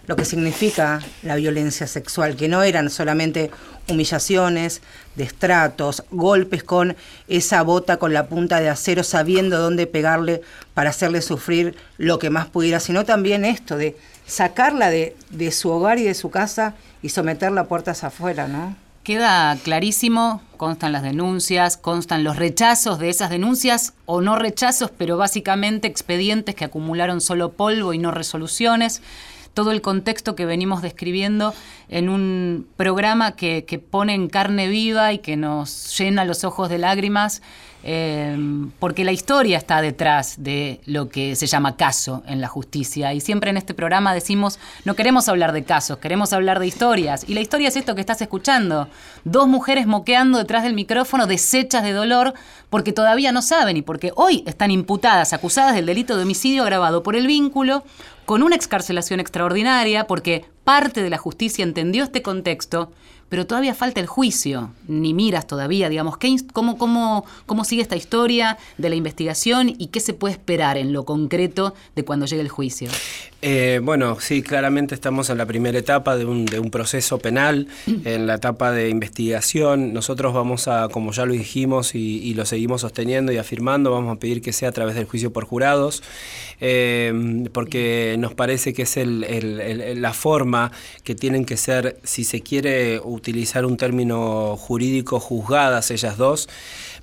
lo 0.06 0.16
que 0.16 0.24
significa 0.24 1.00
la 1.22 1.34
violencia 1.34 1.86
sexual, 1.86 2.36
que 2.36 2.48
no 2.48 2.62
eran 2.62 2.90
solamente 2.90 3.50
humillaciones, 3.88 4.80
destratos, 5.16 6.04
golpes 6.10 6.62
con 6.62 6.96
esa 7.28 7.62
bota 7.62 7.96
con 7.96 8.12
la 8.12 8.26
punta 8.26 8.60
de 8.60 8.68
acero, 8.68 9.02
sabiendo 9.02 9.58
dónde 9.58 9.86
pegarle 9.86 10.42
para 10.74 10.90
hacerle 10.90 11.22
sufrir 11.22 11.74
lo 11.98 12.18
que 12.18 12.30
más 12.30 12.46
pudiera, 12.46 12.80
sino 12.80 13.04
también 13.04 13.44
esto 13.44 13.76
de 13.76 13.96
sacarla 14.26 14.90
de, 14.90 15.16
de 15.30 15.50
su 15.50 15.70
hogar 15.70 15.98
y 15.98 16.04
de 16.04 16.14
su 16.14 16.30
casa 16.30 16.74
y 17.02 17.08
someterla 17.08 17.62
a 17.62 17.66
puertas 17.66 18.04
afuera, 18.04 18.48
¿no? 18.48 18.76
Queda 19.06 19.56
clarísimo, 19.62 20.42
constan 20.56 20.90
las 20.90 21.04
denuncias, 21.04 21.76
constan 21.76 22.24
los 22.24 22.34
rechazos 22.34 22.98
de 22.98 23.08
esas 23.08 23.30
denuncias 23.30 23.94
o 24.04 24.20
no 24.20 24.34
rechazos, 24.34 24.90
pero 24.90 25.16
básicamente 25.16 25.86
expedientes 25.86 26.56
que 26.56 26.64
acumularon 26.64 27.20
solo 27.20 27.52
polvo 27.52 27.92
y 27.92 27.98
no 27.98 28.10
resoluciones. 28.10 29.02
Todo 29.54 29.70
el 29.70 29.80
contexto 29.80 30.34
que 30.34 30.44
venimos 30.44 30.82
describiendo 30.82 31.54
en 31.88 32.08
un 32.08 32.66
programa 32.76 33.36
que, 33.36 33.64
que 33.64 33.78
pone 33.78 34.12
en 34.12 34.28
carne 34.28 34.66
viva 34.66 35.12
y 35.12 35.20
que 35.20 35.36
nos 35.36 35.96
llena 35.96 36.24
los 36.24 36.42
ojos 36.42 36.68
de 36.68 36.78
lágrimas, 36.78 37.42
eh, 37.88 38.36
porque 38.80 39.04
la 39.04 39.12
historia 39.12 39.56
está 39.56 39.80
detrás 39.80 40.42
de 40.42 40.80
lo 40.86 41.08
que 41.08 41.36
se 41.36 41.46
llama 41.46 41.76
caso 41.76 42.24
en 42.26 42.40
la 42.40 42.48
justicia. 42.48 43.14
Y 43.14 43.20
siempre 43.20 43.50
en 43.50 43.56
este 43.56 43.74
programa 43.74 44.12
decimos, 44.12 44.58
no 44.84 44.96
queremos 44.96 45.28
hablar 45.28 45.52
de 45.52 45.62
casos, 45.62 45.98
queremos 45.98 46.32
hablar 46.32 46.58
de 46.58 46.66
historias. 46.66 47.24
Y 47.28 47.34
la 47.34 47.42
historia 47.42 47.68
es 47.68 47.76
esto 47.76 47.94
que 47.94 48.00
estás 48.00 48.20
escuchando. 48.20 48.88
Dos 49.22 49.46
mujeres 49.46 49.86
moqueando 49.86 50.38
detrás 50.38 50.64
del 50.64 50.74
micrófono, 50.74 51.28
deshechas 51.28 51.84
de 51.84 51.92
dolor, 51.92 52.34
porque 52.70 52.92
todavía 52.92 53.30
no 53.30 53.40
saben 53.40 53.76
y 53.76 53.82
porque 53.82 54.10
hoy 54.16 54.42
están 54.48 54.72
imputadas, 54.72 55.32
acusadas 55.32 55.76
del 55.76 55.86
delito 55.86 56.16
de 56.16 56.24
homicidio 56.24 56.64
agravado 56.64 57.04
por 57.04 57.14
el 57.14 57.28
vínculo, 57.28 57.84
con 58.24 58.42
una 58.42 58.56
excarcelación 58.56 59.20
extraordinaria, 59.20 60.08
porque 60.08 60.44
parte 60.64 61.04
de 61.04 61.10
la 61.10 61.18
justicia 61.18 61.62
entendió 61.62 62.02
este 62.02 62.22
contexto, 62.22 62.90
pero 63.28 63.46
todavía 63.46 63.74
falta 63.74 64.00
el 64.00 64.06
juicio. 64.06 64.70
Ni 64.88 65.14
miras 65.14 65.46
todavía, 65.46 65.88
digamos, 65.88 66.16
¿qué, 66.18 66.28
ins- 66.28 66.46
cómo, 66.52 66.78
cómo, 66.78 67.24
¿cómo 67.46 67.64
sigue 67.64 67.82
esta 67.82 67.96
historia 67.96 68.56
de 68.78 68.88
la 68.88 68.94
investigación 68.94 69.74
y 69.78 69.88
qué 69.88 70.00
se 70.00 70.14
puede 70.14 70.32
esperar 70.34 70.76
en 70.78 70.92
lo 70.92 71.04
concreto 71.04 71.74
de 71.94 72.04
cuando 72.04 72.26
llegue 72.26 72.42
el 72.42 72.48
juicio? 72.48 72.88
Eh, 73.42 73.80
bueno, 73.82 74.18
sí, 74.20 74.42
claramente 74.42 74.94
estamos 74.94 75.28
en 75.30 75.38
la 75.38 75.46
primera 75.46 75.78
etapa 75.78 76.16
de 76.16 76.24
un, 76.24 76.46
de 76.46 76.58
un 76.58 76.70
proceso 76.70 77.18
penal, 77.18 77.68
en 77.86 78.26
la 78.26 78.34
etapa 78.36 78.72
de 78.72 78.88
investigación. 78.88 79.92
Nosotros 79.92 80.32
vamos 80.34 80.68
a, 80.68 80.88
como 80.88 81.12
ya 81.12 81.26
lo 81.26 81.32
dijimos 81.32 81.94
y, 81.94 82.18
y 82.22 82.34
lo 82.34 82.44
seguimos 82.46 82.80
sosteniendo 82.80 83.32
y 83.32 83.38
afirmando, 83.38 83.90
vamos 83.90 84.16
a 84.16 84.18
pedir 84.20 84.40
que 84.42 84.52
sea 84.52 84.70
a 84.70 84.72
través 84.72 84.94
del 84.94 85.04
juicio 85.04 85.32
por 85.32 85.44
jurados, 85.44 86.02
eh, 86.60 87.44
porque 87.52 88.16
nos 88.18 88.34
parece 88.34 88.72
que 88.72 88.82
es 88.82 88.96
el- 88.96 89.24
el- 89.24 89.60
el- 89.60 90.02
la 90.02 90.12
forma 90.12 90.72
que 91.04 91.14
tienen 91.14 91.44
que 91.44 91.56
ser, 91.56 91.98
si 92.02 92.24
se 92.24 92.40
quiere 92.40 92.98
utilizar 93.16 93.66
un 93.66 93.76
término 93.76 94.56
jurídico, 94.56 95.18
juzgadas 95.18 95.90
ellas 95.90 96.16
dos 96.16 96.48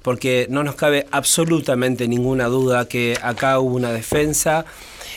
porque 0.04 0.48
no 0.50 0.64
nos 0.64 0.76
cabe 0.76 1.08
absolutamente 1.12 2.08
ninguna 2.08 2.46
duda 2.48 2.88
que 2.88 3.18
acá 3.24 3.58
hubo 3.60 3.76
una 3.76 3.92
defensa, 3.92 4.66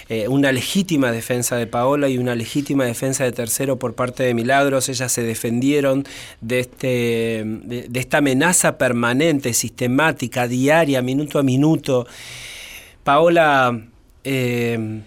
eh, 0.08 0.28
una 0.28 0.52
legítima 0.52 1.10
defensa 1.10 1.56
de 1.56 1.66
Paola 1.66 2.08
y 2.08 2.18
una 2.18 2.36
legítima 2.36 2.84
defensa 2.84 3.24
de 3.24 3.32
tercero 3.32 3.78
por 3.78 3.94
parte 3.94 4.22
de 4.22 4.32
Milagros. 4.32 4.88
Ellas 4.88 5.10
se 5.10 5.22
defendieron 5.22 6.06
de, 6.40 6.60
este, 6.60 7.42
de, 7.44 7.88
esta 7.98 8.18
amenaza 8.18 8.78
permanente, 8.78 9.52
sistemática, 9.52 10.46
diaria, 10.46 11.02
minuto 11.02 11.40
a 11.40 11.42
minuto. 11.42 12.06
Paola, 13.02 13.80
eh, 14.22 15.02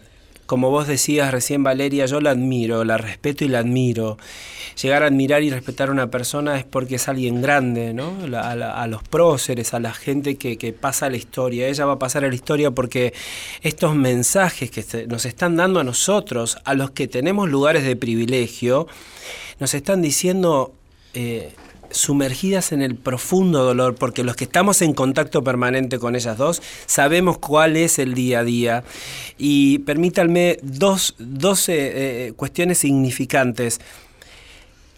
como 0.50 0.72
vos 0.72 0.88
decías 0.88 1.32
recién 1.32 1.62
Valeria, 1.62 2.08
yo 2.08 2.22
la 2.22 2.32
admiro, 2.32 2.84
la 2.84 2.98
respeto 2.98 3.46
y 3.46 3.50
la 3.50 3.60
admiro. 3.60 4.18
Llegar 4.82 5.04
a 5.04 5.06
admirar 5.06 5.44
y 5.44 5.52
respetar 5.52 5.90
a 5.90 5.92
una 5.92 6.10
persona 6.10 6.58
es 6.58 6.66
porque 6.66 6.96
es 6.96 7.08
alguien 7.08 7.40
grande, 7.40 7.94
¿no? 7.94 8.18
A, 8.36 8.54
a 8.54 8.88
los 8.88 9.04
próceres, 9.04 9.76
a 9.76 9.80
la 9.80 9.94
gente 9.94 10.38
que, 10.38 10.74
pasa 10.74 11.08
la 11.12 11.18
historia. 11.18 11.68
Ella 11.68 11.86
va 11.86 11.94
a 11.94 12.00
pasar 12.00 12.26
a 12.26 12.30
la 12.30 12.34
historia 12.34 12.72
porque 12.72 13.14
estos 13.62 13.96
mensajes 13.96 14.72
que 14.72 15.06
nos 15.06 15.28
están 15.28 15.56
dando 15.56 15.82
a 15.82 15.84
nosotros, 15.84 16.58
a 16.66 16.74
los 16.74 16.90
que 16.90 17.08
tenemos 17.08 17.48
lugares 17.48 17.84
de 17.84 17.96
privilegio, 17.96 18.88
nos 19.60 19.76
están 19.76 20.02
diciendo... 20.02 20.74
eh, 21.14 21.54
sumergidas 21.92 22.72
en 22.72 22.82
el 22.82 22.96
profundo 22.96 23.64
dolor, 23.64 23.96
porque 23.96 24.24
los 24.24 24.36
que 24.36 24.46
estamos 24.46 24.82
en 24.82 24.94
contacto 24.94 25.44
permanente 25.44 26.00
con 26.00 26.16
ellas 26.16 26.38
dos 26.38 26.62
sabemos 26.86 27.38
cuál 27.38 27.78
es 27.78 28.00
el 28.00 28.14
día 28.14 28.40
a 28.40 28.44
día. 28.44 28.84
Y 29.38 29.80
permítanme 29.80 30.60
dos, 30.62 31.16
dos 31.18 31.70
eh, 31.70 31.76
eh, 32.28 32.34
cuestiones 32.36 32.80
significantes. 32.80 33.80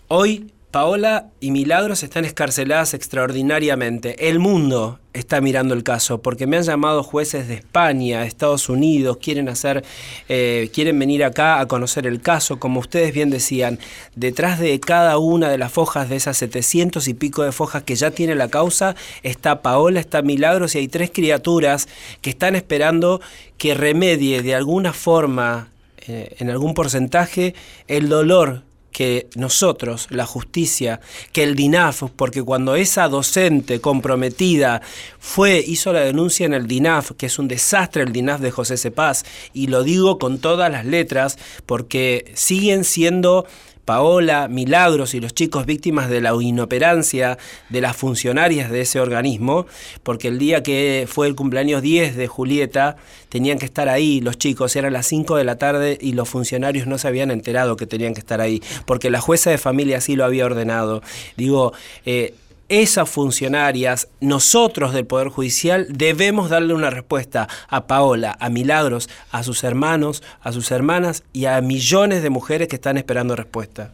Hoy 0.08 0.52
Paola 0.72 1.28
y 1.42 1.52
Milagros 1.52 2.02
están 2.02 2.24
escarceladas 2.24 2.94
extraordinariamente. 2.94 4.30
El 4.30 4.40
mundo 4.40 5.00
está 5.12 5.42
mirando 5.42 5.74
el 5.74 5.84
caso 5.84 6.22
porque 6.22 6.48
me 6.48 6.56
han 6.56 6.64
llamado 6.64 7.04
jueces 7.04 7.50
de 7.50 7.56
España, 7.56 8.24
Estados 8.24 8.70
Unidos, 8.70 9.18
quieren 9.18 9.50
hacer, 9.50 9.84
eh, 10.30 10.70
quieren 10.74 10.98
venir 10.98 11.26
acá 11.26 11.60
a 11.60 11.68
conocer 11.68 12.08
el 12.08 12.22
caso. 12.22 12.58
Como 12.58 12.80
ustedes 12.80 13.14
bien 13.14 13.30
decían, 13.30 13.80
detrás 14.16 14.60
de 14.60 14.80
cada 14.80 15.18
una 15.18 15.50
de 15.50 15.58
las 15.58 15.74
fojas 15.74 16.08
de 16.08 16.16
esas 16.16 16.38
700 16.38 17.06
y 17.10 17.14
pico 17.16 17.44
de 17.44 17.52
fojas 17.52 17.84
que 17.84 17.96
ya 17.96 18.12
tiene 18.12 18.36
la 18.36 18.48
causa 18.48 18.96
está 19.24 19.62
Paola, 19.62 20.00
está 20.00 20.22
Milagros 20.22 20.76
y 20.76 20.78
hay 20.78 20.88
tres 20.88 21.12
criaturas 21.14 21.90
que 22.22 22.30
están 22.30 22.56
esperando 22.56 23.20
que 23.58 23.74
remedie 23.74 24.42
de 24.42 24.56
alguna 24.56 24.94
forma, 24.94 25.68
eh, 26.08 26.34
en 26.40 26.50
algún 26.50 26.74
porcentaje, 26.74 27.56
el 27.90 28.08
dolor 28.08 28.64
que 28.92 29.28
nosotros, 29.36 30.08
la 30.10 30.26
justicia, 30.26 31.00
que 31.32 31.44
el 31.44 31.56
DINAF, 31.56 32.04
porque 32.16 32.44
cuando 32.44 32.76
esa 32.76 33.08
docente 33.08 33.80
comprometida 33.80 34.82
fue, 35.20 35.64
hizo 35.66 35.94
la 35.94 36.02
denuncia 36.02 36.46
en 36.46 36.54
el 36.54 36.68
DINAF, 36.68 37.12
que 37.18 37.28
es 37.28 37.40
un 37.40 37.48
desastre 37.48 38.04
el 38.04 38.12
DINAF 38.12 38.42
de 38.42 38.52
José 38.52 38.78
Cepaz, 38.78 39.24
y 39.54 39.68
lo 39.68 39.84
digo 39.84 40.20
con 40.20 40.40
todas 40.40 40.72
las 40.72 40.86
letras, 40.86 41.38
porque 41.66 42.32
siguen 42.36 42.84
siendo 42.84 43.46
Paola, 43.86 44.48
Milagros 44.48 45.14
y 45.14 45.20
los 45.20 45.34
chicos 45.34 45.66
víctimas 45.66 46.10
de 46.10 46.22
la 46.22 46.34
inoperancia 46.42 47.38
de 47.70 47.82
las 47.82 47.96
funcionarias 47.96 48.72
de 48.72 48.82
ese 48.82 49.00
organismo, 49.00 49.66
porque 50.04 50.28
el 50.28 50.40
día 50.40 50.64
que 50.64 51.08
fue 51.10 51.28
el 51.28 51.36
cumpleaños 51.36 51.82
10 51.82 52.16
de 52.16 52.28
Julieta, 52.28 52.98
tenían 53.30 53.58
que 53.58 53.66
estar 53.66 53.90
ahí 53.90 54.22
los 54.22 54.38
chicos, 54.38 54.76
eran 54.76 54.94
las 54.94 55.08
5 55.08 55.36
de 55.36 55.44
la 55.44 55.58
tarde 55.58 55.98
y 56.00 56.14
los 56.14 56.30
funcionarios 56.30 56.88
no 56.88 56.98
se 56.98 57.08
habían 57.08 57.32
enterado 57.32 57.78
que 57.78 57.88
tenían 57.88 58.14
que 58.14 58.20
estar 58.20 58.42
ahí, 58.42 58.62
porque 58.86 59.10
la 59.10 59.22
jueza 59.22 59.50
de 59.50 59.58
familia 59.58 59.98
así 59.98 60.16
lo 60.16 60.26
había 60.26 60.46
ordenado. 60.46 61.02
Digo, 61.38 61.74
eh, 62.06 62.34
esas 62.72 63.10
funcionarias, 63.10 64.08
nosotros 64.22 64.94
del 64.94 65.06
Poder 65.06 65.28
Judicial, 65.28 65.88
debemos 65.90 66.50
darle 66.50 66.74
una 66.74 66.90
respuesta 66.90 67.50
a 67.68 67.86
Paola, 67.86 68.38
a 68.40 68.50
Milagros, 68.50 69.10
a 69.32 69.44
sus 69.44 69.64
hermanos, 69.66 70.24
a 70.42 70.54
sus 70.54 70.72
hermanas 70.72 71.24
y 71.34 71.46
a 71.46 71.60
millones 71.60 72.24
de 72.24 72.30
mujeres 72.30 72.70
que 72.70 72.78
están 72.78 72.98
esperando 72.98 73.36
respuesta. 73.36 73.92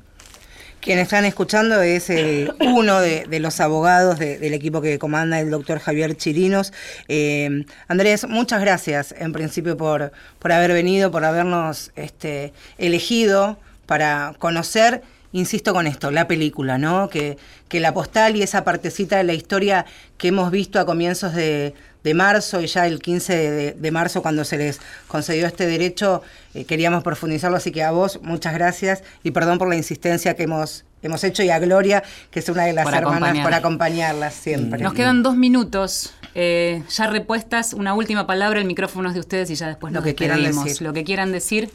Quien 0.80 1.00
están 1.00 1.26
escuchando 1.26 1.82
es 1.82 2.10
el 2.12 2.54
uno 2.60 3.02
de, 3.02 3.26
los 3.40 3.60
abogados 3.60 4.20
de- 4.20 4.38
del 4.38 4.54
equipo 4.54 4.80
que 4.80 5.00
comanda 5.00 5.40
el 5.40 5.50
doctor 5.50 5.80
Javier 5.80 6.16
Chirinos. 6.16 6.72
Eh, 7.08 7.66
Andrés, 7.88 8.28
muchas 8.30 8.62
gracias 8.62 9.14
en 9.18 9.34
principio 9.34 9.76
por, 9.76 10.12
por 10.38 10.52
haber 10.52 10.72
venido, 10.74 11.10
por 11.10 11.26
habernos 11.26 11.92
este, 11.96 12.54
elegido 12.78 13.58
para 13.88 14.36
conocer, 14.38 15.02
insisto 15.34 15.74
con 15.74 15.88
esto, 15.88 16.10
la 16.12 16.28
película, 16.28 16.78
¿no? 16.78 17.10
Que, 17.10 17.38
que 17.68 17.80
la 17.80 17.94
postal 17.94 18.36
y 18.36 18.42
esa 18.44 18.64
partecita 18.64 19.18
de 19.18 19.24
la 19.24 19.34
historia 19.34 19.86
que 20.18 20.30
hemos 20.30 20.52
visto 20.52 20.80
a 20.80 20.86
comienzos 20.86 21.34
de, 21.34 21.74
de 22.04 22.14
marzo 22.14 22.62
y 22.62 22.68
ya 22.68 22.88
el 22.88 23.02
15 23.02 23.36
de, 23.36 23.72
de 23.74 23.92
marzo 23.92 24.22
cuando 24.22 24.44
se 24.46 24.58
les 24.58 24.80
concedió 25.08 25.46
este 25.48 25.68
derecho, 25.68 26.22
eh, 26.54 26.64
queríamos 26.66 27.04
profundizarlo, 27.04 27.58
así 27.58 27.72
que 27.72 27.84
a 27.84 27.92
vos 27.92 28.20
muchas 28.24 28.54
gracias 28.54 29.04
y 29.24 29.32
perdón 29.32 29.58
por 29.58 29.68
la 29.68 29.76
insistencia 29.76 30.36
que 30.36 30.44
hemos, 30.44 30.86
hemos 31.04 31.24
hecho 31.26 31.44
y 31.44 31.50
a 31.50 31.60
Gloria, 31.60 32.04
que 32.32 32.40
es 32.40 32.48
una 32.50 32.64
de 32.64 32.74
las 32.74 32.86
Por 32.86 32.94
hermanas, 32.96 33.18
acompañar. 33.18 33.44
por 33.44 33.54
acompañarlas 33.54 34.34
siempre. 34.34 34.82
Nos 34.82 34.94
quedan 34.94 35.24
dos 35.24 35.36
minutos. 35.36 36.14
eh, 36.36 36.84
ya 36.90 37.08
repuestas, 37.08 37.74
una 37.74 37.94
última 37.94 38.26
palabra, 38.26 38.60
el 38.60 38.66
micrófono 38.66 39.10
es 39.10 39.14
de 39.16 39.20
ustedes 39.20 39.50
y 39.50 39.56
ya 39.56 39.68
después 39.68 39.92
Lo 39.92 40.00
nos 40.00 40.06
que 40.06 40.16
quieran 40.16 40.42
decir. 40.42 40.82
Lo 40.82 40.94
que 40.94 41.04
quieran 41.04 41.32
decir. 41.34 41.70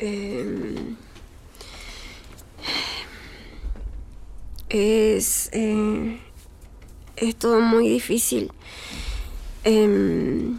Em, 0.00 0.96
es, 4.68 5.50
eh, 5.52 6.18
es 7.16 7.36
todo 7.36 7.60
muy 7.60 7.88
difícil. 7.88 8.52
Em, 9.64 10.58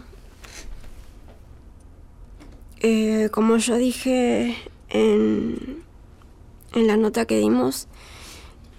eh, 2.80 3.28
como 3.32 3.56
yo 3.56 3.76
dije 3.76 4.56
en, 4.88 5.82
en 6.74 6.86
la 6.86 6.96
nota 6.96 7.26
que 7.26 7.38
dimos, 7.38 7.88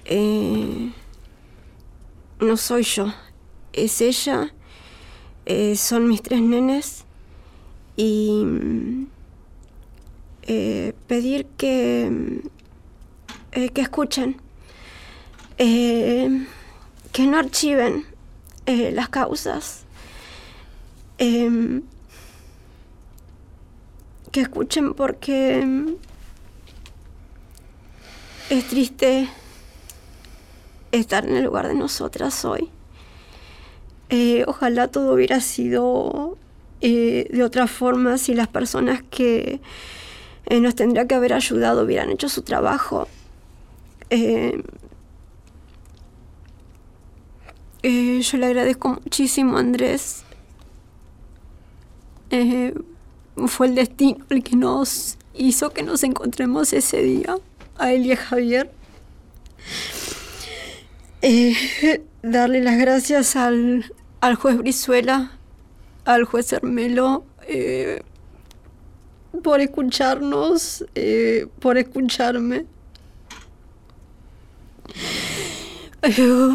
eh, 0.06 0.92
no 2.40 2.58
soy 2.58 2.84
yo, 2.84 3.14
es 3.74 4.02
ella, 4.02 4.54
son 5.76 6.08
mis 6.08 6.22
tres 6.22 6.42
nenes 6.42 7.04
y 7.98 8.46
pedir 11.08 11.46
que, 11.58 12.42
eh, 13.54 13.70
que 13.70 13.82
escuchen, 13.82 14.38
eh, 15.58 16.48
que 17.12 17.28
no 17.28 17.38
archiven 17.38 18.06
eh, 18.66 18.92
las 18.94 19.10
causas, 19.10 19.84
em, 21.18 21.82
que 24.32 24.40
escuchen 24.40 24.94
porque 24.94 25.66
mm, 25.66 25.90
es 28.52 28.68
triste 28.70 29.28
estar 30.94 31.26
en 31.28 31.36
el 31.36 31.44
lugar 31.44 31.68
de 31.68 31.76
nosotras 31.76 32.46
hoy. 32.46 32.70
Ojalá 34.48 34.90
todo 34.90 35.14
hubiera 35.14 35.40
sido 35.40 36.38
de 36.82 37.44
otra 37.44 37.68
forma 37.68 38.18
si 38.18 38.34
las 38.34 38.50
personas 38.50 39.02
que 39.10 39.62
nos 40.50 40.76
tendría 40.76 41.08
que 41.08 41.16
haber 41.16 41.32
ayudado 41.34 41.84
hubieran 41.84 42.10
hecho 42.10 42.28
su 42.28 42.42
trabajo. 42.42 43.08
Eh, 44.14 44.62
eh, 47.82 48.20
yo 48.22 48.38
le 48.38 48.46
agradezco 48.46 48.90
muchísimo 48.90 49.56
a 49.56 49.62
Andrés. 49.62 50.24
Eh, 52.30 52.74
fue 53.48 53.68
el 53.68 53.76
destino 53.76 54.24
el 54.30 54.44
que 54.44 54.58
nos 54.58 55.18
hizo 55.34 55.72
que 55.72 55.82
nos 55.82 56.04
encontremos 56.04 56.74
ese 56.74 57.02
día, 57.02 57.38
a 57.78 57.94
él 57.94 58.06
y 58.06 58.12
a 58.12 58.18
Javier. 58.18 58.70
Eh, 61.22 62.04
darle 62.22 62.62
las 62.62 62.78
gracias 62.78 63.38
al, 63.38 63.94
al 64.20 64.36
juez 64.36 64.58
Brizuela, 64.58 65.40
al 66.04 66.26
juez 66.26 66.52
Hermelo, 66.52 67.24
por 69.42 69.62
escucharnos, 69.62 70.86
por 71.60 71.78
escucharme. 71.78 72.66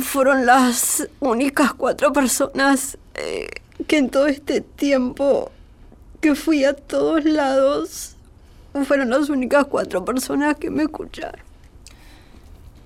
Fueron 0.02 0.44
las 0.44 1.08
únicas 1.20 1.72
cuatro 1.74 2.12
personas 2.12 2.98
eh, 3.14 3.48
que 3.86 3.98
en 3.98 4.10
todo 4.10 4.26
este 4.26 4.60
tiempo 4.60 5.52
que 6.20 6.34
fui 6.34 6.64
a 6.64 6.72
todos 6.72 7.24
lados, 7.24 8.16
fueron 8.84 9.10
las 9.10 9.28
únicas 9.28 9.66
cuatro 9.66 10.04
personas 10.04 10.56
que 10.56 10.70
me 10.70 10.84
escucharon. 10.84 11.45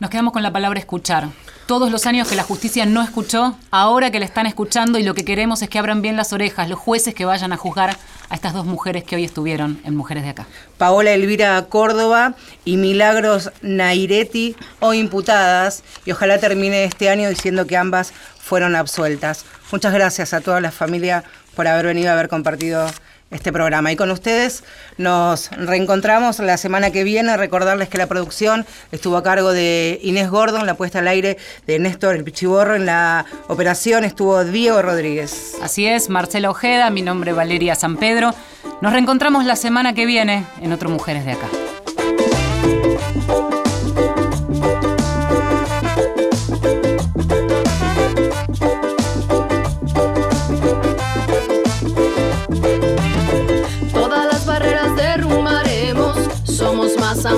Nos 0.00 0.08
quedamos 0.08 0.32
con 0.32 0.42
la 0.42 0.50
palabra 0.50 0.80
escuchar. 0.80 1.28
Todos 1.66 1.92
los 1.92 2.06
años 2.06 2.26
que 2.26 2.34
la 2.34 2.42
justicia 2.42 2.86
no 2.86 3.02
escuchó, 3.02 3.58
ahora 3.70 4.10
que 4.10 4.18
la 4.18 4.24
están 4.24 4.46
escuchando 4.46 4.98
y 4.98 5.02
lo 5.02 5.12
que 5.12 5.26
queremos 5.26 5.60
es 5.60 5.68
que 5.68 5.78
abran 5.78 6.00
bien 6.00 6.16
las 6.16 6.32
orejas 6.32 6.70
los 6.70 6.78
jueces 6.78 7.14
que 7.14 7.26
vayan 7.26 7.52
a 7.52 7.58
juzgar 7.58 7.98
a 8.30 8.34
estas 8.34 8.54
dos 8.54 8.64
mujeres 8.64 9.04
que 9.04 9.16
hoy 9.16 9.24
estuvieron 9.24 9.78
en 9.84 9.94
Mujeres 9.94 10.22
de 10.22 10.30
Acá. 10.30 10.46
Paola 10.78 11.10
Elvira 11.10 11.62
Córdoba 11.68 12.32
y 12.64 12.78
Milagros 12.78 13.52
Naireti, 13.60 14.56
hoy 14.80 15.00
imputadas, 15.00 15.84
y 16.06 16.12
ojalá 16.12 16.38
termine 16.38 16.84
este 16.84 17.10
año 17.10 17.28
diciendo 17.28 17.66
que 17.66 17.76
ambas 17.76 18.14
fueron 18.38 18.76
absueltas. 18.76 19.44
Muchas 19.70 19.92
gracias 19.92 20.32
a 20.32 20.40
toda 20.40 20.62
la 20.62 20.70
familia 20.70 21.24
por 21.54 21.68
haber 21.68 21.84
venido 21.84 22.08
a 22.08 22.14
haber 22.14 22.30
compartido 22.30 22.86
este 23.30 23.52
programa. 23.52 23.92
Y 23.92 23.96
con 23.96 24.10
ustedes 24.10 24.64
nos 24.96 25.50
reencontramos 25.50 26.38
la 26.40 26.56
semana 26.56 26.90
que 26.90 27.04
viene. 27.04 27.36
Recordarles 27.36 27.88
que 27.88 27.98
la 27.98 28.06
producción 28.06 28.66
estuvo 28.92 29.16
a 29.16 29.22
cargo 29.22 29.52
de 29.52 29.98
Inés 30.02 30.30
Gordon, 30.30 30.66
la 30.66 30.74
puesta 30.74 30.98
al 30.98 31.08
aire 31.08 31.38
de 31.66 31.78
Néstor 31.78 32.16
El 32.16 32.24
Pichiborro. 32.24 32.74
En 32.74 32.86
la 32.86 33.24
operación 33.48 34.04
estuvo 34.04 34.44
Diego 34.44 34.82
Rodríguez. 34.82 35.54
Así 35.62 35.86
es, 35.86 36.08
Marcela 36.08 36.50
Ojeda, 36.50 36.90
mi 36.90 37.02
nombre 37.02 37.32
Valeria 37.32 37.74
San 37.74 37.96
Pedro. 37.96 38.34
Nos 38.80 38.92
reencontramos 38.92 39.44
la 39.44 39.56
semana 39.56 39.94
que 39.94 40.06
viene 40.06 40.44
en 40.60 40.72
otro 40.72 40.90
Mujeres 40.90 41.24
de 41.24 41.32
Acá. 41.32 41.48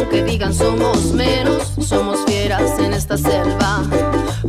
Aunque 0.03 0.24
digan 0.24 0.53
somos 0.53 1.12
menos. 1.12 1.72
Somos 1.80 2.18
fieras 2.26 2.78
en 2.78 2.92
esta 2.92 3.16
selva. 3.16 3.82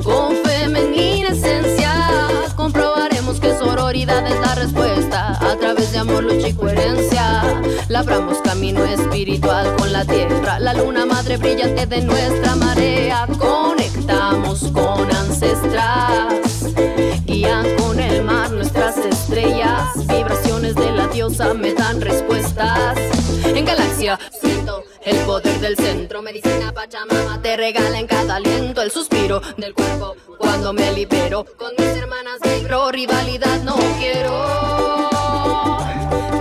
Con 0.04 0.36
femenina 0.44 1.30
esencia 1.30 1.94
comprobaremos 2.56 3.40
que 3.40 3.56
sororidad 3.58 4.26
es 4.26 4.40
la 4.40 4.56
respuesta. 4.56 5.38
A 5.52 5.56
través 5.58 5.92
de 5.92 6.00
amor, 6.00 6.24
lucha 6.24 6.48
y 6.48 6.54
coherencia. 6.54 7.44
Labramos 7.88 8.40
camino 8.40 8.84
espiritual 8.84 9.76
con 9.78 9.94
la 9.94 10.06
tierra. 10.06 10.60
La 10.60 10.74
luna 10.74 11.06
madre 11.06 11.38
brillante 11.38 11.86
de 11.86 12.02
nuestra 12.02 12.56
marea. 12.56 13.28
Conectamos 13.38 14.72
con 14.74 15.10
ancestras. 15.16 16.34
Guían 17.26 17.66
con 17.78 18.00
el 18.00 18.24
mar 18.24 18.52
nuestras 18.52 18.98
estrellas. 18.98 20.08
Vibraciones 20.08 20.76
de 20.76 20.92
la 20.92 21.08
diosa 21.08 21.54
me 21.54 21.74
dan 21.74 22.02
respuestas. 22.02 22.98
En 23.46 23.66
galaxia 23.66 24.20
siento 24.42 24.83
el 25.06 25.18
poder 25.26 25.60
del 25.60 25.76
centro, 25.76 26.22
medicina 26.22 26.72
pachamama, 26.72 27.42
te 27.42 27.58
regala 27.58 28.00
en 28.00 28.08
cada 28.08 28.36
aliento 28.36 28.82
el 28.82 28.90
suspiro 28.90 29.42
del 29.58 29.74
cuerpo. 29.74 30.16
Cuando 30.38 30.72
me 30.72 30.94
libero, 30.94 31.46
con 31.58 31.72
mis 31.78 31.88
hermanas 31.88 32.40
vibro, 32.42 32.90
rivalidad 32.90 33.62
no 33.64 33.76
quiero. 34.00 34.32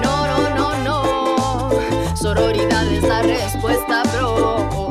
No, 0.00 0.26
no, 0.28 0.48
no, 0.54 0.78
no. 0.84 2.16
Sororidad 2.16 2.86
es 2.86 3.02
la 3.02 3.22
respuesta, 3.22 4.04
bro. 4.14 4.81